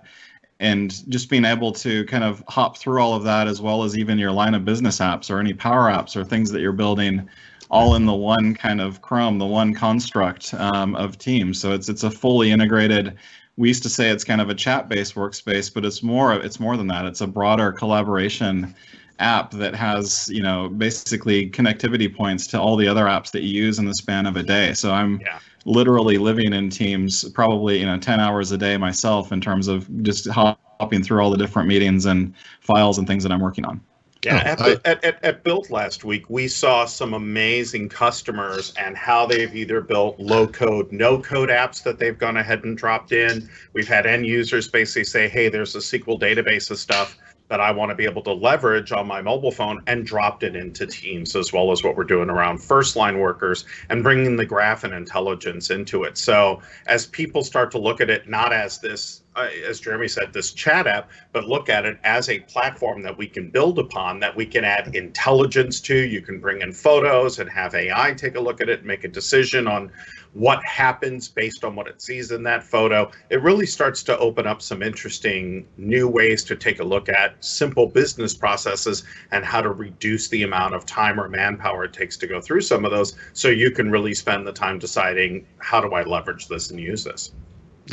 and 0.61 1.11
just 1.11 1.29
being 1.29 1.45
able 1.45 1.73
to 1.73 2.05
kind 2.05 2.23
of 2.23 2.45
hop 2.47 2.77
through 2.77 3.03
all 3.03 3.15
of 3.15 3.25
that 3.25 3.49
as 3.49 3.61
well 3.61 3.83
as 3.83 3.99
even 3.99 4.21
your 4.21 4.31
line 4.31 4.55
of 4.55 4.65
business 4.65 5.01
apps 5.01 5.31
or 5.31 5.41
any 5.41 5.53
power 5.53 5.91
apps 5.91 6.15
or 6.15 6.23
things 6.23 6.53
that 6.53 6.61
you're 6.61 6.71
building 6.71 7.29
all 7.73 7.95
in 7.95 8.05
the 8.05 8.15
one 8.15 8.55
kind 8.55 8.81
of 8.81 9.01
chrome 9.01 9.39
the 9.39 9.47
one 9.47 9.75
construct 9.75 10.53
um, 10.55 10.95
of 10.95 11.19
teams. 11.19 11.59
So 11.59 11.73
it's 11.73 11.89
it's 11.89 12.05
a 12.05 12.11
fully 12.11 12.51
integrated 12.53 13.17
we 13.57 13.69
used 13.69 13.83
to 13.83 13.89
say 13.91 14.09
it's 14.09 14.25
kind 14.25 14.41
of 14.41 14.49
a 14.49 14.55
chat 14.55 14.89
based 14.89 15.15
workspace 15.15 15.73
but 15.73 15.85
it's 15.85 16.03
more 16.03 16.35
it's 16.35 16.61
more 16.61 16.77
than 16.77 16.87
that. 16.89 17.07
It's 17.07 17.23
a 17.23 17.27
broader 17.27 17.73
collaboration 17.73 18.75
app 19.19 19.53
that 19.53 19.75
has 19.75 20.29
you 20.29 20.43
know 20.43 20.69
basically 20.69 21.51
connectivity 21.51 22.15
points 22.15 22.47
to 22.49 22.61
all 22.61 22.77
the 22.77 22.89
other 22.89 23.05
apps 23.07 23.31
that 23.31 23.43
you 23.43 23.65
use 23.65 23.79
in 23.79 23.87
the 23.87 23.95
span 23.95 24.27
of 24.27 24.37
a 24.37 24.43
day. 24.43 24.75
So 24.75 24.93
i'm 24.93 25.21
Yeah. 25.21 25.39
literally 25.65 26.19
living 26.19 26.53
in 26.53 26.69
teams 26.69 27.29
probably 27.31 27.79
you 27.79 27.87
know 27.87 27.97
10 27.99 28.19
hours 28.21 28.51
a 28.53 28.59
day 28.59 28.77
myself 28.77 29.33
in 29.33 29.41
terms 29.41 29.69
of 29.69 29.89
just 30.03 30.29
hopping 30.29 31.03
through 31.05 31.23
all 31.23 31.31
the 31.31 31.37
different 31.37 31.69
meetings 31.69 32.07
and 32.07 32.35
files 32.61 32.99
and 32.99 33.07
things 33.07 33.23
that 33.23 33.31
i'm 33.31 33.41
working 33.41 33.65
on 33.65 33.81
Yeah, 34.25 34.55
Oh, 34.61 34.71
at, 34.71 34.85
I- 34.87 34.91
at, 34.91 35.05
at, 35.05 35.25
at 35.25 35.45
Build 35.45 35.69
last 35.71 36.05
week, 36.05 36.31
we 36.31 36.47
saw 36.47 36.85
some 36.85 37.13
amazing 37.15 37.89
customers 37.89 38.73
and 38.79 38.97
how 38.97 39.27
they've 39.27 39.55
either 39.55 39.81
built 39.81 40.19
low 40.21 40.47
code, 40.47 40.93
no 40.93 41.21
code 41.21 41.49
apps 41.49 41.83
that 41.83 41.99
they've 41.99 42.17
gone 42.19 42.37
ahead 42.37 42.63
and 42.65 42.77
dropped 42.77 43.11
in. 43.13 43.49
We've 43.73 43.89
had 43.89 44.07
end 44.07 44.27
users 44.27 44.69
basically 44.69 45.05
say, 45.05 45.29
hey, 45.29 45.49
there's 45.49 45.75
a 45.75 45.79
SQL 45.79 46.21
database 46.21 46.71
of 46.71 46.79
stuff 46.79 47.19
that 47.49 47.61
I 47.61 47.71
want 47.73 47.91
to 47.91 47.95
be 47.95 48.05
able 48.05 48.23
to 48.23 48.33
leverage 48.33 48.93
on 48.93 49.07
my 49.07 49.21
mobile 49.21 49.51
phone 49.51 49.83
and 49.87 50.07
dropped 50.07 50.43
it 50.43 50.57
into 50.57 50.87
Teams, 50.87 51.37
as 51.37 51.53
well 51.53 51.71
as 51.71 51.83
what 51.85 51.97
we're 51.97 52.05
doing 52.05 52.31
around 52.31 52.59
first 52.59 52.97
line 52.97 53.19
workers 53.19 53.67
and 53.91 54.03
bringing 54.03 54.37
the 54.37 54.47
graph 54.47 54.85
and 54.85 54.95
intelligence 54.95 55.69
into 55.69 56.05
it. 56.05 56.17
So 56.17 56.63
as 56.87 57.07
people 57.07 57.43
start 57.45 57.71
to 57.73 57.79
look 57.79 58.01
at 58.01 58.09
it 58.09 58.27
not 58.29 58.53
as 58.55 58.79
this 58.79 59.22
uh, 59.35 59.49
as 59.67 59.81
Jeremy 59.81 60.09
said, 60.09 60.33
this 60.33 60.53
chat 60.53 60.87
app, 60.87 61.11
but 61.33 61.47
look 61.47 61.69
at 61.69 61.87
it 61.87 61.99
as 62.05 62.29
a 62.29 62.41
platform 62.41 63.03
that 63.03 63.17
we 63.17 63.27
can 63.27 63.51
build 63.51 63.79
upon, 63.79 64.21
that 64.21 64.35
we 64.35 64.45
can 64.45 64.65
add 64.65 64.95
intelligence 64.95 65.81
to. 65.83 65.97
You 65.97 66.21
can 66.21 66.39
bring 66.39 66.61
in 66.61 66.73
photos 66.73 67.39
and 67.39 67.49
have 67.49 67.75
AI 67.75 68.13
take 68.13 68.35
a 68.35 68.41
look 68.41 68.61
at 68.61 68.69
it, 68.69 68.81
and 68.81 68.89
make 68.89 69.05
a 69.05 69.09
decision 69.09 69.67
on 69.67 69.91
what 70.35 70.65
happens 70.65 71.29
based 71.29 71.65
on 71.65 71.75
what 71.75 71.87
it 71.87 72.01
sees 72.01 72.31
in 72.31 72.43
that 72.43 72.63
photo. 72.63 73.11
It 73.31 73.43
really 73.43 73.67
starts 73.67 74.03
to 74.05 74.19
open 74.19 74.47
up 74.47 74.63
some 74.63 74.83
interesting 74.83 75.67
new 75.77 76.09
ways 76.09 76.43
to 76.45 76.57
take 76.57 76.81
a 76.81 76.85
look 76.85 77.09
at 77.09 77.43
simple 77.45 77.87
business 77.87 78.35
processes 78.35 79.05
and 79.31 79.45
how 79.45 79.61
to 79.61 79.71
reduce 79.71 80.29
the 80.29 80.43
amount 80.43 80.75
of 80.75 80.87
time 80.87 81.21
or 81.21 81.29
manpower 81.29 81.85
it 81.85 81.93
takes 81.93 82.17
to 82.19 82.27
go 82.27 82.41
through 82.41 82.63
some 82.63 82.85
of 82.85 82.91
those 82.91 83.15
so 83.35 83.49
you 83.49 83.71
can 83.71 83.91
really 83.91 84.15
spend 84.15 84.47
the 84.47 84.53
time 84.53 84.79
deciding 84.79 85.47
how 85.59 85.81
do 85.81 85.93
I 85.93 86.03
leverage 86.03 86.49
this 86.49 86.71
and 86.71 86.81
use 86.81 87.05
this. 87.05 87.33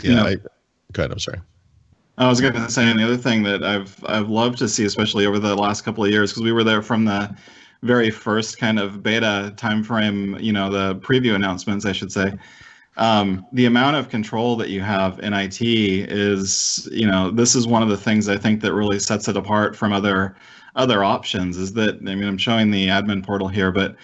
Yeah, 0.02 0.12
yeah. 0.12 0.24
I, 0.24 0.36
go 0.94 1.04
ahead. 1.04 1.12
I'm 1.12 1.20
sorry. 1.20 1.42
I 2.18 2.28
was 2.28 2.42
going 2.42 2.54
to 2.54 2.70
say, 2.70 2.92
the 2.92 3.04
other 3.04 3.18
thing 3.18 3.44
that 3.44 3.64
I've 3.64 4.04
I've 4.06 4.30
loved 4.30 4.58
to 4.60 4.68
see, 4.68 4.84
especially 4.84 5.26
over 5.26 5.40
the 5.40 5.56
last 5.56 5.84
couple 5.84 6.04
of 6.04 6.12
years, 6.12 6.32
because 6.32 6.44
we 6.44 6.52
were 6.52 6.66
there 6.66 6.82
from 6.82 7.06
the 7.06 7.34
very 7.82 8.12
first 8.12 8.58
kind 8.58 8.78
of 8.78 9.02
beta 9.02 9.54
timeframe, 9.56 10.42
you 10.44 10.52
know, 10.52 10.70
the 10.70 11.00
preview 11.00 11.34
announcements, 11.34 11.86
I 11.86 11.94
should 11.94 12.12
say. 12.12 12.34
Um, 12.98 13.46
the 13.54 13.66
amount 13.66 13.96
of 13.96 14.10
control 14.10 14.58
that 14.58 14.70
you 14.70 14.82
have 14.82 15.20
in 15.20 15.34
IT 15.34 15.62
is, 15.62 16.90
you 16.92 17.08
know, 17.08 17.32
this 17.32 17.56
is 17.56 17.66
one 17.66 17.82
of 17.82 17.88
the 17.88 17.96
things 17.96 18.28
I 18.28 18.38
think 18.38 18.60
that 18.62 18.74
really 18.74 19.00
sets 19.00 19.30
it 19.30 19.38
apart 19.38 19.76
from 19.76 19.94
other 19.94 20.36
other 20.76 21.06
options. 21.06 21.58
Is 21.58 21.72
that 21.74 21.96
I 21.96 22.16
mean, 22.16 22.26
I'm 22.26 22.38
showing 22.38 22.72
the 22.72 22.88
admin 22.88 23.26
portal 23.26 23.48
here, 23.48 23.72
but 23.72 23.96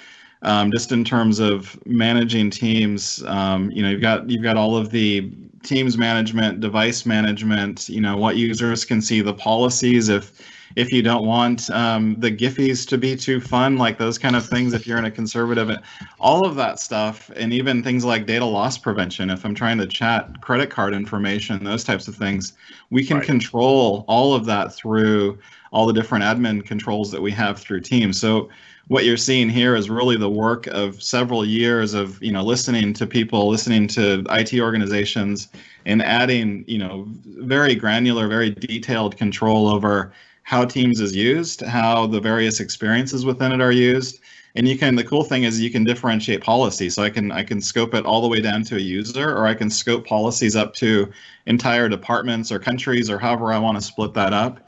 um, 0.43 0.71
just 0.71 0.93
in 0.93 1.03
terms 1.03 1.39
of 1.39 1.77
managing 1.86 2.49
teams, 2.49 3.21
um, 3.23 3.69
you 3.71 3.81
know, 3.81 3.89
you've 3.89 4.01
got 4.01 4.29
you've 4.29 4.43
got 4.43 4.55
all 4.55 4.77
of 4.77 4.91
the 4.91 5.29
teams 5.66 5.97
management, 5.97 6.59
device 6.59 7.05
management, 7.05 7.89
you 7.89 7.99
know, 7.99 8.16
what 8.16 8.38
users 8.38 8.86
can 8.86 9.01
see, 9.01 9.22
the 9.22 9.34
policies 9.34 10.09
if 10.09 10.32
if 10.76 10.91
you 10.91 11.01
don't 11.01 11.26
want 11.26 11.69
um, 11.69 12.15
the 12.19 12.32
Giphies 12.32 12.88
to 12.89 12.97
be 12.97 13.15
too 13.15 13.39
fun, 13.39 13.78
like 13.78 13.97
those 13.97 14.17
kind 14.17 14.36
of 14.36 14.45
things, 14.45 14.73
if 14.73 14.86
you're 14.86 14.97
in 14.97 15.05
a 15.05 15.11
conservative, 15.11 15.71
all 16.19 16.45
of 16.45 16.55
that 16.55 16.80
stuff, 16.80 17.32
and 17.36 17.53
even 17.53 17.82
things 17.82 18.03
like 18.03 18.26
data 18.26 18.45
loss 18.45 18.78
prevention, 18.78 19.30
if 19.30 19.45
I'm 19.45 19.55
trying 19.55 19.78
to 19.78 19.88
chat 19.88 20.41
credit 20.41 20.69
card 20.69 20.93
information, 20.93 21.63
those 21.63 21.84
types 21.84 22.07
of 22.07 22.15
things, 22.15 22.53
we 22.89 23.05
can 23.05 23.17
right. 23.17 23.26
control 23.26 24.03
all 24.07 24.34
of 24.34 24.45
that 24.45 24.73
through 24.73 25.39
all 25.71 25.86
the 25.86 25.93
different 25.93 26.23
admin 26.23 26.65
controls 26.65 27.11
that 27.11 27.21
we 27.21 27.32
have 27.32 27.59
through 27.59 27.82
Teams. 27.82 28.19
So 28.19 28.49
what 28.88 29.03
you're 29.03 29.17
seeing 29.17 29.49
here 29.49 29.76
is 29.76 29.89
really 29.89 30.17
the 30.17 30.30
work 30.30 30.67
of 30.67 31.01
several 31.01 31.45
years 31.45 31.93
of 31.93 32.21
you 32.21 32.32
know 32.32 32.43
listening 32.43 32.93
to 32.93 33.07
people 33.07 33.49
listening 33.49 33.88
to 33.88 34.23
IT 34.30 34.59
organizations 34.59 35.47
and 35.86 36.01
adding 36.03 36.63
you 36.67 36.78
know 36.78 37.05
very 37.26 37.73
granular 37.73 38.28
very 38.28 38.51
detailed 38.51 39.17
control 39.17 39.67
over 39.67 40.13
how 40.45 40.63
teams 40.63 41.01
is 41.01 41.15
used 41.15 41.61
how 41.61 42.05
the 42.05 42.21
various 42.21 42.59
experiences 42.59 43.25
within 43.25 43.51
it 43.51 43.61
are 43.61 43.71
used. 43.71 44.19
And 44.55 44.67
you 44.67 44.77
can 44.77 44.95
the 44.95 45.03
cool 45.03 45.23
thing 45.23 45.43
is 45.43 45.59
you 45.59 45.71
can 45.71 45.83
differentiate 45.83 46.41
policy. 46.41 46.89
So 46.89 47.01
i 47.03 47.09
can 47.09 47.31
i 47.31 47.43
can 47.43 47.59
scope 47.59 47.93
it 47.95 48.05
all 48.05 48.21
the 48.21 48.27
way 48.27 48.41
down 48.41 48.63
to 48.65 48.75
a 48.77 48.79
user 48.79 49.27
or 49.35 49.47
i 49.47 49.55
can 49.55 49.69
scope 49.69 50.05
policies 50.05 50.55
up 50.55 50.73
to 50.75 51.11
entire 51.47 51.89
departments 51.89 52.51
or 52.51 52.59
countries 52.59 53.09
or 53.09 53.17
however 53.17 53.51
i 53.51 53.57
want 53.59 53.77
to 53.77 53.81
split 53.81 54.13
that 54.13 54.33
up. 54.33 54.59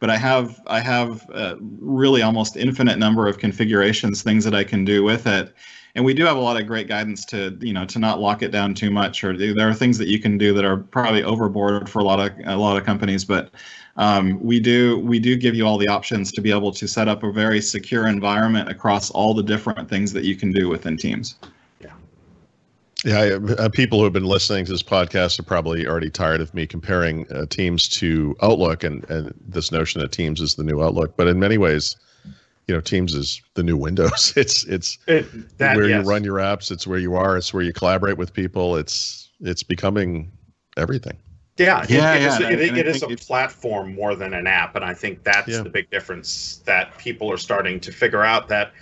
But 0.00 0.10
I 0.10 0.18
have 0.18 0.60
I 0.66 0.80
have 0.80 1.26
really 1.80 2.20
almost 2.20 2.56
infinite 2.56 2.98
number 2.98 3.26
of 3.26 3.38
configurations, 3.38 4.22
things 4.22 4.44
that 4.44 4.54
I 4.54 4.64
can 4.64 4.84
do 4.84 5.02
with 5.02 5.26
it. 5.26 5.54
And 5.94 6.04
we 6.04 6.14
do 6.14 6.24
have 6.24 6.38
a 6.38 6.40
lot 6.40 6.58
of 6.58 6.66
great 6.66 6.88
guidance 6.88 7.24
to 7.26 7.56
you 7.60 7.72
know 7.72 7.84
to 7.86 7.98
not 7.98 8.20
lock 8.20 8.42
it 8.42 8.50
down 8.50 8.74
too 8.74 8.90
much. 8.90 9.24
Or 9.24 9.36
there 9.36 9.68
are 9.68 9.74
things 9.74 9.98
that 9.98 10.08
you 10.08 10.18
can 10.18 10.38
do 10.38 10.54
that 10.54 10.64
are 10.64 10.78
probably 10.78 11.22
overboard 11.22 11.88
for 11.88 11.98
a 11.98 12.04
lot 12.04 12.18
of 12.18 12.32
a 12.46 12.56
lot 12.56 12.76
of 12.76 12.84
companies, 12.84 13.24
but 13.24 13.50
um, 13.96 14.40
we 14.40 14.58
do 14.58 14.98
we 15.00 15.18
do 15.18 15.36
give 15.36 15.54
you 15.54 15.66
all 15.66 15.76
the 15.76 15.88
options 15.88 16.32
to 16.32 16.40
be 16.40 16.50
able 16.50 16.72
to 16.72 16.88
set 16.88 17.08
up 17.08 17.22
a 17.22 17.30
very 17.30 17.60
secure 17.60 18.06
environment 18.06 18.70
across 18.70 19.10
all 19.10 19.34
the 19.34 19.42
different 19.42 19.88
things 19.88 20.12
that 20.14 20.24
you 20.24 20.34
can 20.34 20.50
do 20.50 20.68
within 20.68 20.96
Teams. 20.96 21.36
Yeah, 23.04 23.36
uh, 23.58 23.68
people 23.68 23.98
who 23.98 24.04
have 24.04 24.12
been 24.12 24.26
listening 24.26 24.64
to 24.64 24.70
this 24.70 24.82
podcast 24.82 25.40
are 25.40 25.44
probably 25.44 25.86
already 25.88 26.08
tired 26.08 26.40
of 26.40 26.54
me 26.54 26.68
comparing 26.68 27.30
uh, 27.32 27.46
Teams 27.46 27.88
to 27.88 28.36
Outlook 28.42 28.84
and, 28.84 29.08
and 29.10 29.34
this 29.48 29.72
notion 29.72 30.00
that 30.00 30.12
Teams 30.12 30.40
is 30.40 30.54
the 30.54 30.62
new 30.62 30.82
Outlook. 30.82 31.16
But 31.16 31.26
in 31.26 31.40
many 31.40 31.58
ways, 31.58 31.96
you 32.68 32.74
know, 32.74 32.80
Teams 32.80 33.14
is 33.14 33.42
the 33.54 33.62
new 33.62 33.76
Windows. 33.76 34.32
It's 34.36 34.64
it's 34.64 34.98
it, 35.06 35.58
that, 35.58 35.76
where 35.76 35.88
yes. 35.88 36.04
you 36.04 36.10
run 36.10 36.24
your 36.24 36.36
apps. 36.36 36.70
It's 36.70 36.86
where 36.86 36.98
you 36.98 37.14
are. 37.14 37.36
It's 37.36 37.52
where 37.52 37.62
you 37.62 37.72
collaborate 37.72 38.16
with 38.16 38.32
people. 38.32 38.76
It's 38.76 39.30
it's 39.40 39.62
becoming 39.62 40.30
everything. 40.76 41.18
Yeah, 41.58 41.84
yeah, 41.88 42.14
it, 42.14 42.22
yeah. 42.22 42.28
Is, 42.28 42.40
it, 42.40 42.60
it, 42.60 42.78
it 42.78 42.86
is 42.86 43.02
a 43.02 43.08
platform 43.08 43.94
more 43.94 44.14
than 44.14 44.32
an 44.32 44.46
app, 44.46 44.74
and 44.74 44.84
I 44.84 44.94
think 44.94 45.22
that's 45.22 45.48
yeah. 45.48 45.62
the 45.62 45.68
big 45.68 45.90
difference 45.90 46.62
that 46.64 46.96
people 46.96 47.30
are 47.30 47.36
starting 47.36 47.78
to 47.80 47.92
figure 47.92 48.24
out 48.24 48.48
that 48.48 48.72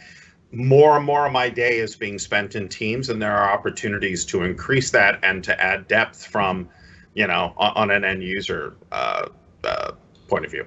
more 0.53 0.97
and 0.97 1.05
more 1.05 1.27
of 1.27 1.33
my 1.33 1.49
day 1.49 1.79
is 1.79 1.97
being 1.97 2.19
spent 2.19 2.55
in 2.55 2.69
teams 2.69 3.09
and 3.09 3.23
there 3.23 3.37
are 3.37 3.53
opportunities 3.53 4.25
to 4.25 4.43
increase 4.43 4.91
that 4.91 5.19
and 5.23 5.45
to 5.45 5.61
add 5.61 5.87
depth 5.87 6.27
from 6.27 6.69
you 7.15 7.27
know 7.27 7.53
on, 7.57 7.73
on 7.77 7.91
an 7.91 8.05
end 8.05 8.23
user 8.23 8.75
uh, 8.91 9.29
uh, 9.65 9.93
point 10.29 10.45
of 10.45 10.51
view 10.51 10.67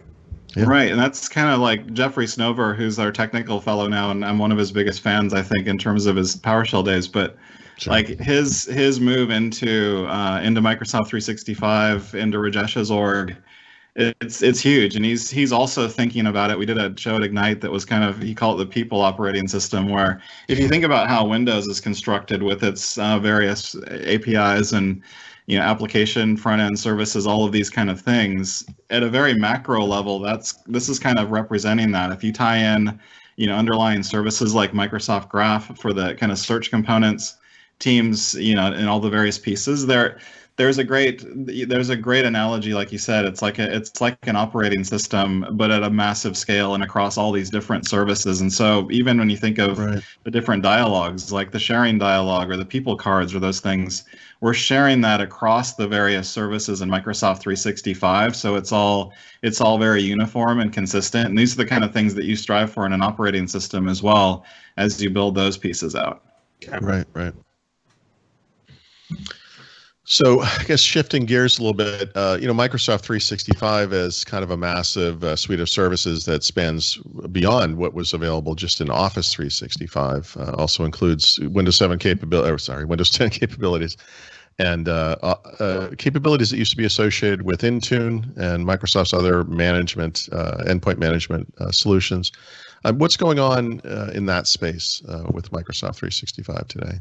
yeah. 0.55 0.65
Right, 0.65 0.91
and 0.91 0.99
that's 0.99 1.27
kind 1.27 1.49
of 1.49 1.59
like 1.59 1.93
Jeffrey 1.93 2.25
Snover, 2.25 2.75
who's 2.75 2.99
our 2.99 3.11
technical 3.11 3.59
fellow 3.59 3.87
now, 3.87 4.11
and 4.11 4.23
I'm 4.23 4.37
one 4.37 4.51
of 4.51 4.57
his 4.57 4.71
biggest 4.71 5.01
fans, 5.01 5.33
I 5.33 5.41
think, 5.41 5.67
in 5.67 5.77
terms 5.77 6.05
of 6.05 6.15
his 6.15 6.35
PowerShell 6.35 6.85
days. 6.85 7.07
But 7.07 7.37
sure. 7.77 7.93
like 7.93 8.07
his 8.19 8.65
his 8.65 8.99
move 8.99 9.29
into 9.31 10.05
uh, 10.07 10.41
into 10.41 10.61
Microsoft 10.61 11.07
365, 11.07 12.15
into 12.15 12.37
Rajesh's 12.37 12.91
org, 12.91 13.35
it's 13.95 14.41
it's 14.41 14.59
huge 14.59 14.95
and 14.95 15.05
he's 15.05 15.29
he's 15.29 15.51
also 15.51 15.87
thinking 15.87 16.25
about 16.25 16.49
it 16.49 16.57
we 16.57 16.65
did 16.65 16.79
a 16.79 16.97
show 16.97 17.15
at 17.15 17.21
ignite 17.21 17.61
that 17.61 17.71
was 17.71 17.85
kind 17.85 18.03
of 18.03 18.19
he 18.19 18.33
called 18.33 18.59
it 18.59 18.63
the 18.63 18.69
people 18.69 18.99
operating 18.99 19.47
system 19.47 19.87
where 19.87 20.19
if 20.47 20.57
you 20.57 20.67
think 20.67 20.83
about 20.83 21.07
how 21.07 21.23
windows 21.23 21.67
is 21.67 21.79
constructed 21.79 22.41
with 22.41 22.63
its 22.63 22.97
uh, 22.97 23.19
various 23.19 23.75
apis 23.91 24.71
and 24.71 25.03
you 25.45 25.57
know 25.57 25.63
application 25.63 26.37
front 26.37 26.61
end 26.61 26.77
services 26.77 27.27
all 27.27 27.45
of 27.45 27.51
these 27.51 27.69
kind 27.69 27.89
of 27.89 27.99
things 27.99 28.65
at 28.89 29.03
a 29.03 29.09
very 29.09 29.33
macro 29.33 29.83
level 29.83 30.19
that's 30.19 30.53
this 30.67 30.89
is 30.89 30.99
kind 30.99 31.19
of 31.19 31.31
representing 31.31 31.91
that. 31.91 32.11
If 32.11 32.23
you 32.23 32.31
tie 32.31 32.57
in 32.57 32.99
you 33.35 33.47
know 33.47 33.55
underlying 33.55 34.03
services 34.03 34.53
like 34.53 34.71
microsoft 34.71 35.29
graph 35.29 35.77
for 35.79 35.93
the 35.93 36.15
kind 36.15 36.31
of 36.31 36.37
search 36.37 36.69
components 36.69 37.37
teams 37.79 38.35
you 38.35 38.55
know 38.55 38.71
and 38.71 38.87
all 38.87 38.99
the 38.99 39.09
various 39.09 39.37
pieces 39.37 39.85
there 39.85 40.19
there's 40.55 40.77
a 40.77 40.83
great 40.83 41.23
there's 41.67 41.89
a 41.89 41.95
great 41.95 42.25
analogy 42.25 42.75
like 42.75 42.91
you 42.91 42.97
said 42.99 43.25
it's 43.25 43.41
like 43.41 43.57
a, 43.57 43.75
it's 43.75 43.99
like 43.99 44.15
an 44.27 44.35
operating 44.35 44.83
system 44.83 45.45
but 45.53 45.71
at 45.71 45.81
a 45.81 45.89
massive 45.89 46.37
scale 46.37 46.75
and 46.75 46.83
across 46.83 47.17
all 47.17 47.31
these 47.31 47.49
different 47.49 47.87
services. 47.87 48.41
And 48.41 48.53
so 48.53 48.87
even 48.91 49.17
when 49.17 49.29
you 49.29 49.37
think 49.37 49.57
of 49.57 49.79
right. 49.79 50.03
the 50.23 50.31
different 50.31 50.61
dialogues 50.61 51.31
like 51.31 51.51
the 51.51 51.59
sharing 51.59 51.97
dialogue 51.97 52.51
or 52.51 52.57
the 52.57 52.65
people 52.65 52.95
cards 52.95 53.33
or 53.33 53.39
those 53.39 53.59
things 53.59 54.03
we're 54.41 54.53
sharing 54.53 55.01
that 55.01 55.21
across 55.21 55.73
the 55.73 55.87
various 55.87 56.29
services 56.29 56.81
in 56.81 56.89
Microsoft 56.89 57.39
365 57.39 58.35
so 58.35 58.55
it's 58.55 58.71
all 58.71 59.11
it's 59.41 59.59
all 59.59 59.79
very 59.79 60.03
uniform 60.03 60.59
and 60.59 60.71
consistent. 60.71 61.29
And 61.29 61.37
these 61.37 61.53
are 61.53 61.57
the 61.57 61.65
kind 61.65 61.83
of 61.83 61.91
things 61.91 62.13
that 62.13 62.25
you 62.25 62.35
strive 62.35 62.71
for 62.71 62.85
in 62.85 62.93
an 62.93 63.01
operating 63.01 63.47
system 63.47 63.89
as 63.89 64.03
well 64.03 64.45
as 64.77 65.01
you 65.01 65.09
build 65.09 65.35
those 65.35 65.57
pieces 65.57 65.95
out. 65.95 66.23
Right 66.79 67.07
right 67.13 67.33
so 70.05 70.41
I 70.41 70.63
guess 70.65 70.81
shifting 70.81 71.25
gears 71.25 71.57
a 71.57 71.61
little 71.61 71.73
bit, 71.73 72.11
uh, 72.15 72.37
you 72.39 72.45
know, 72.45 72.53
Microsoft 72.53 73.01
365 73.01 73.93
is 73.93 74.25
kind 74.25 74.43
of 74.43 74.51
a 74.51 74.57
massive 74.57 75.23
uh, 75.23 75.35
suite 75.37 75.61
of 75.61 75.69
services 75.69 76.25
that 76.25 76.43
spans 76.43 76.97
beyond 77.31 77.77
what 77.77 77.93
was 77.93 78.13
available 78.13 78.53
just 78.53 78.81
in 78.81 78.89
Office 78.89 79.33
365. 79.33 80.35
Uh, 80.37 80.51
also 80.57 80.83
includes 80.83 81.39
Windows 81.39 81.77
7 81.77 81.99
capability, 81.99 82.51
or 82.51 82.57
sorry, 82.57 82.83
Windows 82.83 83.09
10 83.11 83.29
capabilities, 83.29 83.95
and 84.59 84.89
uh, 84.89 85.15
uh, 85.23 85.35
uh, 85.59 85.89
capabilities 85.97 86.49
that 86.49 86.57
used 86.57 86.71
to 86.71 86.77
be 86.77 86.85
associated 86.85 87.43
with 87.43 87.61
Intune 87.61 88.35
and 88.37 88.67
Microsoft's 88.67 89.13
other 89.13 89.45
management, 89.45 90.27
endpoint 90.67 90.97
management 90.97 91.53
solutions. 91.71 92.31
what's 92.83 93.15
going 93.15 93.39
on 93.39 93.79
in 94.13 94.25
that 94.25 94.47
space 94.47 95.01
with 95.31 95.49
Microsoft 95.51 95.95
365 95.95 96.67
today? 96.67 96.99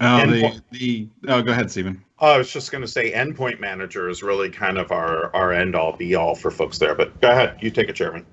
Oh, 0.00 0.26
the, 0.26 0.62
the 0.70 1.08
oh, 1.28 1.42
go 1.42 1.52
ahead, 1.52 1.70
Stephen. 1.70 2.02
I 2.18 2.38
was 2.38 2.52
just 2.52 2.70
going 2.70 2.82
to 2.82 2.88
say, 2.88 3.12
endpoint 3.12 3.60
manager 3.60 4.08
is 4.08 4.22
really 4.22 4.48
kind 4.48 4.78
of 4.78 4.92
our 4.92 5.34
our 5.34 5.52
end 5.52 5.74
all 5.74 5.96
be 5.96 6.14
all 6.14 6.34
for 6.34 6.50
folks 6.50 6.78
there. 6.78 6.94
But 6.94 7.20
go 7.20 7.30
ahead, 7.30 7.58
you 7.60 7.70
take 7.70 7.88
it, 7.88 7.96
Chapman. 7.96 8.24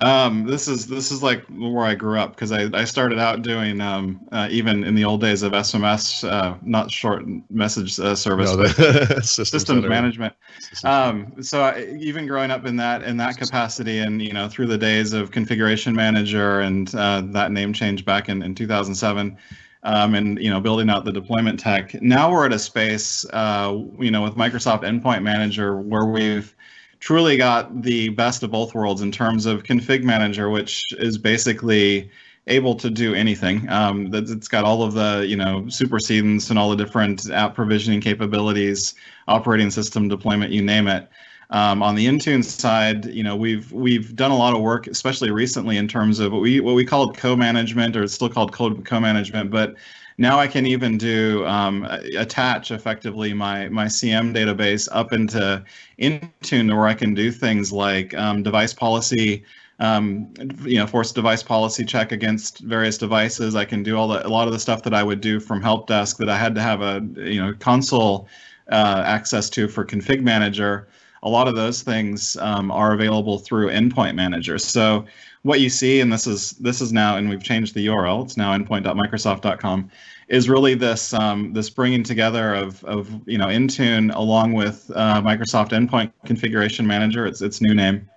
Um, 0.00 0.46
this 0.46 0.68
is 0.68 0.86
this 0.86 1.10
is 1.10 1.24
like 1.24 1.44
where 1.46 1.84
I 1.84 1.96
grew 1.96 2.20
up 2.20 2.30
because 2.30 2.52
I, 2.52 2.68
I 2.72 2.84
started 2.84 3.18
out 3.18 3.42
doing 3.42 3.80
um, 3.80 4.20
uh, 4.30 4.46
even 4.48 4.84
in 4.84 4.94
the 4.94 5.04
old 5.04 5.20
days 5.20 5.42
of 5.42 5.52
SMS, 5.52 6.28
uh, 6.28 6.56
not 6.62 6.88
short 6.88 7.24
message 7.50 7.98
uh, 7.98 8.14
service, 8.14 8.54
no, 8.54 8.64
systems, 9.22 9.50
systems 9.50 9.84
management. 9.84 10.34
Systems. 10.60 10.84
Um, 10.84 11.42
so 11.42 11.62
I, 11.62 11.96
even 11.98 12.28
growing 12.28 12.52
up 12.52 12.64
in 12.64 12.76
that 12.76 13.02
in 13.02 13.16
that 13.16 13.38
capacity, 13.38 13.98
and 13.98 14.22
you 14.22 14.32
know 14.32 14.48
through 14.48 14.66
the 14.66 14.78
days 14.78 15.12
of 15.12 15.32
configuration 15.32 15.96
manager 15.96 16.60
and 16.60 16.94
uh, 16.94 17.22
that 17.32 17.50
name 17.50 17.72
change 17.72 18.04
back 18.04 18.28
in, 18.28 18.42
in 18.44 18.54
2007, 18.54 19.36
um, 19.82 20.14
and 20.14 20.38
you 20.42 20.50
know 20.50 20.60
building 20.60 20.90
out 20.90 21.04
the 21.04 21.12
deployment 21.12 21.60
tech. 21.60 22.00
Now 22.02 22.30
we're 22.30 22.46
at 22.46 22.52
a 22.52 22.58
space, 22.58 23.24
uh, 23.32 23.76
you 23.98 24.10
know, 24.10 24.22
with 24.22 24.34
Microsoft 24.34 24.82
Endpoint 24.82 25.22
Manager 25.22 25.80
where 25.80 26.04
we've 26.04 26.54
truly 27.00 27.36
got 27.36 27.82
the 27.82 28.08
best 28.10 28.42
of 28.42 28.50
both 28.50 28.74
worlds 28.74 29.02
in 29.02 29.12
terms 29.12 29.46
of 29.46 29.62
config 29.62 30.02
manager, 30.02 30.50
which 30.50 30.82
is 30.98 31.16
basically 31.16 32.10
able 32.48 32.74
to 32.74 32.90
do 32.90 33.14
anything. 33.14 33.68
Um, 33.68 34.10
it's 34.12 34.48
got 34.48 34.64
all 34.64 34.82
of 34.82 34.94
the 34.94 35.24
you 35.28 35.36
know 35.36 35.68
supersedence 35.68 36.50
and 36.50 36.58
all 36.58 36.70
the 36.70 36.76
different 36.76 37.30
app 37.30 37.54
provisioning 37.54 38.00
capabilities, 38.00 38.94
operating 39.28 39.70
system 39.70 40.08
deployment, 40.08 40.52
you 40.52 40.62
name 40.62 40.88
it. 40.88 41.08
Um, 41.50 41.82
on 41.82 41.94
the 41.94 42.06
Intune 42.06 42.44
side, 42.44 43.06
you 43.06 43.22
know, 43.22 43.34
we've 43.34 43.72
we've 43.72 44.14
done 44.14 44.30
a 44.30 44.36
lot 44.36 44.54
of 44.54 44.60
work, 44.60 44.86
especially 44.86 45.30
recently, 45.30 45.78
in 45.78 45.88
terms 45.88 46.18
of 46.18 46.32
what 46.32 46.42
we 46.42 46.60
what 46.60 46.74
we 46.74 46.84
called 46.84 47.16
co-management, 47.16 47.96
or 47.96 48.02
it's 48.02 48.12
still 48.12 48.28
called 48.28 48.52
co-management, 48.52 49.50
but 49.50 49.74
now 50.18 50.38
I 50.38 50.48
can 50.48 50.66
even 50.66 50.98
do 50.98 51.46
um, 51.46 51.84
attach 51.84 52.70
effectively 52.70 53.32
my 53.32 53.68
my 53.68 53.86
CM 53.86 54.34
database 54.34 54.88
up 54.92 55.12
into 55.12 55.64
Intune, 55.98 56.76
where 56.76 56.86
I 56.88 56.94
can 56.94 57.14
do 57.14 57.30
things 57.30 57.72
like 57.72 58.12
um, 58.14 58.42
device 58.42 58.74
policy, 58.74 59.44
um, 59.78 60.30
you 60.64 60.76
know, 60.76 60.86
force 60.86 61.12
device 61.12 61.42
policy 61.42 61.84
check 61.84 62.12
against 62.12 62.58
various 62.58 62.98
devices. 62.98 63.54
I 63.54 63.64
can 63.64 63.82
do 63.82 63.96
all 63.96 64.08
the 64.08 64.26
a 64.26 64.28
lot 64.28 64.48
of 64.48 64.52
the 64.52 64.58
stuff 64.58 64.82
that 64.82 64.92
I 64.92 65.04
would 65.04 65.22
do 65.22 65.40
from 65.40 65.62
help 65.62 65.86
desk 65.86 66.18
that 66.18 66.28
I 66.28 66.36
had 66.36 66.54
to 66.56 66.60
have 66.60 66.82
a 66.82 67.00
you 67.14 67.40
know 67.40 67.54
console 67.54 68.28
uh, 68.70 69.02
access 69.06 69.48
to 69.50 69.68
for 69.68 69.84
config 69.84 70.20
manager 70.20 70.88
a 71.22 71.28
lot 71.28 71.48
of 71.48 71.54
those 71.54 71.82
things 71.82 72.36
um, 72.38 72.70
are 72.70 72.92
available 72.92 73.38
through 73.38 73.68
endpoint 73.68 74.14
manager. 74.14 74.58
So 74.58 75.04
what 75.42 75.60
you 75.60 75.70
see, 75.70 76.00
and 76.00 76.12
this 76.12 76.26
is 76.26 76.52
this 76.52 76.80
is 76.80 76.92
now, 76.92 77.16
and 77.16 77.28
we've 77.28 77.42
changed 77.42 77.74
the 77.74 77.86
URL. 77.86 78.24
It's 78.24 78.36
now 78.36 78.56
endpoint.microsoft.com. 78.56 79.90
Is 80.28 80.48
really 80.48 80.74
this 80.74 81.14
um, 81.14 81.52
this 81.52 81.70
bringing 81.70 82.02
together 82.02 82.54
of 82.54 82.84
of 82.84 83.10
you 83.26 83.38
know 83.38 83.46
Intune 83.46 84.14
along 84.14 84.52
with 84.52 84.90
uh, 84.94 85.22
Microsoft 85.22 85.70
Endpoint 85.70 86.12
Configuration 86.26 86.86
Manager. 86.86 87.26
It's 87.26 87.40
its 87.40 87.60
new 87.60 87.74
name 87.74 88.08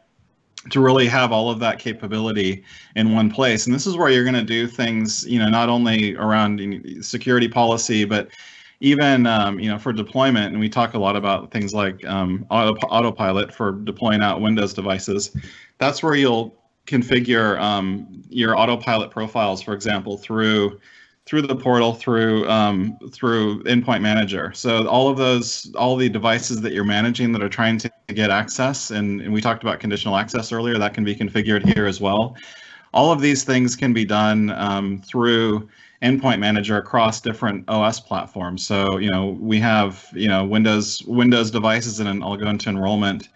to 0.69 0.79
really 0.79 1.07
have 1.07 1.31
all 1.31 1.49
of 1.49 1.59
that 1.59 1.79
capability 1.79 2.63
in 2.95 3.15
one 3.15 3.31
place. 3.31 3.65
And 3.65 3.73
this 3.73 3.87
is 3.87 3.97
where 3.97 4.09
you're 4.11 4.23
going 4.23 4.35
to 4.35 4.43
do 4.43 4.67
things, 4.67 5.25
you 5.25 5.39
know, 5.39 5.49
not 5.49 5.69
only 5.69 6.15
around 6.15 6.85
security 7.01 7.47
policy, 7.47 8.05
but 8.05 8.29
even 8.81 9.25
um, 9.27 9.59
you 9.59 9.69
know 9.69 9.79
for 9.79 9.93
deployment, 9.93 10.51
and 10.51 10.59
we 10.59 10.67
talk 10.67 10.95
a 10.95 10.99
lot 10.99 11.15
about 11.15 11.51
things 11.51 11.73
like 11.73 12.05
um, 12.05 12.45
auto, 12.49 12.75
autopilot 12.87 13.53
for 13.53 13.71
deploying 13.71 14.21
out 14.21 14.41
Windows 14.41 14.73
devices. 14.73 15.35
That's 15.77 16.03
where 16.03 16.15
you'll 16.15 16.53
configure 16.87 17.59
um, 17.61 18.23
your 18.29 18.57
autopilot 18.57 19.11
profiles, 19.11 19.61
for 19.61 19.73
example, 19.73 20.17
through 20.17 20.79
through 21.27 21.43
the 21.43 21.55
portal 21.55 21.93
through 21.93 22.49
um, 22.49 22.97
through 23.11 23.63
endpoint 23.63 24.01
manager 24.01 24.51
so 24.53 24.87
all 24.87 25.07
of 25.07 25.17
those 25.17 25.71
all 25.75 25.95
the 25.95 26.09
devices 26.09 26.61
that 26.61 26.73
you're 26.73 26.83
managing 26.83 27.31
that 27.31 27.43
are 27.43 27.49
trying 27.49 27.77
to 27.77 27.91
get 28.07 28.31
access 28.31 28.89
and, 28.89 29.21
and 29.21 29.31
we 29.31 29.39
talked 29.39 29.61
about 29.63 29.79
conditional 29.79 30.17
access 30.17 30.51
earlier 30.51 30.79
that 30.79 30.95
can 30.95 31.03
be 31.03 31.15
configured 31.15 31.63
here 31.75 31.85
as 31.85 32.01
well 32.01 32.35
all 32.93 33.11
of 33.11 33.21
these 33.21 33.43
things 33.43 33.75
can 33.75 33.93
be 33.93 34.05
done 34.05 34.51
um, 34.51 35.01
through 35.01 35.69
endpoint 36.01 36.39
manager 36.39 36.77
across 36.77 37.21
different 37.21 37.63
OS 37.69 37.99
platforms. 37.99 38.65
So, 38.65 38.97
you 38.97 39.09
know, 39.09 39.37
we 39.39 39.59
have, 39.59 40.07
you 40.13 40.27
know, 40.27 40.43
Windows 40.43 41.03
Windows 41.03 41.51
devices 41.51 41.99
and 41.99 42.23
I'll 42.23 42.37
go 42.37 42.47
into 42.47 42.69
enrollment. 42.69 43.29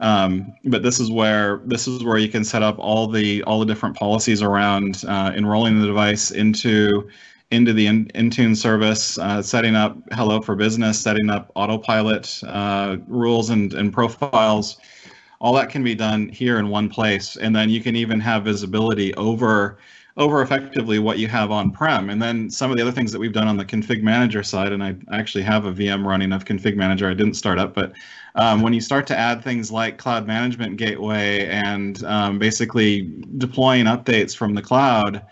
Um, 0.00 0.54
but 0.64 0.82
this 0.82 0.98
is 0.98 1.10
where 1.10 1.60
this 1.64 1.86
is 1.86 2.02
where 2.04 2.18
you 2.18 2.28
can 2.28 2.44
set 2.44 2.62
up 2.62 2.76
all 2.78 3.06
the 3.06 3.42
all 3.44 3.60
the 3.60 3.66
different 3.66 3.96
policies 3.96 4.42
around 4.42 5.04
uh, 5.06 5.32
enrolling 5.34 5.80
the 5.80 5.86
device 5.86 6.30
into 6.30 7.08
into 7.50 7.72
the 7.72 7.86
in, 7.86 8.06
Intune 8.14 8.56
service, 8.56 9.18
uh, 9.18 9.42
setting 9.42 9.74
up 9.74 9.98
Hello 10.12 10.40
for 10.40 10.54
Business, 10.54 11.00
setting 11.00 11.30
up 11.30 11.50
autopilot 11.56 12.40
uh, 12.46 12.96
rules 13.08 13.50
and, 13.50 13.74
and 13.74 13.92
profiles. 13.92 14.78
All 15.40 15.54
that 15.54 15.70
can 15.70 15.82
be 15.82 15.94
done 15.94 16.28
here 16.28 16.58
in 16.58 16.68
one 16.68 16.88
place, 16.88 17.36
and 17.36 17.54
then 17.56 17.70
you 17.70 17.80
can 17.80 17.96
even 17.96 18.20
have 18.20 18.44
visibility 18.44 19.14
over 19.14 19.78
over 20.16 20.42
effectively 20.42 20.98
what 20.98 21.18
you 21.18 21.28
have 21.28 21.50
on 21.50 21.70
prem. 21.70 22.10
And 22.10 22.20
then 22.20 22.50
some 22.50 22.70
of 22.70 22.76
the 22.76 22.82
other 22.82 22.92
things 22.92 23.10
that 23.12 23.18
we've 23.18 23.32
done 23.32 23.48
on 23.48 23.56
the 23.56 23.64
config 23.64 24.02
manager 24.02 24.42
side, 24.42 24.72
and 24.72 24.82
I 24.82 24.94
actually 25.12 25.44
have 25.44 25.64
a 25.64 25.72
VM 25.72 26.04
running 26.04 26.32
of 26.32 26.44
config 26.44 26.76
manager. 26.76 27.08
I 27.08 27.14
didn't 27.14 27.34
start 27.34 27.58
up, 27.58 27.74
but 27.74 27.92
um, 28.34 28.60
when 28.60 28.72
you 28.72 28.80
start 28.80 29.06
to 29.08 29.18
add 29.18 29.42
things 29.42 29.72
like 29.72 29.98
cloud 29.98 30.26
management 30.26 30.76
gateway 30.76 31.46
and 31.46 32.04
um, 32.04 32.38
basically 32.38 33.10
deploying 33.38 33.86
updates 33.86 34.36
from 34.36 34.54
the 34.54 34.62
cloud, 34.62 35.24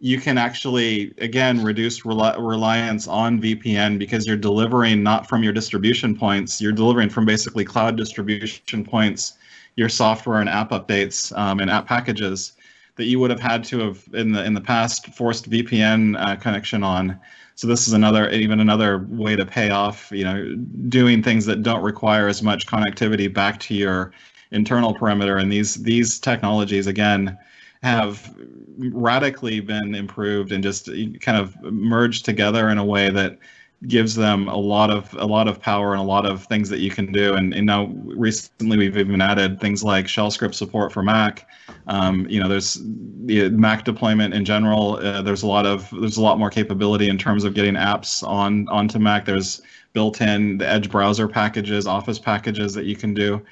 you 0.00 0.20
can 0.20 0.36
actually 0.36 1.14
again 1.18 1.62
reduce 1.62 2.04
rel- 2.04 2.40
reliance 2.42 3.06
on 3.06 3.40
VPN 3.40 3.98
because 3.98 4.26
you're 4.26 4.36
delivering 4.36 5.02
not 5.02 5.28
from 5.28 5.44
your 5.44 5.52
distribution 5.52 6.16
points, 6.16 6.60
you're 6.60 6.72
delivering 6.72 7.08
from 7.08 7.24
basically 7.24 7.64
cloud 7.64 7.96
distribution 7.96 8.84
points, 8.84 9.34
your 9.76 9.88
software 9.88 10.40
and 10.40 10.48
app 10.48 10.70
updates 10.70 11.36
um, 11.36 11.60
and 11.60 11.70
app 11.70 11.86
packages 11.86 12.52
that 12.96 13.04
you 13.04 13.18
would 13.18 13.30
have 13.30 13.40
had 13.40 13.64
to 13.64 13.78
have 13.80 14.04
in 14.12 14.32
the 14.32 14.44
in 14.44 14.54
the 14.54 14.60
past 14.60 15.06
forced 15.14 15.50
VPN 15.50 16.20
uh, 16.20 16.36
connection 16.36 16.82
on. 16.82 17.18
So 17.54 17.66
this 17.66 17.86
is 17.86 17.94
another 17.94 18.30
even 18.30 18.60
another 18.60 19.06
way 19.08 19.36
to 19.36 19.46
pay 19.46 19.70
off, 19.70 20.10
you 20.10 20.24
know, 20.24 20.54
doing 20.88 21.22
things 21.22 21.46
that 21.46 21.62
don't 21.62 21.82
require 21.82 22.28
as 22.28 22.42
much 22.42 22.66
connectivity 22.66 23.32
back 23.32 23.60
to 23.60 23.74
your 23.74 24.12
internal 24.50 24.94
perimeter. 24.94 25.38
And 25.38 25.50
these 25.50 25.74
these 25.76 26.18
technologies 26.18 26.86
again 26.86 27.38
have 27.82 28.34
radically 28.78 29.60
been 29.60 29.94
improved 29.94 30.52
and 30.52 30.62
just 30.62 30.88
kind 31.20 31.38
of 31.38 31.60
merged 31.62 32.24
together 32.24 32.68
in 32.68 32.78
a 32.78 32.84
way 32.84 33.10
that 33.10 33.38
gives 33.88 34.14
them 34.14 34.48
a 34.48 34.56
lot 34.56 34.90
of 34.90 35.12
a 35.18 35.26
lot 35.26 35.48
of 35.48 35.60
power 35.60 35.92
and 35.92 36.00
a 36.00 36.04
lot 36.04 36.24
of 36.24 36.44
things 36.44 36.68
that 36.68 36.78
you 36.78 36.90
can 36.90 37.10
do. 37.10 37.34
And, 37.34 37.52
and 37.52 37.66
now 37.66 37.86
recently 38.04 38.76
we've 38.76 38.96
even 38.96 39.20
added 39.20 39.60
things 39.60 39.82
like 39.82 40.06
shell 40.06 40.30
script 40.30 40.54
support 40.54 40.92
for 40.92 41.02
Mac. 41.02 41.48
Um, 41.88 42.26
you 42.28 42.40
know, 42.40 42.48
there's 42.48 42.78
the 43.24 43.48
Mac 43.50 43.84
deployment 43.84 44.34
in 44.34 44.44
general. 44.44 44.98
Uh, 45.02 45.22
there's 45.22 45.42
a 45.42 45.46
lot 45.46 45.66
of 45.66 45.90
there's 45.90 46.16
a 46.16 46.22
lot 46.22 46.38
more 46.38 46.50
capability 46.50 47.08
in 47.08 47.18
terms 47.18 47.44
of 47.44 47.54
getting 47.54 47.74
apps 47.74 48.26
on 48.26 48.68
onto 48.68 48.98
Mac. 48.98 49.24
There's 49.24 49.60
built-in 49.92 50.58
the 50.58 50.68
Edge 50.68 50.90
browser 50.90 51.28
packages, 51.28 51.86
Office 51.86 52.18
packages 52.18 52.74
that 52.74 52.86
you 52.86 52.96
can 52.96 53.12
do. 53.14 53.42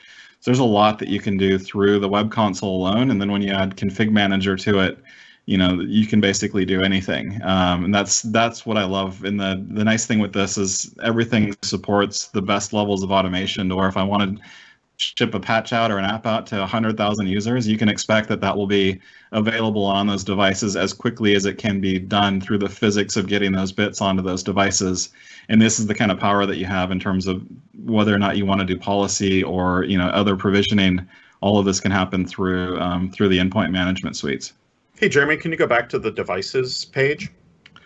So 0.41 0.51
there's 0.51 0.59
a 0.59 0.65
lot 0.65 0.99
that 1.01 1.09
you 1.09 1.21
can 1.21 1.37
do 1.37 1.59
through 1.59 1.99
the 2.01 2.09
web 2.09 2.31
console 2.31 2.77
alone. 2.77 3.11
And 3.11 3.21
then 3.21 3.31
when 3.31 3.43
you 3.43 3.53
add 3.53 3.77
config 3.77 4.11
manager 4.11 4.57
to 4.57 4.79
it, 4.79 4.99
you 5.47 5.59
know 5.59 5.81
you 5.81 6.07
can 6.07 6.21
basically 6.21 6.65
do 6.65 6.83
anything. 6.83 7.41
Um, 7.43 7.85
and 7.87 7.95
that's 7.95 8.23
that's 8.23 8.65
what 8.65 8.77
i 8.77 8.85
love. 8.85 9.25
And 9.25 9.39
the 9.39 9.65
the 9.71 9.85
nice 9.85 10.07
thing 10.07 10.19
with 10.19 10.33
this 10.33 10.59
is 10.59 10.95
everything 11.03 11.57
supports 11.63 12.29
the 12.29 12.43
best 12.43 12.73
levels 12.73 13.03
of 13.03 13.11
automation 13.11 13.73
or 13.73 13.89
if 13.89 13.97
i 13.97 14.03
want 14.03 14.39
to 14.39 14.45
ship 14.97 15.35
a 15.35 15.41
patch 15.41 15.73
out 15.73 15.91
or 15.91 15.97
an 15.97 16.05
app 16.05 16.27
out 16.27 16.47
to 16.47 16.59
100000 16.59 17.27
users 17.27 17.67
you 17.67 17.79
can 17.79 17.89
expect 17.89 18.29
that 18.29 18.43
that 18.43 18.55
will 18.55 18.67
be 18.67 19.01
available 19.33 19.85
on 19.85 20.07
those 20.07 20.25
devices 20.25 20.77
as 20.77 20.93
quickly 20.93 21.35
as 21.35 21.47
it 21.47 21.57
can 21.57 21.81
be 21.81 21.99
done 21.99 22.41
through 22.41 22.59
the 22.59 22.69
physics 22.69 23.17
of 23.17 23.27
getting 23.27 23.53
those 23.53 23.73
bits 23.73 24.01
onto 24.01 24.23
those 24.23 24.43
devices. 24.43 25.11
And 25.49 25.63
this 25.63 25.79
is 25.79 25.87
the 25.87 25.95
kind 25.95 26.11
of 26.11 26.19
power 26.19 26.47
that 26.47 26.57
you 26.57 26.67
have 26.67 26.91
in 26.91 27.01
terms 27.01 27.27
of 27.27 27.43
whether 27.85 28.15
or 28.15 28.19
not 28.19 28.37
you 28.37 28.45
want 28.45 28.61
to 28.61 28.67
do 28.67 28.79
policy 28.79 29.43
or 29.43 29.85
you 29.85 29.97
know 29.97 30.09
other 30.09 30.37
provisioning 30.37 31.09
all 31.41 31.59
of 31.59 31.65
this 31.65 31.81
can 31.81 31.91
happen 31.91 32.27
through 32.27 32.79
um, 32.81 33.11
through 33.11 33.29
the 33.29 33.39
endpoint 33.39 33.71
management 33.71 34.17
suites 34.17 34.53
Hey, 35.01 35.09
Jeremy, 35.09 35.39
can 35.39 35.51
you 35.51 35.57
go 35.57 35.67
back 35.67 35.89
to 35.89 35.99
the 35.99 36.11
devices 36.11 36.85
page? 36.85 37.31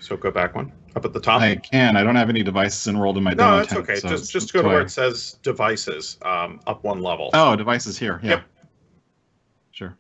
So 0.01 0.17
go 0.17 0.33
back 0.33 0.57
one 0.57 0.73
up 0.97 1.05
at 1.05 1.13
the 1.13 1.21
top. 1.21 1.41
I 1.43 1.55
can. 1.55 1.97
I 1.97 2.03
don't 2.03 2.17
have 2.17 2.29
any 2.29 2.43
devices 2.43 2.89
enrolled 2.89 3.17
in 3.17 3.23
my 3.23 3.35
demo. 3.35 3.53
No, 3.53 3.57
that's 3.59 3.73
okay. 3.73 3.95
So 3.95 4.09
just 4.09 4.33
just 4.33 4.53
go 4.53 4.63
to 4.63 4.69
where 4.69 4.81
it 4.81 4.91
says 4.91 5.39
devices, 5.45 6.19
um, 6.23 6.59
up 6.67 6.83
one 6.83 7.01
level. 7.01 7.31
Oh, 7.33 7.55
devices 7.55 7.97
here. 7.97 8.19
Yeah. 8.21 8.31
Yep. 8.31 8.45
Sure. 9.71 9.99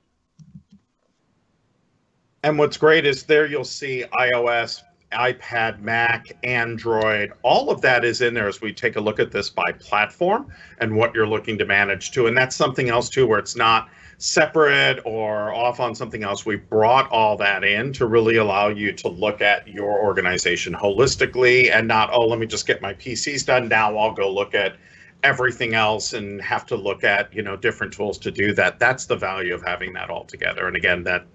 And 2.43 2.59
what's 2.59 2.77
great 2.77 3.07
is 3.07 3.23
there 3.23 3.47
you'll 3.47 3.62
see 3.62 4.05
iOS, 4.12 4.83
iPad, 5.12 5.81
Mac, 5.83 6.37
Android, 6.43 7.33
all 7.45 7.71
of 7.71 7.81
that 7.83 8.05
is 8.05 8.23
in 8.23 8.35
there 8.35 8.49
as 8.49 8.61
we 8.61 8.73
take 8.73 8.97
a 8.97 9.01
look 9.01 9.21
at 9.21 9.31
this 9.31 9.51
by 9.51 9.71
platform 9.79 10.53
and 10.79 10.97
what 10.97 11.15
you're 11.15 11.29
looking 11.29 11.59
to 11.59 11.65
manage 11.65 12.11
to. 12.11 12.27
And 12.27 12.37
that's 12.37 12.57
something 12.57 12.89
else 12.89 13.09
too, 13.09 13.25
where 13.25 13.39
it's 13.39 13.55
not 13.55 13.89
separate 14.19 15.01
or 15.05 15.53
off 15.53 15.81
on 15.81 15.95
something 15.95 16.23
else. 16.23 16.47
We 16.47 16.57
brought 16.57 17.11
all 17.11 17.37
that 17.39 17.65
in 17.65 17.93
to 17.95 18.07
really 18.07 18.37
allow 18.37 18.69
you 18.69 18.93
to 18.93 19.09
look 19.09 19.41
at 19.41 19.67
your 19.69 19.99
organization 20.01 20.75
holistically 20.75 21.71
and 21.73 21.89
not, 21.89 22.11
oh, 22.12 22.27
let 22.27 22.39
me 22.39 22.47
just 22.47 22.67
get 22.67 22.81
my 22.81 22.95
PCs 22.95 23.47
done. 23.47 23.69
Now 23.69 23.97
I'll 23.97 24.15
go 24.15 24.33
look 24.33 24.55
at 24.55 24.77
everything 25.23 25.75
else 25.75 26.12
and 26.12 26.41
have 26.43 26.67
to 26.67 26.77
look 26.77 27.03
at, 27.03 27.35
you 27.35 27.43
know, 27.43 27.57
different 27.57 27.93
tools 27.93 28.19
to 28.19 28.31
do 28.31 28.53
that. 28.55 28.79
That's 28.79 29.07
the 29.07 29.17
value 29.17 29.55
of 29.55 29.62
having 29.62 29.95
that 29.95 30.11
all 30.11 30.25
together. 30.25 30.67
And 30.67 30.77
again, 30.77 31.03
that 31.05 31.27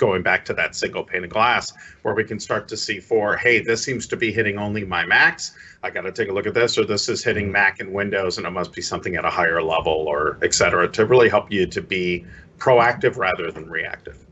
going 0.00 0.22
back 0.22 0.44
to 0.46 0.54
that 0.54 0.74
single 0.74 1.04
pane 1.04 1.22
of 1.22 1.30
glass 1.30 1.72
where 2.02 2.14
we 2.14 2.24
can 2.24 2.40
start 2.40 2.66
to 2.66 2.76
see 2.76 2.98
for 2.98 3.36
hey 3.36 3.60
this 3.60 3.84
seems 3.84 4.06
to 4.08 4.16
be 4.16 4.32
hitting 4.32 4.58
only 4.58 4.82
my 4.82 5.04
macs. 5.04 5.52
I 5.82 5.90
got 5.90 6.02
to 6.02 6.12
take 6.12 6.30
a 6.30 6.32
look 6.32 6.46
at 6.46 6.54
this 6.54 6.78
or 6.78 6.84
this 6.84 7.08
is 7.08 7.22
hitting 7.22 7.52
mac 7.52 7.80
and 7.80 7.92
windows 7.92 8.38
and 8.38 8.46
it 8.46 8.50
must 8.50 8.72
be 8.72 8.80
something 8.80 9.14
at 9.14 9.24
a 9.26 9.30
higher 9.30 9.62
level 9.62 9.92
or 9.92 10.38
et 10.42 10.54
cetera 10.54 10.88
to 10.88 11.04
really 11.04 11.28
help 11.28 11.52
you 11.52 11.66
to 11.66 11.82
be 11.82 12.24
proactive 12.58 13.18
rather 13.18 13.52
than 13.52 13.68
reactive. 13.68 14.26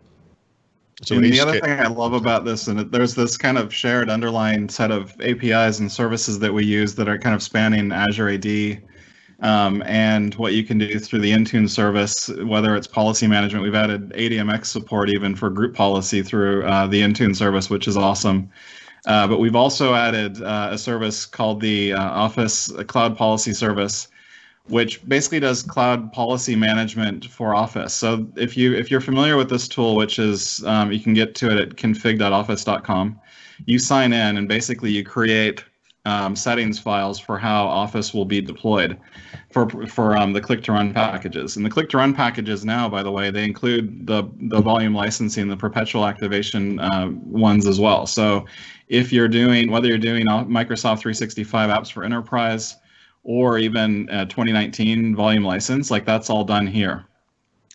So 1.03 1.15
and 1.15 1.25
the 1.25 1.39
other 1.39 1.61
ca- 1.61 1.67
thing 1.67 1.79
I 1.79 1.87
love 1.87 2.13
about 2.13 2.45
this, 2.45 2.67
and 2.67 2.91
there's 2.91 3.15
this 3.15 3.37
kind 3.37 3.57
of 3.57 3.73
shared 3.73 4.11
underlying 4.11 4.69
set 4.69 4.91
of 4.91 5.15
APIs 5.21 5.79
and 5.79 5.93
services 5.93 6.41
that 6.41 6.53
we 6.53 6.65
use 6.65 6.97
that 6.97 7.09
are 7.09 7.19
kind 7.19 7.37
of 7.37 7.43
spanning 7.43 7.93
Azure 7.93 8.31
AD 8.31 8.83
um, 9.41 9.83
and 9.87 10.35
what 10.35 10.53
you 10.55 10.65
can 10.65 10.79
do 10.79 10.99
through 10.99 11.21
the 11.21 11.31
Intune 11.31 11.69
service, 11.69 12.29
whether 12.45 12.75
it's 12.75 12.87
policy 12.87 13.27
management. 13.27 13.63
We've 13.63 13.75
added 13.75 14.11
ADMX 14.11 14.67
support 14.67 15.11
even 15.11 15.37
for 15.37 15.49
group 15.49 15.75
policy 15.75 16.23
through 16.23 16.65
uh, 16.65 16.87
the 16.87 17.03
Intune 17.03 17.37
service, 17.37 17.71
which 17.71 17.87
is 17.87 17.97
awesome. 17.97 18.51
Uh, 19.07 19.29
but 19.29 19.39
we've 19.39 19.57
also 19.57 19.95
added 19.95 20.43
uh, 20.43 20.71
a 20.73 20.79
service 20.79 21.25
called 21.25 21.61
the 21.61 21.93
uh, 21.93 22.03
Office 22.03 22.73
Cloud 22.89 23.17
Policy 23.17 23.53
Service, 23.53 24.09
which 24.67 25.07
basically 25.09 25.41
does 25.41 25.63
cloud 25.63 26.13
policy 26.13 26.57
management 26.57 27.25
for 27.25 27.55
Office. 27.55 27.95
So 27.95 28.27
if 28.37 28.57
you 28.57 28.75
if 28.75 28.91
you're 28.91 29.01
familiar 29.01 29.37
with 29.37 29.49
this 29.49 29.69
tool, 29.69 29.95
which 29.95 30.19
is 30.19 30.65
um, 30.65 30.91
you 30.93 31.01
can 31.01 31.15
get 31.15 31.35
to 31.37 31.51
it 31.51 31.59
at 31.59 31.77
config.office.com, 31.77 33.21
you 33.67 33.79
sign 33.79 34.13
in 34.13 34.37
and 34.37 34.49
basically 34.49 34.91
you 34.91 35.05
create 35.05 35.65
um, 36.09 36.35
settings 36.35 36.79
files 36.79 37.19
for 37.19 37.39
how 37.39 37.67
Office 37.67 38.15
will 38.15 38.25
be 38.25 38.41
deployed 38.41 38.99
for 39.51 39.69
for 39.87 40.17
um, 40.17 40.33
the 40.33 40.41
click 40.41 40.63
to 40.65 40.73
run 40.73 40.93
packages. 40.95 41.57
And 41.57 41.67
the 41.67 41.71
click 41.71 41.91
to 41.91 41.99
run 41.99 42.15
packages 42.15 42.65
now, 42.65 42.89
by 42.89 43.03
the 43.03 43.13
way, 43.13 43.31
they 43.31 43.45
include 43.45 44.07
the 44.07 44.29
the 44.49 44.61
volume 44.61 44.95
licensing, 44.95 45.49
the 45.49 45.57
perpetual 45.57 46.07
activation 46.07 46.81
uh, 46.81 47.11
ones 47.27 47.67
as 47.67 47.79
well. 47.79 48.07
So 48.07 48.47
if 48.89 49.13
you're 49.13 49.29
doing 49.29 49.71
whether 49.71 49.87
you're 49.87 49.99
doing 49.99 50.25
Microsoft 50.27 51.01
365 51.01 51.71
apps 51.71 51.93
for 51.93 52.05
enterprise 52.05 52.77
or 53.23 53.59
even 53.59 54.09
uh, 54.09 54.25
2019 54.25 55.15
volume 55.15 55.45
license, 55.45 55.91
like 55.91 56.07
that's 56.07 56.31
all 56.31 56.45
done 56.45 56.67
here. 56.67 57.05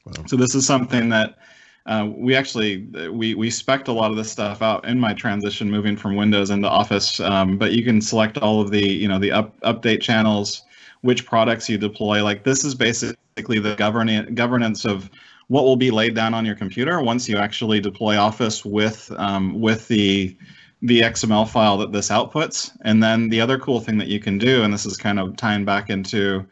Wow. 0.05 0.13
So 0.25 0.35
this 0.35 0.55
is 0.55 0.65
something 0.65 1.09
that 1.09 1.37
uh, 1.85 2.09
we 2.15 2.35
actually 2.35 2.85
we 3.11 3.35
we 3.35 3.49
spec'd 3.49 3.89
a 3.89 3.91
lot 3.91 4.09
of 4.09 4.17
this 4.17 4.31
stuff 4.31 4.61
out 4.61 4.85
in 4.85 4.99
my 4.99 5.13
transition 5.13 5.69
moving 5.69 5.97
from 5.97 6.15
Windows 6.15 6.49
into 6.49 6.69
Office. 6.69 7.19
Um, 7.19 7.57
but 7.57 7.73
you 7.73 7.83
can 7.83 7.99
select 8.01 8.37
all 8.37 8.61
of 8.61 8.71
the 8.71 8.87
you 8.87 9.07
know 9.07 9.19
the 9.19 9.31
up, 9.31 9.59
update 9.61 10.01
channels, 10.01 10.63
which 11.01 11.25
products 11.25 11.67
you 11.67 11.77
deploy. 11.77 12.23
Like 12.23 12.43
this 12.43 12.63
is 12.63 12.73
basically 12.73 13.59
the 13.59 13.75
governing 13.75 14.33
governance 14.33 14.85
of 14.85 15.09
what 15.47 15.65
will 15.65 15.75
be 15.75 15.91
laid 15.91 16.15
down 16.15 16.33
on 16.33 16.45
your 16.45 16.55
computer 16.55 17.01
once 17.01 17.27
you 17.27 17.37
actually 17.37 17.81
deploy 17.81 18.17
Office 18.17 18.63
with 18.63 19.11
um, 19.17 19.59
with 19.59 19.87
the 19.89 20.37
the 20.83 21.01
XML 21.01 21.49
file 21.49 21.77
that 21.77 21.91
this 21.91 22.09
outputs. 22.09 22.71
And 22.81 23.03
then 23.03 23.29
the 23.29 23.41
other 23.41 23.57
cool 23.57 23.79
thing 23.81 23.97
that 23.97 24.07
you 24.07 24.19
can 24.19 24.37
do, 24.37 24.63
and 24.63 24.73
this 24.73 24.85
is 24.85 24.97
kind 24.97 25.19
of 25.19 25.35
tying 25.37 25.65
back 25.65 25.89
into 25.89 26.45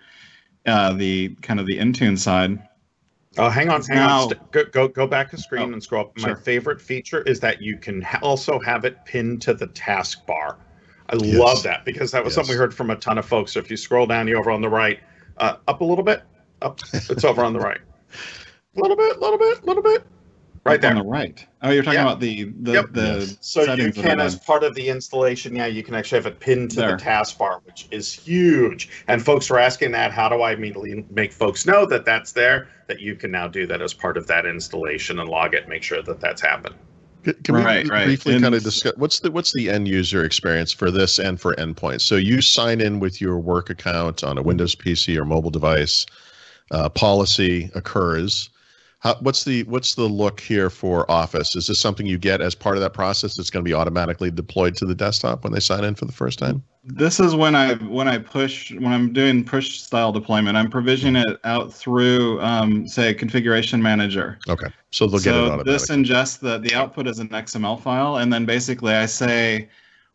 uh, 0.65 0.93
the 0.93 1.29
kind 1.41 1.59
of 1.59 1.65
the 1.65 1.77
Intune 1.77 2.17
side. 2.17 2.61
Oh, 3.37 3.49
hang 3.49 3.69
on, 3.69 3.81
hang 3.83 3.97
Now- 3.97 4.23
on. 4.23 4.33
Go, 4.51 4.65
go 4.65 4.87
go 4.87 5.07
back 5.07 5.31
a 5.33 5.37
screen 5.37 5.69
Oh, 5.69 5.73
and 5.73 5.81
scroll 5.81 6.05
up. 6.05 6.17
My 6.19 6.33
favorite 6.35 6.81
feature 6.81 7.21
is 7.21 7.39
that 7.39 7.61
you 7.61 7.77
can 7.77 8.01
ha- 8.01 8.19
also 8.21 8.59
have 8.59 8.83
it 8.83 9.03
pinned 9.05 9.41
to 9.43 9.53
the 9.53 9.67
taskbar. 9.67 10.55
I 11.09 11.15
Yes. 11.15 11.37
love 11.37 11.63
that 11.63 11.85
because 11.85 12.11
that 12.11 12.23
was 12.23 12.33
something 12.33 12.53
we 12.53 12.57
heard 12.57 12.73
from 12.73 12.89
a 12.89 12.95
ton 12.95 13.17
of 13.17 13.25
folks. 13.25 13.53
So 13.53 13.59
if 13.59 13.69
you 13.71 13.77
scroll 13.77 14.05
down, 14.05 14.27
you 14.27 14.37
over 14.37 14.51
on 14.51 14.61
the 14.61 14.69
right, 14.69 14.99
uh, 15.37 15.55
up 15.67 15.81
a 15.81 15.83
little 15.83 16.03
bit, 16.03 16.23
up. 16.61 16.79
It's 16.93 17.23
over 17.23 17.43
on 17.43 17.53
the 17.53 17.59
right. 17.59 17.79
A 18.75 18.79
little 18.81 18.97
bit, 18.97 19.15
a 19.17 19.19
little 19.19 19.37
bit, 19.37 19.61
a 19.61 19.65
little 19.65 19.83
bit. 19.83 20.03
Right 20.63 20.79
there. 20.79 20.91
on 20.91 20.97
the 20.97 21.03
right. 21.03 21.43
Oh, 21.63 21.71
you're 21.71 21.81
talking 21.81 21.97
Yep. 21.99 22.05
about 22.05 22.19
the 22.19 22.43
the, 22.61 22.71
Yep. 22.73 22.85
the 22.91 23.01
Yes. 23.01 23.37
So 23.41 23.73
you 23.73 23.91
can, 23.91 24.19
as 24.19 24.35
part 24.35 24.63
of 24.63 24.75
the 24.75 24.89
installation, 24.89 25.55
yeah, 25.55 25.65
you 25.65 25.81
can 25.81 25.95
actually 25.95 26.17
have 26.19 26.27
it 26.27 26.39
pinned 26.39 26.69
to 26.71 26.75
There. 26.77 26.91
the 26.97 27.03
taskbar, 27.03 27.61
which 27.65 27.87
is 27.89 28.13
huge. 28.13 28.89
And 29.07 29.23
folks 29.25 29.49
are 29.49 29.57
asking 29.57 29.91
that. 29.93 30.11
How 30.11 30.29
do 30.29 30.41
I 30.41 30.51
immediately 30.51 31.03
make 31.09 31.33
folks 31.33 31.65
know 31.65 31.87
that 31.87 32.05
that's 32.05 32.33
there? 32.33 32.67
That 32.87 32.99
you 32.99 33.15
can 33.15 33.31
now 33.31 33.47
do 33.47 33.65
that 33.67 33.81
as 33.81 33.93
part 33.93 34.17
of 34.17 34.27
that 34.27 34.45
installation 34.45 35.19
and 35.19 35.27
log 35.29 35.55
it, 35.55 35.67
make 35.67 35.81
sure 35.81 36.03
that 36.03 36.19
that's 36.19 36.41
happened. 36.41 36.75
Can 37.23 37.33
can 37.43 37.55
we 37.55 37.61
Right, 37.63 37.87
br- 37.87 37.93
right. 37.93 38.05
briefly 38.05 38.39
kind 38.39 38.53
of 38.53 38.63
discuss 38.63 38.93
what's 38.97 39.19
the 39.19 39.31
what's 39.31 39.53
the 39.53 39.67
end 39.69 39.87
user 39.87 40.23
experience 40.23 40.71
for 40.71 40.91
this 40.91 41.17
and 41.17 41.41
for 41.41 41.55
endpoints? 41.55 42.01
So 42.01 42.17
you 42.17 42.39
sign 42.41 42.81
in 42.81 42.99
with 42.99 43.19
your 43.19 43.39
work 43.39 43.71
account 43.71 44.23
on 44.23 44.37
a 44.37 44.43
Windows 44.43 44.75
PC 44.75 45.17
or 45.17 45.25
mobile 45.25 45.51
device. 45.51 46.05
Uh, 46.69 46.87
policy 46.87 47.69
occurs. 47.73 48.49
How, 49.01 49.15
what's 49.15 49.43
the 49.43 49.63
what's 49.63 49.95
the 49.95 50.03
look 50.03 50.39
here 50.39 50.69
for 50.69 51.09
Office? 51.09 51.55
Is 51.55 51.65
this 51.65 51.79
something 51.79 52.05
you 52.05 52.19
get 52.19 52.39
as 52.39 52.53
part 52.53 52.75
of 52.77 52.81
that 52.83 52.93
process? 52.93 53.37
It's 53.39 53.49
going 53.49 53.65
to 53.65 53.67
be 53.67 53.73
automatically 53.73 54.29
deployed 54.29 54.75
to 54.77 54.85
the 54.85 54.93
desktop 54.93 55.43
when 55.43 55.53
they 55.53 55.59
sign 55.59 55.83
in 55.83 55.95
for 55.95 56.05
the 56.05 56.11
first 56.11 56.37
time. 56.37 56.63
This 56.83 57.19
is 57.19 57.33
when 57.33 57.55
I 57.55 57.73
when 57.75 58.07
I 58.07 58.19
push 58.19 58.71
when 58.71 58.93
I'm 58.93 59.11
doing 59.11 59.43
push 59.43 59.81
style 59.81 60.11
deployment. 60.11 60.55
I'm 60.55 60.69
provisioning 60.69 61.23
it 61.27 61.39
out 61.45 61.73
through 61.73 62.39
um, 62.41 62.87
say 62.87 63.11
configuration 63.15 63.81
manager. 63.81 64.37
Okay, 64.47 64.67
so 64.91 65.07
they'll 65.07 65.19
get 65.19 65.33
it 65.33 65.47
so 65.47 65.63
this 65.63 65.87
ingests 65.87 66.39
the 66.39 66.59
the 66.59 66.75
output 66.75 67.07
as 67.07 67.17
an 67.17 67.29
XML 67.29 67.81
file, 67.81 68.17
and 68.17 68.31
then 68.31 68.45
basically 68.45 68.93
I 68.93 69.07
say 69.07 69.67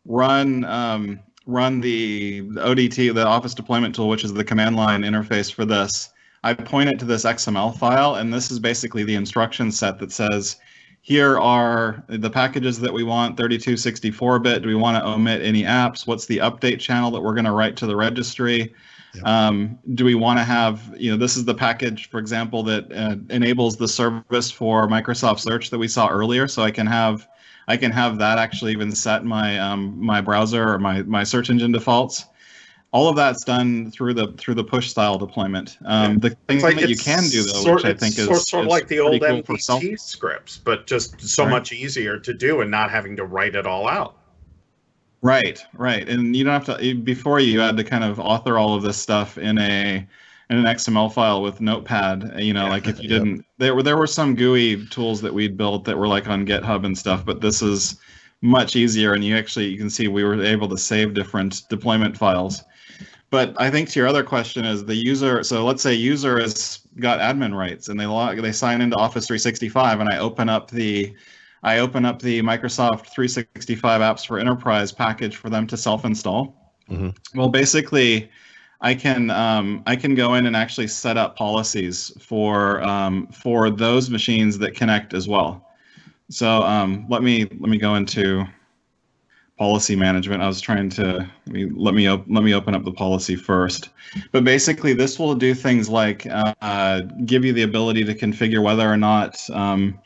run 0.05 0.63
um, 0.63 1.19
run 1.45 1.81
the, 1.81 2.41
the 2.41 2.61
ODT, 2.61 3.13
the 3.13 3.25
Office 3.25 3.53
Deployment 3.53 3.95
Tool, 3.95 4.07
which 4.07 4.23
is 4.23 4.33
the 4.33 4.43
command 4.43 4.77
line 4.77 5.01
interface 5.01 5.51
for 5.51 5.65
this. 5.65 6.13
I 6.47 6.53
point 6.53 6.87
it 6.87 6.97
to 6.99 7.05
this 7.05 7.25
XML 7.25 7.77
file, 7.77 8.15
and 8.15 8.33
this 8.33 8.51
is 8.51 8.57
basically 8.57 9.03
the 9.03 9.15
instruction 9.15 9.69
set 9.69 9.99
that 9.99 10.13
says, 10.13 10.55
here 11.01 11.37
are 11.37 12.05
the 12.07 12.29
packages 12.29 12.79
that 12.79 12.93
we 12.93 13.03
want, 13.03 13.35
32, 13.35 13.73
64-bit. 13.73 14.61
Do 14.61 14.67
we 14.69 14.75
want 14.75 14.95
to 14.95 15.05
omit 15.09 15.41
any 15.41 15.63
apps? 15.63 16.07
What's 16.07 16.25
the 16.25 16.37
update 16.37 16.79
channel 16.79 17.11
that 17.11 17.21
we're 17.21 17.33
going 17.33 17.43
to 17.43 17.51
write 17.51 17.75
to 17.77 17.85
the 17.85 17.97
registry? 17.97 18.73
Yep. 19.15 19.25
Um, 19.25 19.77
do 19.95 20.05
we 20.05 20.15
want 20.15 20.39
to 20.39 20.45
have, 20.45 20.95
you 20.97 21.11
know, 21.11 21.17
this 21.17 21.35
is 21.35 21.43
the 21.43 21.53
package, 21.53 22.09
for 22.09 22.17
example, 22.17 22.63
that 22.63 22.93
uh, 22.93 23.17
enables 23.29 23.75
the 23.75 23.87
service 23.89 24.49
for 24.49 24.87
Microsoft 24.87 25.39
Search 25.39 25.69
that 25.69 25.77
we 25.77 25.89
saw 25.89 26.07
earlier. 26.07 26.47
So 26.47 26.63
I 26.63 26.71
can 26.71 26.87
have, 26.87 27.27
I 27.67 27.75
can 27.75 27.91
have 27.91 28.19
that 28.19 28.37
actually 28.37 28.71
even 28.71 28.93
set 28.93 29.25
my 29.25 29.59
um, 29.59 30.01
my 30.01 30.21
browser 30.21 30.71
or 30.71 30.79
my 30.79 31.03
my 31.03 31.25
search 31.25 31.49
engine 31.49 31.73
defaults. 31.73 32.23
All 32.97 33.07
of 33.07 33.15
that's 33.15 33.43
done 33.43 33.91
through 33.91 34.15
the 34.15 34.33
through 34.39 34.55
the 34.55 34.63
push 34.63 34.89
style 34.89 35.19
deployment. 35.19 35.77
Um, 35.85 36.17
The 36.17 36.31
thing 36.47 36.61
like 36.63 36.79
that 36.79 36.89
you 36.89 36.97
can 36.97 37.29
do 37.29 37.43
though, 37.43 37.61
sort, 37.61 37.83
which 37.83 37.85
I 37.85 37.93
think 37.93 38.17
is 38.17 38.25
sort, 38.25 38.39
sort 38.47 38.65
of 38.65 38.71
like 38.71 38.87
the 38.87 38.99
old 38.99 39.21
cool 39.45 39.59
scripts, 39.97 40.57
but 40.65 40.87
just 40.87 41.21
so 41.21 41.43
Right. 41.43 41.51
much 41.51 41.71
easier 41.71 42.17
to 42.17 42.33
do 42.33 42.61
and 42.61 42.71
not 42.71 42.89
having 42.89 43.15
to 43.17 43.23
write 43.23 43.53
it 43.53 43.67
all 43.67 43.87
out. 43.87 44.17
Right, 45.21 45.63
right, 45.75 46.09
and 46.09 46.35
you 46.35 46.43
don't 46.43 46.53
have 46.53 46.79
to. 46.79 46.95
Before 46.95 47.39
you 47.39 47.59
had 47.59 47.77
to 47.77 47.83
kind 47.83 48.03
of 48.03 48.19
author 48.19 48.57
all 48.57 48.73
of 48.73 48.81
this 48.81 48.97
stuff 48.97 49.37
in 49.37 49.59
a 49.59 50.07
in 50.49 50.57
an 50.57 50.65
XML 50.65 51.13
file 51.13 51.43
with 51.43 51.61
Notepad. 51.61 52.33
You 52.39 52.53
know, 52.53 52.63
Yeah. 52.63 52.69
like 52.71 52.87
if 52.87 52.99
you 52.99 53.09
didn't, 53.15 53.45
there 53.59 53.75
were 53.75 53.83
there 53.83 53.97
were 53.97 54.07
some 54.07 54.33
GUI 54.33 54.87
tools 54.87 55.21
that 55.21 55.35
we'd 55.35 55.55
built 55.55 55.85
that 55.85 55.95
were 55.99 56.07
like 56.07 56.27
on 56.27 56.47
GitHub 56.47 56.83
and 56.83 56.97
stuff, 56.97 57.23
but 57.23 57.41
this 57.41 57.61
is 57.61 57.97
much 58.41 58.75
easier, 58.75 59.13
and 59.13 59.23
you 59.23 59.37
actually 59.37 59.67
you 59.67 59.77
can 59.77 59.91
see 59.91 60.07
we 60.07 60.23
were 60.23 60.41
able 60.41 60.67
to 60.69 60.79
save 60.79 61.13
different 61.13 61.61
deployment 61.69 62.17
files. 62.17 62.63
But 63.29 63.53
I 63.59 63.69
think 63.69 63.89
to 63.89 63.99
your 63.99 64.07
other 64.07 64.23
question 64.23 64.63
is 64.65 64.85
the 64.85 64.95
user. 64.95 65.43
So 65.43 65.65
let's 65.65 65.83
say 65.83 65.93
user 65.93 66.39
has 66.39 66.79
got 66.99 67.19
admin 67.19 67.53
rights 67.53 67.89
and 67.89 67.99
they 67.99 68.05
log, 68.05 68.41
they 68.41 68.53
sign 68.53 68.81
into 68.81 68.95
Office 68.95 69.27
365, 69.27 69.99
and 69.99 70.09
I 70.09 70.17
open 70.19 70.49
up 70.49 70.71
the 70.71 71.13
I 71.63 71.79
open 71.79 72.05
up 72.05 72.21
the 72.21 72.41
Microsoft 72.41 73.07
365 73.07 74.01
apps 74.01 74.25
for 74.25 74.39
enterprise 74.39 74.91
package 74.91 75.35
for 75.35 75.49
them 75.49 75.67
to 75.67 75.75
self-install. 75.75 76.55
Mhm. 76.89 77.17
Well, 77.33 77.49
basically, 77.49 78.29
I 78.79 78.93
can 78.93 79.31
um, 79.31 79.83
I 79.85 79.95
can 79.95 80.15
go 80.15 80.35
in 80.35 80.45
and 80.45 80.55
actually 80.55 80.87
set 80.87 81.17
up 81.17 81.35
policies 81.35 82.13
for 82.19 82.81
um, 82.83 83.27
for 83.27 83.69
those 83.69 84.09
machines 84.09 84.57
that 84.59 84.75
connect 84.75 85.13
as 85.13 85.27
well. 85.27 85.67
So 86.29 86.61
um, 86.63 87.05
let 87.09 87.23
me 87.23 87.45
let 87.59 87.69
me 87.69 87.77
go 87.77 87.95
into 87.95 88.45
policy 89.57 89.95
management. 89.95 90.41
I 90.41 90.47
was 90.47 90.61
trying 90.61 90.89
to 90.91 91.27
let 91.47 91.53
me 91.53 91.65
let 91.75 91.93
me, 91.93 92.07
op- 92.07 92.25
let 92.27 92.43
me 92.43 92.53
open 92.53 92.75
up 92.75 92.83
the 92.83 92.91
policy 92.91 93.35
first. 93.35 93.89
But 94.31 94.43
basically, 94.43 94.93
this 94.93 95.17
will 95.17 95.35
do 95.35 95.53
things 95.53 95.89
like 95.89 96.27
uh, 96.29 97.01
give 97.25 97.43
you 97.43 97.53
the 97.53 97.63
ability 97.63 98.03
to 98.05 98.13
configure 98.13 98.63
whether 98.63 98.89
or 98.89 98.97
not 98.97 99.37
um, 99.49 99.99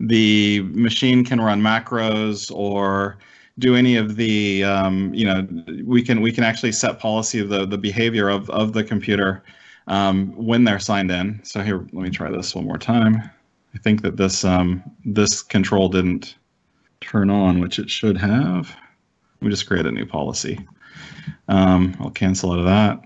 the 0.00 0.60
machine 0.72 1.24
can 1.24 1.40
run 1.40 1.60
macros 1.60 2.54
or 2.54 3.18
do 3.58 3.76
any 3.76 3.96
of 3.96 4.16
the 4.16 4.64
um, 4.64 5.14
you 5.14 5.24
know 5.24 5.46
we 5.84 6.02
can 6.02 6.20
we 6.20 6.32
can 6.32 6.44
actually 6.44 6.72
set 6.72 6.98
policy 6.98 7.40
of 7.40 7.48
the 7.48 7.66
the 7.66 7.78
behavior 7.78 8.28
of 8.28 8.50
of 8.50 8.72
the 8.72 8.84
computer 8.84 9.42
um, 9.86 10.32
when 10.36 10.64
they're 10.64 10.78
signed 10.78 11.10
in. 11.10 11.40
So 11.44 11.62
here, 11.62 11.78
let 11.78 12.02
me 12.02 12.10
try 12.10 12.30
this 12.30 12.54
one 12.54 12.64
more 12.64 12.78
time. 12.78 13.30
I 13.74 13.78
think 13.78 14.02
that 14.02 14.16
this 14.16 14.44
um, 14.44 14.82
this 15.04 15.42
control 15.42 15.88
didn't 15.88 16.36
turn 17.04 17.30
on, 17.30 17.60
which 17.60 17.78
it 17.78 17.90
should 17.90 18.16
have. 18.16 18.74
We 19.40 19.50
just 19.50 19.66
create 19.66 19.86
a 19.86 19.92
new 19.92 20.06
policy. 20.06 20.58
Um, 21.48 21.96
I'll 22.00 22.10
cancel 22.10 22.52
out 22.52 22.58
of 22.58 22.64
that. 22.64 23.00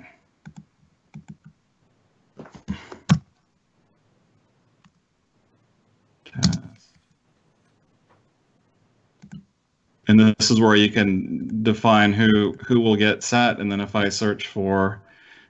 And 10.09 10.19
this 10.19 10.51
is 10.51 10.59
where 10.59 10.75
you 10.75 10.91
can 10.91 11.63
define 11.63 12.15
who 12.15 12.55
who 12.67 12.81
will 12.81 12.97
get 12.97 13.23
set. 13.23 13.61
And 13.61 13.71
then 13.71 13.81
if 13.81 13.95
I 13.95 14.09
search 14.09 14.47
for 14.49 15.03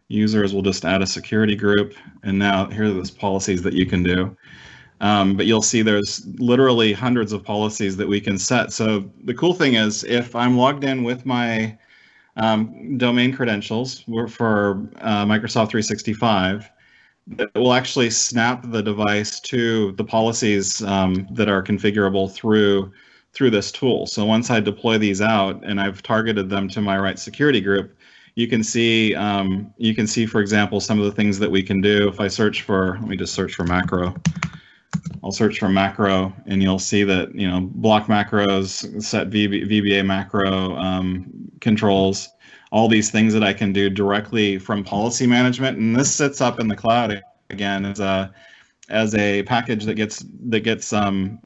users, 0.09 0.53
we'll 0.53 0.63
just 0.63 0.85
add 0.85 1.01
a 1.01 1.07
security 1.07 1.55
group. 1.55 1.95
And 2.25 2.39
now 2.39 2.67
here 2.67 2.87
are 2.87 2.93
those 2.93 3.11
policies 3.11 3.63
that 3.63 3.75
you 3.75 3.87
can 3.87 4.03
do. 4.03 4.37
Um, 5.01 5.37
but 5.37 5.47
you'll 5.47 5.63
see 5.63 5.83
there's 5.83 6.27
literally 6.39 6.93
hundreds 6.93 7.33
of 7.33 7.45
policies 7.45 7.97
that 7.97 8.09
we 8.09 8.21
can 8.21 8.39
set. 8.39 8.73
So 8.73 9.11
the 9.25 9.35
cool 9.35 9.55
thing 9.55 9.75
is 9.75 10.05
if 10.05 10.35
I'm 10.35 10.57
logged 10.57 10.85
in 10.85 11.05
with 11.05 11.25
my 11.25 11.79
um, 12.37 12.99
domain 12.99 13.33
credentials 13.35 14.01
for 14.29 14.89
uh, 15.01 15.25
Microsoft 15.25 15.71
365, 15.71 16.71
it 17.39 17.51
will 17.55 17.75
actually 17.75 18.11
snap 18.11 18.63
the 18.71 18.83
device 18.83 19.39
to 19.41 19.93
the 19.93 20.05
policies 20.05 20.83
um, 20.83 21.27
that 21.33 21.49
are 21.49 21.63
configurable 21.63 22.33
through 22.33 22.93
through 23.35 23.51
this 23.51 23.71
tool. 23.71 24.07
So 24.07 24.25
once 24.25 24.51
I 24.51 24.59
deploy 24.59 24.97
these 24.97 25.21
out 25.21 25.63
and 25.63 25.81
I've 25.81 26.03
targeted 26.03 26.49
them 26.49 26.67
to 26.71 26.81
my 26.81 26.99
right 26.99 27.19
security 27.19 27.61
group, 27.61 27.95
you 28.37 28.49
can 28.49 28.65
see 28.65 29.15
um, 29.15 29.73
you 29.77 29.95
can 29.95 30.07
see, 30.07 30.25
for 30.25 30.41
example, 30.41 30.81
some 30.81 30.99
of 30.99 31.05
the 31.05 31.13
things 31.13 31.39
that 31.39 31.51
we 31.51 31.63
can 31.63 31.81
do. 31.81 32.09
If 32.09 32.21
I 32.21 32.29
search 32.29 32.63
for, 32.63 32.99
let 33.01 33.09
me 33.09 33.17
just 33.17 33.35
search 33.35 33.55
for 33.55 33.65
macro. 33.65 34.15
I'll 35.29 35.33
search 35.33 35.59
for 35.59 35.69
macro, 35.69 36.33
and 36.47 36.63
you'll 36.63 36.79
see 36.79 37.05
that 37.05 37.35
you 37.35 37.47
know 37.47 37.61
block 37.61 38.07
macros, 38.07 39.03
set 39.03 39.29
VB, 39.29 39.69
VBA 39.69 40.07
macro 40.07 40.75
um, 40.77 41.31
controls, 41.61 42.31
all 42.73 42.89
these 42.89 43.11
things 43.11 43.35
that 43.35 43.45
I 43.45 43.53
can 43.53 43.71
do 43.71 43.91
directly 43.91 44.59
from 44.59 44.83
policy 44.83 45.27
management, 45.27 45.77
and 45.77 45.95
this 45.95 46.11
sits 46.11 46.41
up 46.41 46.59
in 46.61 46.69
the 46.69 46.75
cloud 46.75 47.23
again 47.51 47.85
as 47.85 48.01
a 48.01 48.33
as 48.89 49.15
a 49.17 49.43
package 49.43 49.85
that 49.85 49.97
gets 49.97 50.25
that 50.47 50.61
gets 50.61 50.95
um, 50.95 51.39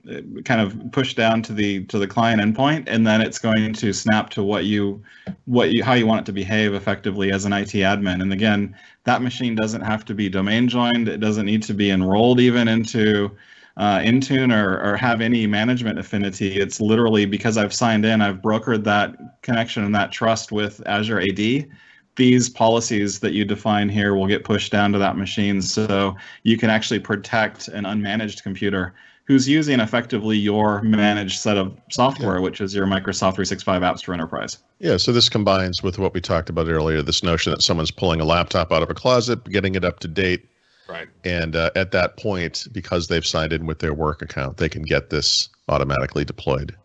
kind 0.44 0.60
of 0.60 0.80
pushed 0.92 1.16
down 1.16 1.42
to 1.42 1.52
the 1.52 1.84
to 1.86 1.98
the 1.98 2.06
client 2.06 2.40
endpoint, 2.40 2.84
and 2.86 3.04
then 3.04 3.20
it's 3.20 3.40
going 3.40 3.72
to 3.72 3.92
snap 3.92 4.30
to 4.30 4.44
what 4.44 4.64
you 4.64 5.02
what 5.46 5.72
you 5.72 5.82
how 5.82 5.94
you 5.94 6.06
want 6.06 6.20
it 6.20 6.26
to 6.26 6.32
behave 6.32 6.72
effectively 6.72 7.32
as 7.32 7.46
an 7.46 7.52
IT 7.52 7.70
admin. 7.70 8.22
And 8.22 8.32
again, 8.32 8.76
that 9.02 9.22
machine 9.22 9.56
doesn't 9.56 9.80
have 9.80 10.04
to 10.04 10.14
be 10.14 10.28
domain 10.28 10.68
joined. 10.68 11.08
It 11.08 11.18
doesn't 11.18 11.46
need 11.46 11.64
to 11.64 11.74
be 11.74 11.90
enrolled 11.90 12.38
even 12.38 12.68
into 12.68 13.36
uh, 13.76 13.98
Intune 13.98 14.54
or, 14.54 14.80
or 14.82 14.96
have 14.96 15.20
any 15.20 15.46
management 15.46 15.98
affinity. 15.98 16.60
It's 16.60 16.80
literally 16.80 17.26
because 17.26 17.56
I've 17.56 17.72
signed 17.72 18.04
in, 18.04 18.20
I've 18.20 18.38
brokered 18.38 18.84
that 18.84 19.42
connection 19.42 19.84
and 19.84 19.94
that 19.94 20.12
trust 20.12 20.52
with 20.52 20.82
Azure 20.86 21.20
AD. 21.20 21.68
These 22.16 22.50
policies 22.50 23.20
that 23.20 23.32
you 23.32 23.44
define 23.44 23.88
here 23.88 24.14
will 24.14 24.26
get 24.26 24.44
pushed 24.44 24.70
down 24.70 24.92
to 24.92 24.98
that 24.98 25.16
machine 25.16 25.62
so 25.62 26.14
you 26.42 26.58
can 26.58 26.68
actually 26.68 27.00
protect 27.00 27.68
an 27.68 27.84
unmanaged 27.84 28.42
computer 28.42 28.94
who's 29.24 29.48
using 29.48 29.80
effectively 29.80 30.36
your 30.36 30.82
managed 30.82 31.38
set 31.38 31.56
of 31.56 31.74
software, 31.90 32.36
yeah. 32.36 32.42
which 32.42 32.60
is 32.60 32.74
your 32.74 32.86
Microsoft 32.86 33.36
365 33.36 33.82
apps 33.82 34.04
for 34.04 34.12
enterprise. 34.12 34.58
Yeah, 34.78 34.96
so 34.96 35.12
this 35.12 35.28
combines 35.28 35.82
with 35.82 35.98
what 35.98 36.12
we 36.12 36.20
talked 36.20 36.50
about 36.50 36.68
earlier 36.68 37.02
this 37.02 37.22
notion 37.22 37.52
that 37.52 37.62
someone's 37.62 37.92
pulling 37.92 38.20
a 38.20 38.24
laptop 38.24 38.72
out 38.72 38.82
of 38.82 38.90
a 38.90 38.94
closet, 38.94 39.44
getting 39.44 39.74
it 39.74 39.84
up 39.84 40.00
to 40.00 40.08
date, 40.08 40.46
Right. 40.88 41.08
And 41.24 41.56
uh, 41.56 41.70
at 41.76 41.92
that 41.92 42.16
point, 42.16 42.66
because 42.72 43.06
they've 43.06 43.26
signed 43.26 43.52
in 43.52 43.66
with 43.66 43.78
their 43.78 43.94
work 43.94 44.20
account, 44.20 44.56
they 44.56 44.68
can 44.68 44.82
get 44.82 45.10
this 45.10 45.48
automatically 45.68 46.24
deployed. 46.24 46.76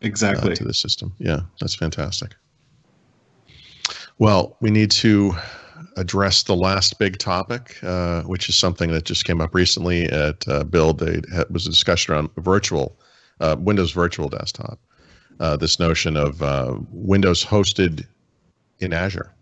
Exactly. 0.00 0.52
Uh, 0.52 0.54
to 0.56 0.64
the 0.64 0.74
system. 0.74 1.14
Yeah, 1.18 1.40
that's 1.60 1.74
fantastic. 1.74 2.34
Well, 4.18 4.56
we 4.60 4.70
need 4.70 4.90
to 4.92 5.34
address 5.96 6.42
the 6.44 6.56
last 6.56 6.98
big 6.98 7.18
topic, 7.18 7.78
uh, 7.82 8.22
which 8.22 8.48
is 8.48 8.56
something 8.56 8.90
that 8.92 9.04
just 9.04 9.24
came 9.24 9.40
up 9.40 9.54
recently 9.54 10.06
at 10.06 10.46
uh, 10.48 10.64
Build. 10.64 11.02
It 11.02 11.50
was 11.50 11.66
a 11.66 11.70
discussion 11.70 12.14
around 12.14 12.30
virtual 12.38 12.98
uh, 13.40 13.56
Windows 13.58 13.92
Virtual 13.92 14.28
Desktop. 14.28 14.78
Uh, 15.40 15.56
this 15.56 15.78
notion 15.78 16.16
of 16.16 16.42
uh, 16.42 16.76
Windows 16.90 17.44
hosted 17.44 18.06
in 18.78 18.92
Azure. 18.92 19.34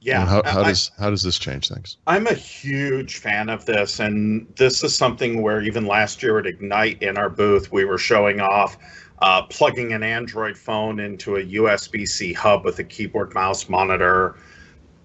Yeah. 0.00 0.24
how, 0.24 0.42
how 0.44 0.62
I, 0.62 0.68
does 0.68 0.90
how 0.98 1.10
does 1.10 1.22
this 1.22 1.38
change 1.38 1.68
things? 1.68 1.98
I'm 2.06 2.26
a 2.26 2.34
huge 2.34 3.18
fan 3.18 3.48
of 3.50 3.66
this, 3.66 4.00
and 4.00 4.46
this 4.56 4.82
is 4.82 4.96
something 4.96 5.42
where 5.42 5.60
even 5.60 5.86
last 5.86 6.22
year 6.22 6.38
at 6.38 6.46
Ignite 6.46 7.02
in 7.02 7.18
our 7.18 7.28
booth, 7.28 7.70
we 7.70 7.84
were 7.84 7.98
showing 7.98 8.40
off 8.40 8.78
uh, 9.20 9.42
plugging 9.42 9.92
an 9.92 10.02
Android 10.02 10.56
phone 10.56 11.00
into 11.00 11.36
a 11.36 11.44
USB-C 11.44 12.32
hub 12.32 12.64
with 12.64 12.78
a 12.78 12.84
keyboard, 12.84 13.34
mouse, 13.34 13.68
monitor, 13.68 14.36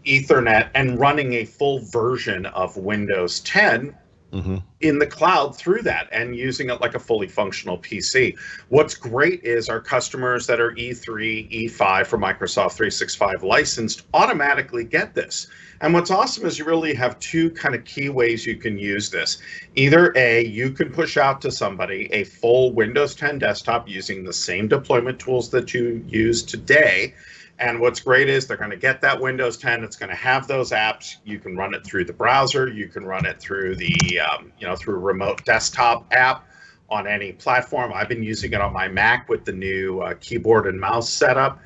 Ethernet, 0.05 0.69
and 0.75 0.97
running 0.97 1.33
a 1.33 1.45
full 1.45 1.79
version 1.79 2.45
of 2.47 2.77
Windows 2.77 3.41
10 3.41 3.95
mm-hmm. 4.35 4.57
in 4.81 4.99
the 4.99 5.07
cloud 5.07 5.55
through 5.55 5.81
that 5.83 6.09
and 6.11 6.35
using 6.35 6.69
it 6.69 6.81
like 6.81 6.93
a 6.93 6.99
fully 6.99 7.27
functional 7.27 7.77
PC. 7.77 8.37
What's 8.69 8.95
great 8.95 9.43
is 9.43 9.69
our 9.69 9.79
customers 9.79 10.45
that 10.47 10.59
are 10.59 10.71
E3, 10.71 11.69
E5 11.69 12.05
for 12.05 12.17
Microsoft 12.17 12.73
365 12.73 13.43
licensed 13.43 14.05
automatically 14.13 14.83
get 14.83 15.15
this. 15.15 15.47
And 15.81 15.93
what's 15.93 16.11
awesome 16.11 16.45
is 16.45 16.57
you 16.57 16.65
really 16.65 16.93
have 16.93 17.19
two 17.19 17.49
kind 17.51 17.75
of 17.75 17.83
key 17.85 18.09
ways 18.09 18.45
you 18.45 18.55
can 18.55 18.77
use 18.77 19.09
this. 19.09 19.39
Either 19.75 20.13
A, 20.15 20.45
you 20.45 20.71
can 20.71 20.91
push 20.91 21.17
out 21.17 21.41
to 21.41 21.51
somebody 21.51 22.09
a 22.13 22.23
full 22.23 22.71
Windows 22.73 23.15
10 23.15 23.39
desktop 23.39 23.87
using 23.87 24.23
the 24.23 24.33
same 24.33 24.67
deployment 24.67 25.19
tools 25.19 25.49
that 25.51 25.73
you 25.73 26.03
use 26.07 26.43
today 26.43 27.13
and 27.59 27.79
what's 27.79 28.01
great 28.01 28.27
is 28.27 28.47
they're 28.47 28.57
going 28.57 28.71
to 28.71 28.77
get 28.77 28.99
that 29.01 29.19
Windows 29.19 29.57
10. 29.57 29.83
It's 29.83 29.95
going 29.95 30.09
to 30.09 30.15
have 30.15 30.47
those 30.47 30.71
apps. 30.71 31.17
You 31.23 31.39
can 31.39 31.55
run 31.55 31.73
it 31.73 31.85
through 31.85 32.05
the 32.05 32.13
browser. 32.13 32.67
You 32.67 32.89
can 32.89 33.05
run 33.05 33.25
it 33.25 33.39
through 33.39 33.75
the, 33.77 34.19
um, 34.19 34.51
you 34.59 34.67
know, 34.67 34.75
through 34.75 34.95
a 34.95 34.99
remote 34.99 35.45
desktop 35.45 36.05
app 36.11 36.45
on 36.89 37.07
any 37.07 37.31
platform. 37.31 37.93
I've 37.93 38.09
been 38.09 38.23
using 38.23 38.53
it 38.53 38.61
on 38.61 38.73
my 38.73 38.87
Mac 38.87 39.29
with 39.29 39.45
the 39.45 39.53
new 39.53 40.01
uh, 40.01 40.15
keyboard 40.19 40.67
and 40.67 40.79
mouse 40.79 41.09
setup. 41.09 41.59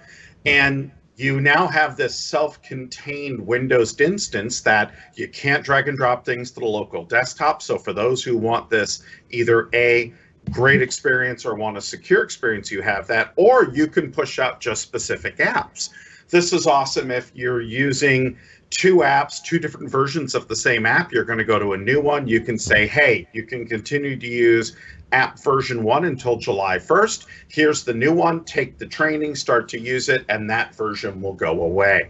And 0.45 0.91
you 1.15 1.41
now 1.41 1.67
have 1.67 1.97
this 1.97 2.15
self-contained 2.15 3.45
Windows 3.45 3.99
instance 3.99 4.61
that 4.61 4.93
you 5.15 5.27
can't 5.27 5.65
drag 5.65 5.87
and 5.87 5.97
drop 5.97 6.23
things 6.23 6.51
to 6.51 6.61
the 6.61 6.65
local 6.65 7.03
desktop. 7.03 7.61
So 7.61 7.77
for 7.77 7.93
those 7.93 8.23
who 8.23 8.37
want 8.37 8.69
this, 8.69 9.03
either 9.31 9.69
A, 9.73 10.13
great 10.51 10.81
experience 10.81 11.45
or 11.45 11.55
want 11.55 11.77
a 11.77 11.81
secure 11.81 12.23
experience, 12.23 12.71
you 12.71 12.81
have 12.81 13.07
that, 13.07 13.33
or 13.35 13.69
you 13.73 13.87
can 13.87 14.11
push 14.11 14.39
out 14.39 14.59
just 14.59 14.81
specific 14.81 15.37
apps. 15.37 15.89
This 16.29 16.53
is 16.53 16.67
awesome 16.67 17.11
if 17.11 17.31
you're 17.33 17.61
using 17.61 18.37
two 18.69 18.97
apps, 18.97 19.41
two 19.43 19.59
different 19.59 19.89
versions 19.89 20.35
of 20.35 20.47
the 20.47 20.55
same 20.55 20.85
app. 20.85 21.11
You're 21.11 21.25
going 21.25 21.39
to 21.39 21.45
go 21.45 21.57
to 21.57 21.73
a 21.73 21.77
new 21.77 21.99
one. 22.01 22.27
You 22.27 22.41
can 22.41 22.59
say, 22.59 22.85
hey, 22.85 23.27
you 23.33 23.43
can 23.45 23.65
continue 23.67 24.15
to 24.15 24.27
use 24.27 24.75
app 25.11 25.39
version 25.39 25.83
one 25.83 26.05
until 26.05 26.35
July 26.35 26.77
1st. 26.77 27.25
Here's 27.47 27.83
the 27.83 27.93
new 27.93 28.13
one. 28.13 28.43
Take 28.43 28.77
the 28.77 28.85
training, 28.85 29.35
start 29.35 29.67
to 29.69 29.79
use 29.79 30.07
it, 30.07 30.23
and 30.29 30.49
that 30.49 30.75
version 30.75 31.19
will 31.21 31.33
go 31.33 31.63
away. 31.63 32.09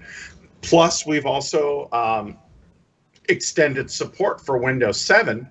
Plus, 0.62 1.06
we've 1.06 1.26
also 1.26 1.88
um, 1.94 2.38
extended 3.30 3.90
support 3.90 4.46
for 4.46 4.58
Windows 4.58 5.00
7 5.00 5.48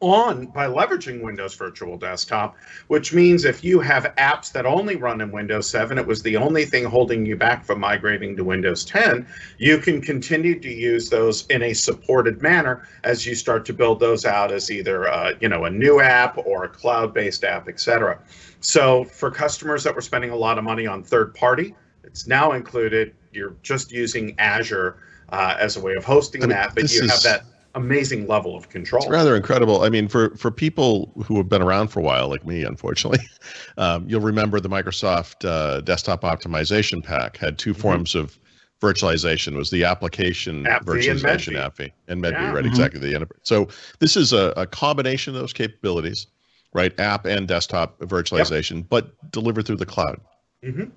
on 0.00 0.46
by 0.46 0.66
leveraging 0.66 1.22
Windows 1.22 1.54
Virtual 1.54 1.96
Desktop, 1.96 2.56
which 2.88 3.12
means 3.12 3.44
if 3.44 3.64
you 3.64 3.80
have 3.80 4.04
apps 4.16 4.52
that 4.52 4.66
only 4.66 4.96
run 4.96 5.20
in 5.20 5.30
Windows 5.30 5.68
7, 5.68 5.98
it 5.98 6.06
was 6.06 6.22
the 6.22 6.36
only 6.36 6.64
thing 6.64 6.84
holding 6.84 7.24
you 7.24 7.36
back 7.36 7.64
from 7.64 7.80
migrating 7.80 8.36
to 8.36 8.44
Windows 8.44 8.84
10, 8.84 9.26
you 9.58 9.78
can 9.78 10.00
continue 10.00 10.58
to 10.60 10.68
use 10.68 11.08
those 11.08 11.46
in 11.46 11.62
a 11.62 11.72
supported 11.72 12.42
manner 12.42 12.86
as 13.04 13.24
you 13.24 13.34
start 13.34 13.64
to 13.64 13.72
build 13.72 14.00
those 14.00 14.24
out 14.24 14.52
as 14.52 14.70
either 14.70 15.08
uh, 15.08 15.32
you 15.40 15.48
know 15.48 15.64
a 15.64 15.70
new 15.70 16.00
app 16.00 16.36
or 16.38 16.64
a 16.64 16.68
cloud-based 16.68 17.44
app, 17.44 17.68
etc. 17.68 18.18
So 18.60 19.04
for 19.04 19.30
customers 19.30 19.84
that 19.84 19.94
were 19.94 20.00
spending 20.00 20.30
a 20.30 20.36
lot 20.36 20.58
of 20.58 20.64
money 20.64 20.86
on 20.86 21.02
third 21.02 21.34
party, 21.34 21.74
it's 22.02 22.26
now 22.26 22.52
included. 22.52 23.14
You're 23.32 23.56
just 23.62 23.90
using 23.90 24.38
Azure 24.38 24.98
uh, 25.30 25.56
as 25.58 25.76
a 25.76 25.80
way 25.80 25.94
of 25.94 26.04
hosting 26.04 26.42
I 26.42 26.46
mean, 26.46 26.56
that, 26.56 26.74
but 26.74 26.92
you 26.92 27.02
is... 27.02 27.10
have 27.10 27.22
that 27.22 27.44
amazing 27.74 28.26
level 28.26 28.56
of 28.56 28.68
control. 28.68 29.02
It's 29.02 29.10
rather 29.10 29.36
incredible. 29.36 29.82
I 29.82 29.88
mean, 29.88 30.08
for 30.08 30.36
for 30.36 30.50
people 30.50 31.12
who 31.24 31.36
have 31.36 31.48
been 31.48 31.62
around 31.62 31.88
for 31.88 32.00
a 32.00 32.02
while, 32.02 32.28
like 32.28 32.46
me, 32.46 32.64
unfortunately, 32.64 33.26
um, 33.78 34.08
you'll 34.08 34.20
remember 34.20 34.60
the 34.60 34.68
Microsoft 34.68 35.48
uh, 35.48 35.80
Desktop 35.80 36.22
Optimization 36.22 37.02
Pack 37.02 37.36
had 37.36 37.58
2 37.58 37.72
mm-hmm. 37.72 37.80
forms 37.80 38.14
of 38.14 38.38
virtualization. 38.80 39.54
It 39.54 39.56
was 39.56 39.70
the 39.70 39.84
application 39.84 40.64
AppV 40.64 40.84
virtualization 40.84 41.48
and 41.48 41.74
AppV 41.74 41.90
and 42.08 42.20
MED-V, 42.20 42.40
yeah. 42.40 42.52
right? 42.52 42.56
Mm-hmm. 42.58 42.68
Exactly. 42.68 43.00
The 43.00 43.14
enterprise. 43.14 43.40
So 43.42 43.68
this 43.98 44.16
is 44.16 44.32
a, 44.32 44.52
a, 44.56 44.66
combination 44.66 45.34
of 45.34 45.40
those 45.40 45.52
capabilities, 45.52 46.26
right? 46.72 46.98
App 47.00 47.24
and 47.24 47.48
desktop 47.48 47.98
virtualization, 48.00 48.78
yep. 48.78 48.86
but 48.90 49.30
delivered 49.30 49.66
through 49.66 49.76
the 49.76 49.86
cloud. 49.86 50.20
Mm-hmm. 50.62 50.90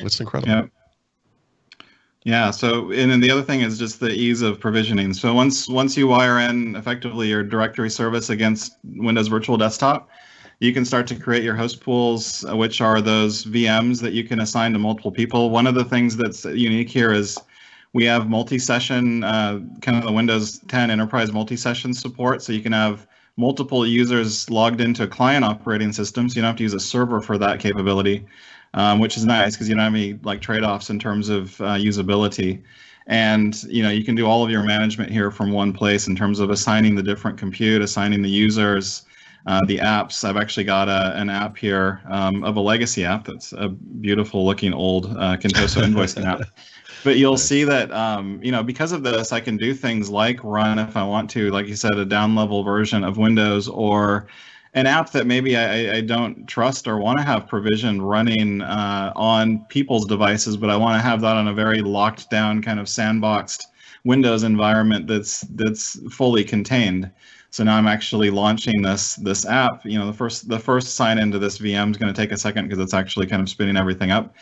It's 0.00 0.20
incredible. 0.20 0.52
Yeah. 0.52 0.66
Yeah. 2.24 2.52
So, 2.52 2.92
and 2.92 3.10
then 3.10 3.20
the 3.20 3.30
other 3.30 3.42
thing 3.42 3.62
is 3.62 3.78
just 3.78 3.98
the 3.98 4.10
ease 4.10 4.42
of 4.42 4.60
provisioning. 4.60 5.12
So 5.12 5.34
once 5.34 5.68
once 5.68 5.96
you 5.96 6.06
wire 6.06 6.38
in 6.38 6.76
effectively 6.76 7.28
your 7.28 7.42
directory 7.42 7.90
service 7.90 8.30
against 8.30 8.76
Windows 8.84 9.26
Virtual 9.26 9.56
Desktop, 9.56 10.08
you 10.60 10.72
can 10.72 10.84
start 10.84 11.08
to 11.08 11.16
create 11.16 11.42
your 11.42 11.56
host 11.56 11.80
pools, 11.80 12.44
uh, 12.44 12.56
which 12.56 12.80
are 12.80 13.00
those 13.00 13.44
VMs 13.44 14.00
that 14.02 14.12
you 14.12 14.22
can 14.22 14.40
assign 14.40 14.72
to 14.72 14.78
multiple 14.78 15.10
people. 15.10 15.50
One 15.50 15.66
of 15.66 15.74
the 15.74 15.84
things 15.84 16.16
that's 16.16 16.44
unique 16.44 16.88
here 16.88 17.12
is 17.12 17.36
we 17.92 18.04
have 18.04 18.30
multi-session, 18.30 19.24
uh, 19.24 19.60
kind 19.80 19.98
of 19.98 20.04
the 20.04 20.12
Windows 20.12 20.60
10 20.68 20.90
Enterprise 20.90 21.32
multi-session 21.32 21.92
support. 21.92 22.42
So 22.42 22.52
you 22.52 22.62
can 22.62 22.72
have 22.72 23.06
multiple 23.36 23.84
users 23.84 24.48
logged 24.48 24.80
into 24.80 25.02
a 25.02 25.08
client 25.08 25.44
operating 25.44 25.92
system. 25.92 26.28
So 26.28 26.36
you 26.36 26.42
don't 26.42 26.50
have 26.50 26.56
to 26.56 26.62
use 26.62 26.74
a 26.74 26.80
server 26.80 27.20
for 27.20 27.36
that 27.38 27.58
capability 27.58 28.24
um, 28.74 28.98
which 28.98 29.16
is 29.16 29.24
nice 29.24 29.54
because 29.54 29.68
you 29.68 29.74
don't 29.74 29.84
have 29.84 29.94
any 29.94 30.18
like 30.22 30.40
trade-offs 30.40 30.90
in 30.90 30.98
terms 30.98 31.28
of 31.28 31.60
uh, 31.60 31.74
usability. 31.74 32.62
and 33.06 33.64
you 33.64 33.82
know 33.82 33.90
you 33.90 34.04
can 34.04 34.14
do 34.14 34.26
all 34.26 34.44
of 34.44 34.50
your 34.50 34.62
management 34.62 35.10
here 35.10 35.30
from 35.30 35.50
one 35.50 35.72
place 35.72 36.06
in 36.06 36.16
terms 36.16 36.40
of 36.40 36.50
assigning 36.50 36.94
the 36.94 37.02
different 37.02 37.38
compute, 37.38 37.82
assigning 37.82 38.22
the 38.22 38.30
users, 38.30 39.04
uh, 39.46 39.60
the 39.66 39.78
apps. 39.78 40.24
I've 40.24 40.36
actually 40.36 40.64
got 40.64 40.88
a, 40.88 41.16
an 41.16 41.28
app 41.28 41.56
here 41.56 42.00
um, 42.08 42.44
of 42.44 42.56
a 42.56 42.60
legacy 42.60 43.04
app 43.04 43.26
that's 43.26 43.52
a 43.52 43.68
beautiful 43.68 44.46
looking 44.46 44.72
old 44.72 45.06
uh, 45.06 45.36
Contoso 45.36 45.82
invoicing 45.82 46.24
app. 46.24 46.42
But 47.04 47.16
you'll 47.16 47.32
nice. 47.32 47.42
see 47.42 47.64
that 47.64 47.90
um, 47.90 48.38
you 48.44 48.52
know 48.52 48.62
because 48.62 48.92
of 48.92 49.02
this, 49.02 49.32
I 49.32 49.40
can 49.40 49.56
do 49.56 49.74
things 49.74 50.08
like 50.08 50.38
run 50.44 50.78
if 50.78 50.96
I 50.96 51.02
want 51.02 51.28
to, 51.30 51.50
like 51.50 51.66
you 51.66 51.74
said, 51.74 51.94
a 51.94 52.04
down 52.04 52.36
level 52.36 52.62
version 52.62 53.02
of 53.02 53.18
Windows 53.18 53.66
or 53.66 54.28
an 54.74 54.86
app 54.86 55.10
that 55.12 55.26
maybe 55.26 55.56
I, 55.56 55.96
I 55.96 56.00
don't 56.00 56.46
trust 56.46 56.88
or 56.88 56.98
want 56.98 57.18
to 57.18 57.24
have 57.24 57.46
provision 57.46 58.00
running 58.00 58.62
uh, 58.62 59.12
on 59.14 59.64
people's 59.66 60.06
devices, 60.06 60.56
but 60.56 60.70
I 60.70 60.76
want 60.76 60.96
to 60.96 61.02
have 61.02 61.20
that 61.20 61.36
on 61.36 61.48
a 61.48 61.54
very 61.54 61.82
locked 61.82 62.30
down 62.30 62.62
kind 62.62 62.80
of 62.80 62.86
sandboxed 62.86 63.64
Windows 64.04 64.42
environment 64.42 65.06
that's 65.06 65.42
that's 65.42 65.98
fully 66.12 66.42
contained. 66.42 67.10
So 67.50 67.62
now 67.64 67.76
I'm 67.76 67.86
actually 67.86 68.30
launching 68.30 68.80
this 68.80 69.16
this 69.16 69.46
app. 69.46 69.84
You 69.84 69.98
know, 69.98 70.06
the 70.06 70.12
first 70.12 70.48
the 70.48 70.58
first 70.58 70.94
sign 70.94 71.18
into 71.18 71.38
this 71.38 71.58
VM 71.58 71.90
is 71.90 71.98
going 71.98 72.12
to 72.12 72.18
take 72.18 72.32
a 72.32 72.38
second 72.38 72.66
because 72.66 72.82
it's 72.82 72.94
actually 72.94 73.26
kind 73.26 73.42
of 73.42 73.48
spinning 73.48 73.76
everything 73.76 74.10
up. 74.10 74.34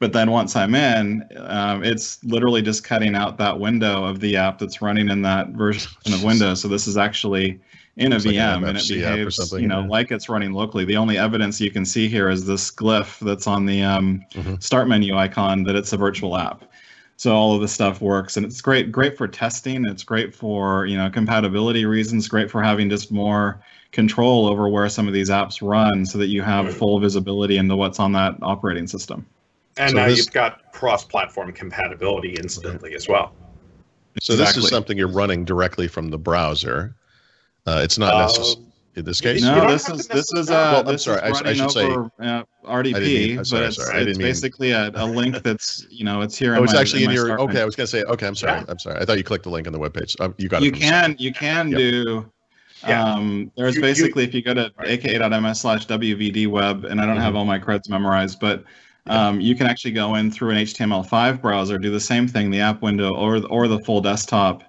But 0.00 0.12
then 0.12 0.30
once 0.30 0.54
I'm 0.54 0.74
in, 0.74 1.28
um, 1.38 1.82
it's 1.82 2.22
literally 2.22 2.62
just 2.62 2.84
cutting 2.84 3.16
out 3.16 3.36
that 3.38 3.58
window 3.58 4.04
of 4.04 4.20
the 4.20 4.36
app 4.36 4.58
that's 4.58 4.80
running 4.80 5.08
in 5.08 5.22
that 5.22 5.48
version 5.48 5.90
of 6.06 6.22
Windows. 6.22 6.60
So 6.60 6.68
this 6.68 6.86
is 6.86 6.96
actually 6.96 7.58
in 7.98 8.12
a 8.12 8.16
VM 8.16 8.62
like 8.62 8.68
and 8.68 8.78
it 8.78 8.88
behaves, 8.88 9.52
you 9.52 9.66
know, 9.66 9.80
yeah. 9.80 9.88
like 9.88 10.10
it's 10.12 10.28
running 10.28 10.52
locally. 10.52 10.84
The 10.84 10.96
only 10.96 11.18
evidence 11.18 11.60
you 11.60 11.70
can 11.70 11.84
see 11.84 12.08
here 12.08 12.30
is 12.30 12.46
this 12.46 12.70
glyph 12.70 13.18
that's 13.18 13.46
on 13.46 13.66
the 13.66 13.82
um, 13.82 14.24
mm-hmm. 14.32 14.54
start 14.60 14.88
menu 14.88 15.16
icon 15.16 15.64
that 15.64 15.74
it's 15.74 15.92
a 15.92 15.96
virtual 15.96 16.36
app. 16.36 16.64
So 17.16 17.34
all 17.34 17.56
of 17.56 17.60
this 17.60 17.72
stuff 17.72 18.00
works, 18.00 18.36
and 18.36 18.46
it's 18.46 18.60
great, 18.60 18.92
great 18.92 19.18
for 19.18 19.26
testing. 19.26 19.84
It's 19.86 20.04
great 20.04 20.32
for 20.32 20.86
you 20.86 20.96
know 20.96 21.10
compatibility 21.10 21.84
reasons. 21.84 22.28
Great 22.28 22.48
for 22.48 22.62
having 22.62 22.88
just 22.88 23.10
more 23.10 23.60
control 23.90 24.46
over 24.46 24.68
where 24.68 24.88
some 24.88 25.08
of 25.08 25.14
these 25.14 25.28
apps 25.28 25.60
run, 25.60 26.06
so 26.06 26.18
that 26.18 26.28
you 26.28 26.42
have 26.42 26.72
full 26.72 27.00
visibility 27.00 27.56
into 27.56 27.74
what's 27.74 27.98
on 27.98 28.12
that 28.12 28.36
operating 28.42 28.86
system. 28.86 29.26
And 29.76 29.90
so 29.90 29.96
now 29.96 30.06
this, 30.06 30.18
you've 30.18 30.32
got 30.32 30.72
cross-platform 30.72 31.52
compatibility 31.52 32.34
instantly 32.38 32.94
as 32.94 33.08
well. 33.08 33.32
So 34.20 34.34
exactly. 34.34 34.60
this 34.60 34.64
is 34.64 34.70
something 34.70 34.96
you're 34.96 35.08
running 35.08 35.44
directly 35.44 35.88
from 35.88 36.10
the 36.10 36.18
browser. 36.18 36.94
Uh, 37.68 37.82
it's 37.82 37.98
not 37.98 38.16
necessary 38.16 38.64
in 38.98 39.04
this 39.04 39.20
case. 39.20 39.42
No, 39.42 39.70
this 39.70 39.88
is 39.88 40.06
this 40.08 40.32
is 40.32 40.50
uh, 40.50 40.82
well, 40.84 40.88
I'm 40.88 40.98
sorry. 40.98 41.20
I, 41.20 41.28
I, 41.28 41.52
should 41.52 41.60
over, 41.60 42.10
say 42.18 42.26
uh, 42.26 42.42
RDP, 42.66 43.00
mean, 43.00 43.36
but 43.36 43.46
sorry, 43.46 43.66
it's, 43.66 43.76
sorry, 43.76 44.02
it's 44.02 44.18
basically 44.18 44.70
a, 44.72 44.90
a, 44.94 45.06
link 45.06 45.42
that's 45.42 45.86
you 45.90 46.04
know 46.04 46.20
it's 46.20 46.36
here. 46.36 46.56
Oh, 46.56 46.64
it's 46.64 46.74
my, 46.74 46.80
actually 46.80 47.04
in, 47.04 47.10
in 47.10 47.16
your. 47.16 47.40
Okay, 47.40 47.46
menu. 47.46 47.60
I 47.60 47.64
was 47.64 47.76
gonna 47.76 47.86
say. 47.86 48.02
Okay, 48.04 48.26
I'm 48.26 48.34
sorry. 48.34 48.60
Yeah. 48.60 48.64
I'm 48.68 48.78
sorry. 48.78 48.98
I 49.00 49.04
thought 49.04 49.18
you 49.18 49.24
clicked 49.24 49.44
the 49.44 49.50
link 49.50 49.66
on 49.66 49.72
the 49.72 49.78
webpage. 49.78 50.20
Um, 50.20 50.34
you 50.38 50.48
got 50.48 50.62
you 50.62 50.68
it. 50.68 50.74
Can, 50.74 51.16
you 51.18 51.32
can 51.32 51.70
you 51.70 51.70
can 51.70 51.70
do. 51.70 52.32
Yeah. 52.86 53.12
Um, 53.12 53.50
there's 53.56 53.74
you, 53.74 53.80
basically 53.80 54.22
you, 54.22 54.28
if 54.28 54.34
you 54.34 54.42
go 54.42 54.54
to 54.54 54.72
right. 54.78 55.04
aka.ms 55.04 55.60
slash 55.60 55.86
wvd 55.86 56.46
web, 56.46 56.84
and 56.84 57.00
I 57.00 57.06
don't 57.06 57.16
mm-hmm. 57.16 57.24
have 57.24 57.34
all 57.34 57.44
my 57.44 57.58
creds 57.58 57.88
memorized, 57.88 58.38
but 58.38 58.64
um, 59.08 59.40
you 59.40 59.56
can 59.56 59.66
actually 59.66 59.92
go 59.92 60.14
in 60.14 60.30
through 60.30 60.50
an 60.50 60.58
HTML5 60.58 61.42
browser, 61.42 61.78
do 61.78 61.90
the 61.90 61.98
same 61.98 62.28
thing, 62.28 62.50
the 62.50 62.60
app 62.60 62.80
window 62.82 63.14
or 63.14 63.44
or 63.46 63.66
the 63.66 63.80
full 63.80 64.00
desktop, 64.00 64.62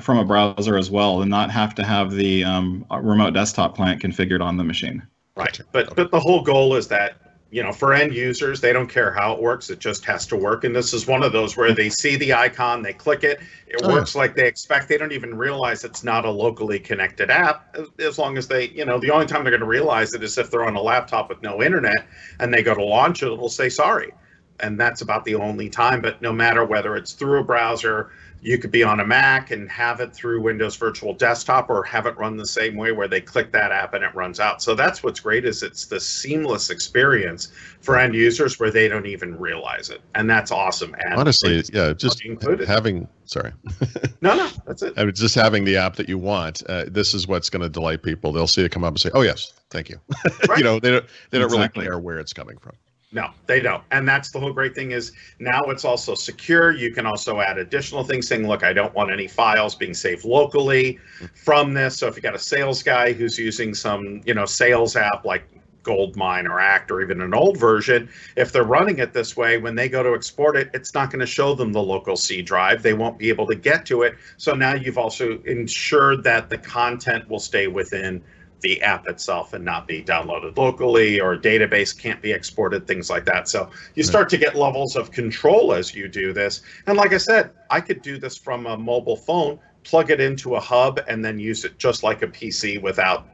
from 0.00 0.18
a 0.18 0.24
browser 0.24 0.76
as 0.78 0.90
well 0.90 1.22
and 1.22 1.30
not 1.30 1.50
have 1.50 1.74
to 1.74 1.84
have 1.84 2.12
the 2.12 2.44
um, 2.44 2.86
remote 2.90 3.34
desktop 3.34 3.74
client 3.74 4.00
configured 4.00 4.40
on 4.40 4.56
the 4.56 4.64
machine. 4.64 5.02
Right. 5.36 5.60
But 5.72 5.96
but 5.96 6.10
the 6.10 6.20
whole 6.20 6.42
goal 6.42 6.76
is 6.76 6.86
that 6.88 7.16
you 7.50 7.62
know 7.62 7.72
for 7.72 7.92
end 7.92 8.14
users 8.14 8.60
they 8.60 8.72
don't 8.72 8.88
care 8.88 9.12
how 9.12 9.32
it 9.32 9.42
works 9.42 9.70
it 9.70 9.80
just 9.80 10.04
has 10.04 10.26
to 10.26 10.36
work 10.36 10.64
and 10.64 10.74
this 10.74 10.92
is 10.92 11.06
one 11.06 11.22
of 11.22 11.32
those 11.32 11.56
where 11.56 11.74
they 11.74 11.88
see 11.88 12.16
the 12.16 12.32
icon 12.32 12.82
they 12.82 12.92
click 12.92 13.24
it 13.24 13.40
it 13.66 13.80
oh, 13.82 13.88
works 13.88 14.14
yeah. 14.14 14.20
like 14.20 14.36
they 14.36 14.46
expect 14.46 14.88
they 14.88 14.96
don't 14.96 15.12
even 15.12 15.36
realize 15.36 15.84
it's 15.84 16.04
not 16.04 16.24
a 16.24 16.30
locally 16.30 16.78
connected 16.78 17.30
app 17.30 17.76
as 17.98 18.18
long 18.18 18.38
as 18.38 18.46
they 18.46 18.68
you 18.68 18.84
know 18.84 18.98
the 19.00 19.10
only 19.10 19.26
time 19.26 19.42
they're 19.42 19.50
going 19.50 19.60
to 19.60 19.66
realize 19.66 20.14
it 20.14 20.22
is 20.22 20.38
if 20.38 20.50
they're 20.50 20.64
on 20.64 20.76
a 20.76 20.82
laptop 20.82 21.28
with 21.28 21.42
no 21.42 21.62
internet 21.62 22.06
and 22.38 22.54
they 22.54 22.62
go 22.62 22.74
to 22.74 22.84
launch 22.84 23.22
it 23.22 23.26
it'll 23.26 23.48
say 23.48 23.68
sorry 23.68 24.12
and 24.60 24.78
that's 24.78 25.00
about 25.00 25.24
the 25.24 25.34
only 25.34 25.68
time 25.68 26.00
but 26.00 26.22
no 26.22 26.32
matter 26.32 26.64
whether 26.64 26.96
it's 26.96 27.12
through 27.12 27.40
a 27.40 27.44
browser 27.44 28.10
you 28.42 28.58
could 28.58 28.70
be 28.70 28.82
on 28.82 29.00
a 29.00 29.06
Mac 29.06 29.50
and 29.50 29.70
have 29.70 30.00
it 30.00 30.14
through 30.14 30.40
Windows 30.40 30.76
Virtual 30.76 31.12
Desktop 31.12 31.68
or 31.68 31.82
have 31.84 32.06
it 32.06 32.16
run 32.16 32.36
the 32.36 32.46
same 32.46 32.76
way 32.76 32.90
where 32.92 33.08
they 33.08 33.20
click 33.20 33.52
that 33.52 33.70
app 33.70 33.92
and 33.92 34.02
it 34.02 34.14
runs 34.14 34.40
out. 34.40 34.62
So 34.62 34.74
that's 34.74 35.02
what's 35.02 35.20
great 35.20 35.44
is 35.44 35.62
it's 35.62 35.86
the 35.86 36.00
seamless 36.00 36.70
experience 36.70 37.52
for 37.80 37.98
end 37.98 38.14
users 38.14 38.58
where 38.58 38.70
they 38.70 38.88
don't 38.88 39.06
even 39.06 39.38
realize 39.38 39.90
it. 39.90 40.00
And 40.14 40.28
that's 40.28 40.50
awesome. 40.50 40.94
And 41.00 41.14
honestly, 41.14 41.62
yeah, 41.72 41.92
just 41.92 42.24
included. 42.24 42.66
having 42.66 43.06
sorry. 43.26 43.52
no, 44.22 44.34
no, 44.34 44.50
that's 44.66 44.82
it. 44.82 44.94
I 44.96 45.04
mean, 45.04 45.14
just 45.14 45.34
having 45.34 45.64
the 45.64 45.76
app 45.76 45.96
that 45.96 46.08
you 46.08 46.16
want. 46.16 46.62
Uh, 46.68 46.86
this 46.88 47.12
is 47.12 47.28
what's 47.28 47.50
going 47.50 47.62
to 47.62 47.68
delight 47.68 48.02
people. 48.02 48.32
They'll 48.32 48.46
see 48.46 48.64
it 48.64 48.72
come 48.72 48.84
up 48.84 48.92
and 48.92 49.00
say, 49.00 49.10
"Oh 49.14 49.22
yes, 49.22 49.52
thank 49.70 49.88
you." 49.88 50.00
Right. 50.48 50.58
you 50.58 50.64
know, 50.64 50.80
they 50.80 50.90
don't 50.90 51.04
they 51.30 51.38
don't 51.38 51.52
exactly. 51.52 51.82
really 51.82 51.90
care 51.90 51.98
where 51.98 52.18
it's 52.18 52.32
coming 52.32 52.56
from. 52.58 52.72
No, 53.12 53.30
they 53.46 53.58
don't. 53.58 53.82
And 53.90 54.06
that's 54.06 54.30
the 54.30 54.38
whole 54.38 54.52
great 54.52 54.72
thing 54.74 54.92
is 54.92 55.10
now 55.40 55.62
it's 55.64 55.84
also 55.84 56.14
secure. 56.14 56.70
You 56.70 56.92
can 56.92 57.06
also 57.06 57.40
add 57.40 57.58
additional 57.58 58.04
things 58.04 58.28
saying, 58.28 58.46
look, 58.46 58.62
I 58.62 58.72
don't 58.72 58.94
want 58.94 59.10
any 59.10 59.26
files 59.26 59.74
being 59.74 59.94
saved 59.94 60.24
locally 60.24 61.00
from 61.34 61.74
this. 61.74 61.98
So 61.98 62.06
if 62.06 62.14
you 62.14 62.22
got 62.22 62.36
a 62.36 62.38
sales 62.38 62.84
guy 62.84 63.12
who's 63.12 63.36
using 63.36 63.74
some, 63.74 64.20
you 64.24 64.34
know, 64.34 64.46
sales 64.46 64.94
app 64.94 65.24
like 65.24 65.42
Goldmine 65.82 66.46
or 66.46 66.60
Act 66.60 66.92
or 66.92 67.00
even 67.00 67.20
an 67.20 67.34
old 67.34 67.58
version, 67.58 68.08
if 68.36 68.52
they're 68.52 68.62
running 68.62 69.00
it 69.00 69.12
this 69.12 69.36
way, 69.36 69.58
when 69.58 69.74
they 69.74 69.88
go 69.88 70.04
to 70.04 70.14
export 70.14 70.56
it, 70.56 70.70
it's 70.72 70.94
not 70.94 71.10
going 71.10 71.18
to 71.20 71.26
show 71.26 71.52
them 71.52 71.72
the 71.72 71.82
local 71.82 72.16
C 72.16 72.42
drive. 72.42 72.80
They 72.80 72.94
won't 72.94 73.18
be 73.18 73.28
able 73.28 73.46
to 73.48 73.56
get 73.56 73.84
to 73.86 74.02
it. 74.02 74.14
So 74.36 74.54
now 74.54 74.74
you've 74.74 74.98
also 74.98 75.42
ensured 75.46 76.22
that 76.24 76.48
the 76.48 76.58
content 76.58 77.28
will 77.28 77.40
stay 77.40 77.66
within 77.66 78.22
the 78.60 78.80
app 78.82 79.06
itself 79.06 79.52
and 79.52 79.64
not 79.64 79.86
be 79.86 80.02
downloaded 80.02 80.56
locally 80.56 81.20
or 81.20 81.36
database 81.36 81.96
can't 81.96 82.20
be 82.20 82.32
exported, 82.32 82.86
things 82.86 83.10
like 83.10 83.24
that. 83.26 83.48
So 83.48 83.70
you 83.94 84.02
start 84.02 84.28
to 84.30 84.36
get 84.36 84.54
levels 84.54 84.96
of 84.96 85.10
control 85.10 85.72
as 85.72 85.94
you 85.94 86.08
do 86.08 86.32
this. 86.32 86.62
And 86.86 86.96
like 86.96 87.12
I 87.12 87.18
said, 87.18 87.50
I 87.70 87.80
could 87.80 88.02
do 88.02 88.18
this 88.18 88.36
from 88.36 88.66
a 88.66 88.76
mobile 88.76 89.16
phone, 89.16 89.58
plug 89.84 90.10
it 90.10 90.20
into 90.20 90.56
a 90.56 90.60
hub, 90.60 91.00
and 91.08 91.24
then 91.24 91.38
use 91.38 91.64
it 91.64 91.78
just 91.78 92.02
like 92.02 92.22
a 92.22 92.26
PC 92.26 92.80
without 92.80 93.26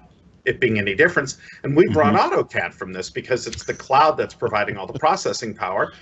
it 0.45 0.61
being 0.61 0.79
any 0.79 0.95
difference. 0.95 1.39
And 1.65 1.77
we've 1.77 1.91
mm-hmm. 1.91 1.99
run 1.99 2.15
AutoCAD 2.17 2.73
from 2.73 2.93
this 2.93 3.11
because 3.11 3.47
it's 3.47 3.65
the 3.65 3.75
cloud 3.75 4.13
that's 4.13 4.35
providing 4.35 4.77
all 4.77 4.87
the 4.87 4.99
processing 4.99 5.55
power. 5.55 5.93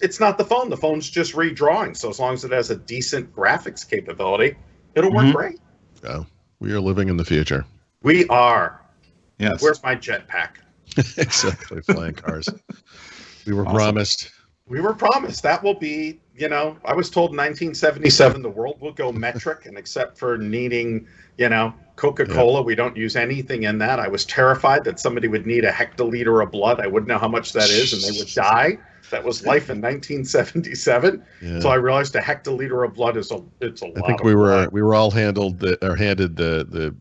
It's 0.00 0.20
not 0.20 0.38
the 0.38 0.44
phone. 0.44 0.70
The 0.70 0.76
phone's 0.76 1.10
just 1.10 1.34
redrawing. 1.34 1.96
So 1.96 2.08
as 2.08 2.18
long 2.18 2.34
as 2.34 2.44
it 2.44 2.52
has 2.52 2.70
a 2.70 2.76
decent 2.76 3.34
graphics 3.34 3.88
capability, 3.88 4.56
it'll 4.94 5.10
mm-hmm. 5.10 5.26
work 5.26 5.36
great. 5.36 5.60
Yeah, 6.02 6.24
we 6.60 6.72
are 6.72 6.80
living 6.80 7.08
in 7.08 7.16
the 7.16 7.24
future. 7.24 7.64
We 8.04 8.26
are. 8.28 8.82
Yes. 9.38 9.62
Where's 9.62 9.82
my 9.82 9.96
jetpack? 9.96 10.58
exactly, 11.18 11.80
flying 11.80 12.14
cars. 12.14 12.48
We 13.46 13.54
were 13.54 13.66
awesome. 13.66 13.74
promised. 13.74 14.30
We 14.68 14.80
were 14.80 14.94
promised 14.94 15.42
that 15.42 15.62
will 15.62 15.74
be. 15.74 16.20
You 16.36 16.48
know, 16.48 16.76
I 16.84 16.94
was 16.94 17.10
told 17.10 17.30
in 17.30 17.36
1977 17.36 18.42
the 18.42 18.50
world 18.50 18.80
will 18.80 18.92
go 18.92 19.10
metric, 19.12 19.66
and 19.66 19.78
except 19.78 20.18
for 20.18 20.36
needing, 20.36 21.06
you 21.38 21.48
know, 21.48 21.72
Coca-Cola, 21.94 22.58
yeah. 22.58 22.64
we 22.64 22.74
don't 22.74 22.96
use 22.96 23.14
anything 23.14 23.62
in 23.62 23.78
that. 23.78 24.00
I 24.00 24.08
was 24.08 24.24
terrified 24.24 24.82
that 24.84 24.98
somebody 24.98 25.28
would 25.28 25.46
need 25.46 25.64
a 25.64 25.70
hectoliter 25.70 26.42
of 26.42 26.50
blood. 26.50 26.80
I 26.80 26.88
wouldn't 26.88 27.08
know 27.08 27.18
how 27.18 27.28
much 27.28 27.52
that 27.52 27.70
is, 27.70 27.92
and 27.92 28.02
they 28.02 28.18
would 28.18 28.32
die. 28.34 28.78
That 29.10 29.22
was 29.22 29.46
life 29.46 29.70
in 29.70 29.80
1977. 29.80 31.24
Yeah. 31.40 31.60
So 31.60 31.68
I 31.68 31.76
realized 31.76 32.16
a 32.16 32.20
hectoliter 32.20 32.84
of 32.84 32.94
blood 32.94 33.16
is 33.16 33.30
a 33.30 33.42
it's 33.60 33.82
a 33.82 33.86
lot. 33.86 34.02
I 34.02 34.06
think 34.08 34.24
we 34.24 34.34
were 34.34 34.68
we 34.72 34.82
were 34.82 34.94
all 34.94 35.10
handled 35.10 35.60
the, 35.60 35.78
or 35.86 35.94
handed 35.94 36.36
the 36.36 36.66
the 36.68 36.96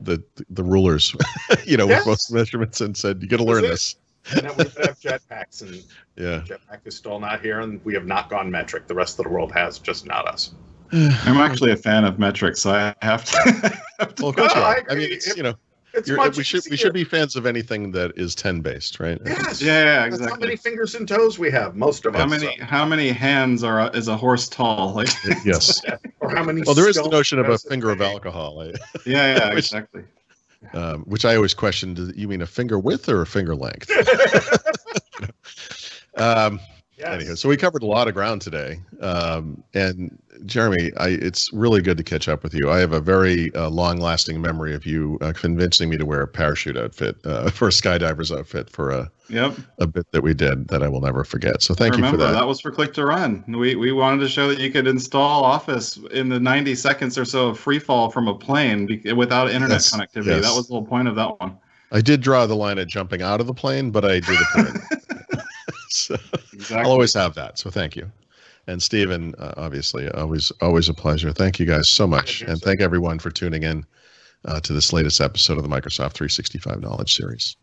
the 0.00 0.22
the 0.50 0.62
rulers, 0.62 1.14
you 1.64 1.76
know, 1.76 1.88
yes. 1.88 2.00
with 2.00 2.06
most 2.06 2.32
measurements, 2.32 2.80
and 2.80 2.96
said, 2.96 3.22
"You 3.22 3.28
got 3.28 3.38
to 3.38 3.44
learn 3.44 3.62
this." 3.62 3.96
and 4.30 4.48
then 4.48 4.56
we 4.56 4.64
have 4.64 5.00
jetpacks, 5.00 5.62
and 5.62 5.82
yeah, 6.16 6.42
jetpack 6.46 6.80
is 6.84 6.96
still 6.96 7.18
not 7.18 7.40
here, 7.40 7.60
and 7.60 7.84
we 7.84 7.94
have 7.94 8.06
not 8.06 8.30
gone 8.30 8.50
metric. 8.50 8.86
The 8.86 8.94
rest 8.94 9.18
of 9.18 9.24
the 9.24 9.30
world 9.30 9.52
has, 9.52 9.78
just 9.78 10.06
not 10.06 10.26
us. 10.26 10.54
I'm 10.92 11.38
actually 11.38 11.72
a 11.72 11.76
fan 11.76 12.04
of 12.04 12.18
metrics, 12.18 12.60
so 12.60 12.70
I 12.72 12.94
have 13.04 13.24
to. 13.24 13.80
have 13.98 14.14
to 14.14 14.22
well, 14.22 14.30
of 14.30 14.36
course, 14.36 14.52
I, 14.54 14.82
I 14.90 14.94
mean, 14.94 15.10
it's 15.10 15.34
you 15.36 15.42
know, 15.42 15.54
we 15.94 16.42
should 16.42 16.64
we 16.70 16.76
should 16.76 16.92
be 16.92 17.04
fans 17.04 17.36
of 17.36 17.46
anything 17.46 17.92
that 17.92 18.12
is 18.16 18.34
ten 18.34 18.60
based, 18.60 19.00
right? 19.00 19.20
Yes. 19.24 19.60
Yeah, 19.60 19.84
yeah 19.84 20.04
exactly. 20.04 20.30
how 20.30 20.36
many 20.36 20.56
fingers 20.56 20.94
and 20.94 21.06
toes 21.06 21.38
we 21.38 21.50
have. 21.50 21.76
Most 21.76 22.06
of 22.06 22.14
how 22.14 22.20
us. 22.20 22.24
How 22.24 22.38
many 22.38 22.58
so. 22.58 22.64
how 22.64 22.84
many 22.84 23.08
hands 23.10 23.62
are 23.62 23.94
is 23.94 24.08
a 24.08 24.16
horse 24.16 24.48
tall? 24.48 24.94
Like 24.94 25.08
yes. 25.44 25.82
or 26.20 26.30
how 26.30 26.44
many? 26.44 26.62
Well, 26.64 26.74
there 26.74 26.88
is 26.88 26.96
the 26.96 27.08
notion 27.08 27.38
of 27.38 27.48
a 27.48 27.58
finger 27.58 27.90
of 27.90 28.00
alcohol. 28.00 28.64
yeah, 29.06 29.36
yeah, 29.36 29.48
which, 29.54 29.66
exactly. 29.66 30.04
Um, 30.72 31.02
which 31.02 31.24
I 31.24 31.36
always 31.36 31.54
questioned. 31.54 32.14
You 32.16 32.28
mean 32.28 32.42
a 32.42 32.46
finger 32.46 32.78
width 32.78 33.08
or 33.08 33.22
a 33.22 33.26
finger 33.26 33.54
length? 33.54 33.90
um, 36.16 36.60
yes. 37.02 37.20
Anyway, 37.20 37.34
so 37.36 37.48
we 37.48 37.56
covered 37.56 37.82
a 37.82 37.86
lot 37.86 38.08
of 38.08 38.14
ground 38.14 38.40
today, 38.42 38.80
um, 39.00 39.62
and 39.74 40.16
Jeremy, 40.46 40.90
I, 40.96 41.08
it's 41.08 41.52
really 41.52 41.82
good 41.82 41.96
to 41.98 42.02
catch 42.02 42.28
up 42.28 42.42
with 42.42 42.54
you. 42.54 42.70
I 42.70 42.78
have 42.80 42.92
a 42.92 43.00
very 43.00 43.54
uh, 43.54 43.68
long-lasting 43.70 44.40
memory 44.40 44.74
of 44.74 44.86
you 44.86 45.18
uh, 45.20 45.32
convincing 45.32 45.88
me 45.90 45.96
to 45.98 46.06
wear 46.06 46.22
a 46.22 46.26
parachute 46.26 46.76
outfit 46.76 47.16
uh, 47.24 47.50
for 47.50 47.68
a 47.68 47.70
skydiver's 47.70 48.32
outfit 48.32 48.70
for 48.70 48.90
a 48.90 49.10
Yep. 49.28 49.56
a 49.78 49.86
bit 49.86 50.06
that 50.12 50.22
we 50.22 50.34
did 50.34 50.68
that 50.68 50.82
I 50.82 50.88
will 50.88 51.00
never 51.00 51.24
forget. 51.24 51.62
So 51.62 51.72
thank 51.74 51.94
I 51.94 51.98
you 51.98 52.10
for 52.10 52.18
that. 52.18 52.32
That 52.32 52.46
was 52.46 52.60
for 52.60 52.70
Click 52.70 52.92
to 52.94 53.06
Run. 53.06 53.42
We 53.48 53.76
we 53.76 53.90
wanted 53.90 54.20
to 54.20 54.28
show 54.28 54.46
that 54.48 54.58
you 54.58 54.70
could 54.70 54.86
install 54.86 55.42
Office 55.44 55.96
in 56.10 56.28
the 56.28 56.38
90 56.38 56.74
seconds 56.74 57.16
or 57.16 57.24
so 57.24 57.48
of 57.48 57.58
free 57.58 57.78
fall 57.78 58.10
from 58.10 58.28
a 58.28 58.34
plane 58.34 59.00
without 59.16 59.50
internet 59.50 59.76
Yes, 59.76 59.94
connectivity. 59.94 60.26
yes. 60.26 60.42
That 60.44 60.54
was 60.54 60.66
the 60.68 60.74
whole 60.74 60.84
point 60.84 61.08
of 61.08 61.14
that 61.16 61.40
one. 61.40 61.56
I 61.92 62.02
did 62.02 62.20
draw 62.20 62.44
the 62.46 62.56
line 62.56 62.78
at 62.78 62.88
jumping 62.88 63.22
out 63.22 63.40
of 63.40 63.46
the 63.46 63.54
plane, 63.54 63.90
but 63.90 64.04
I 64.04 64.20
did. 64.20 64.36
so 65.96 66.16
Exactly. 66.52 66.84
I'll 66.84 66.90
always 66.92 67.14
have 67.14 67.34
that. 67.34 67.58
So 67.58 67.70
thank 67.70 67.96
you. 67.96 68.10
And 68.66 68.82
Stephen, 68.82 69.34
uh, 69.38 69.54
obviously, 69.56 70.08
always 70.10 70.52
always 70.60 70.88
a 70.88 70.94
pleasure. 70.94 71.32
Thank 71.32 71.58
you 71.58 71.66
guys 71.66 71.88
so 71.88 72.06
much, 72.06 72.42
and 72.42 72.60
thank 72.60 72.80
everyone 72.80 73.18
for 73.18 73.30
tuning 73.30 73.64
in 73.64 73.84
uh, 74.44 74.60
to 74.60 74.72
this 74.72 74.92
latest 74.92 75.20
episode 75.20 75.56
of 75.58 75.64
the 75.64 75.68
Microsoft 75.68 76.12
365 76.12 76.80
Knowledge 76.80 77.14
Series. 77.14 77.56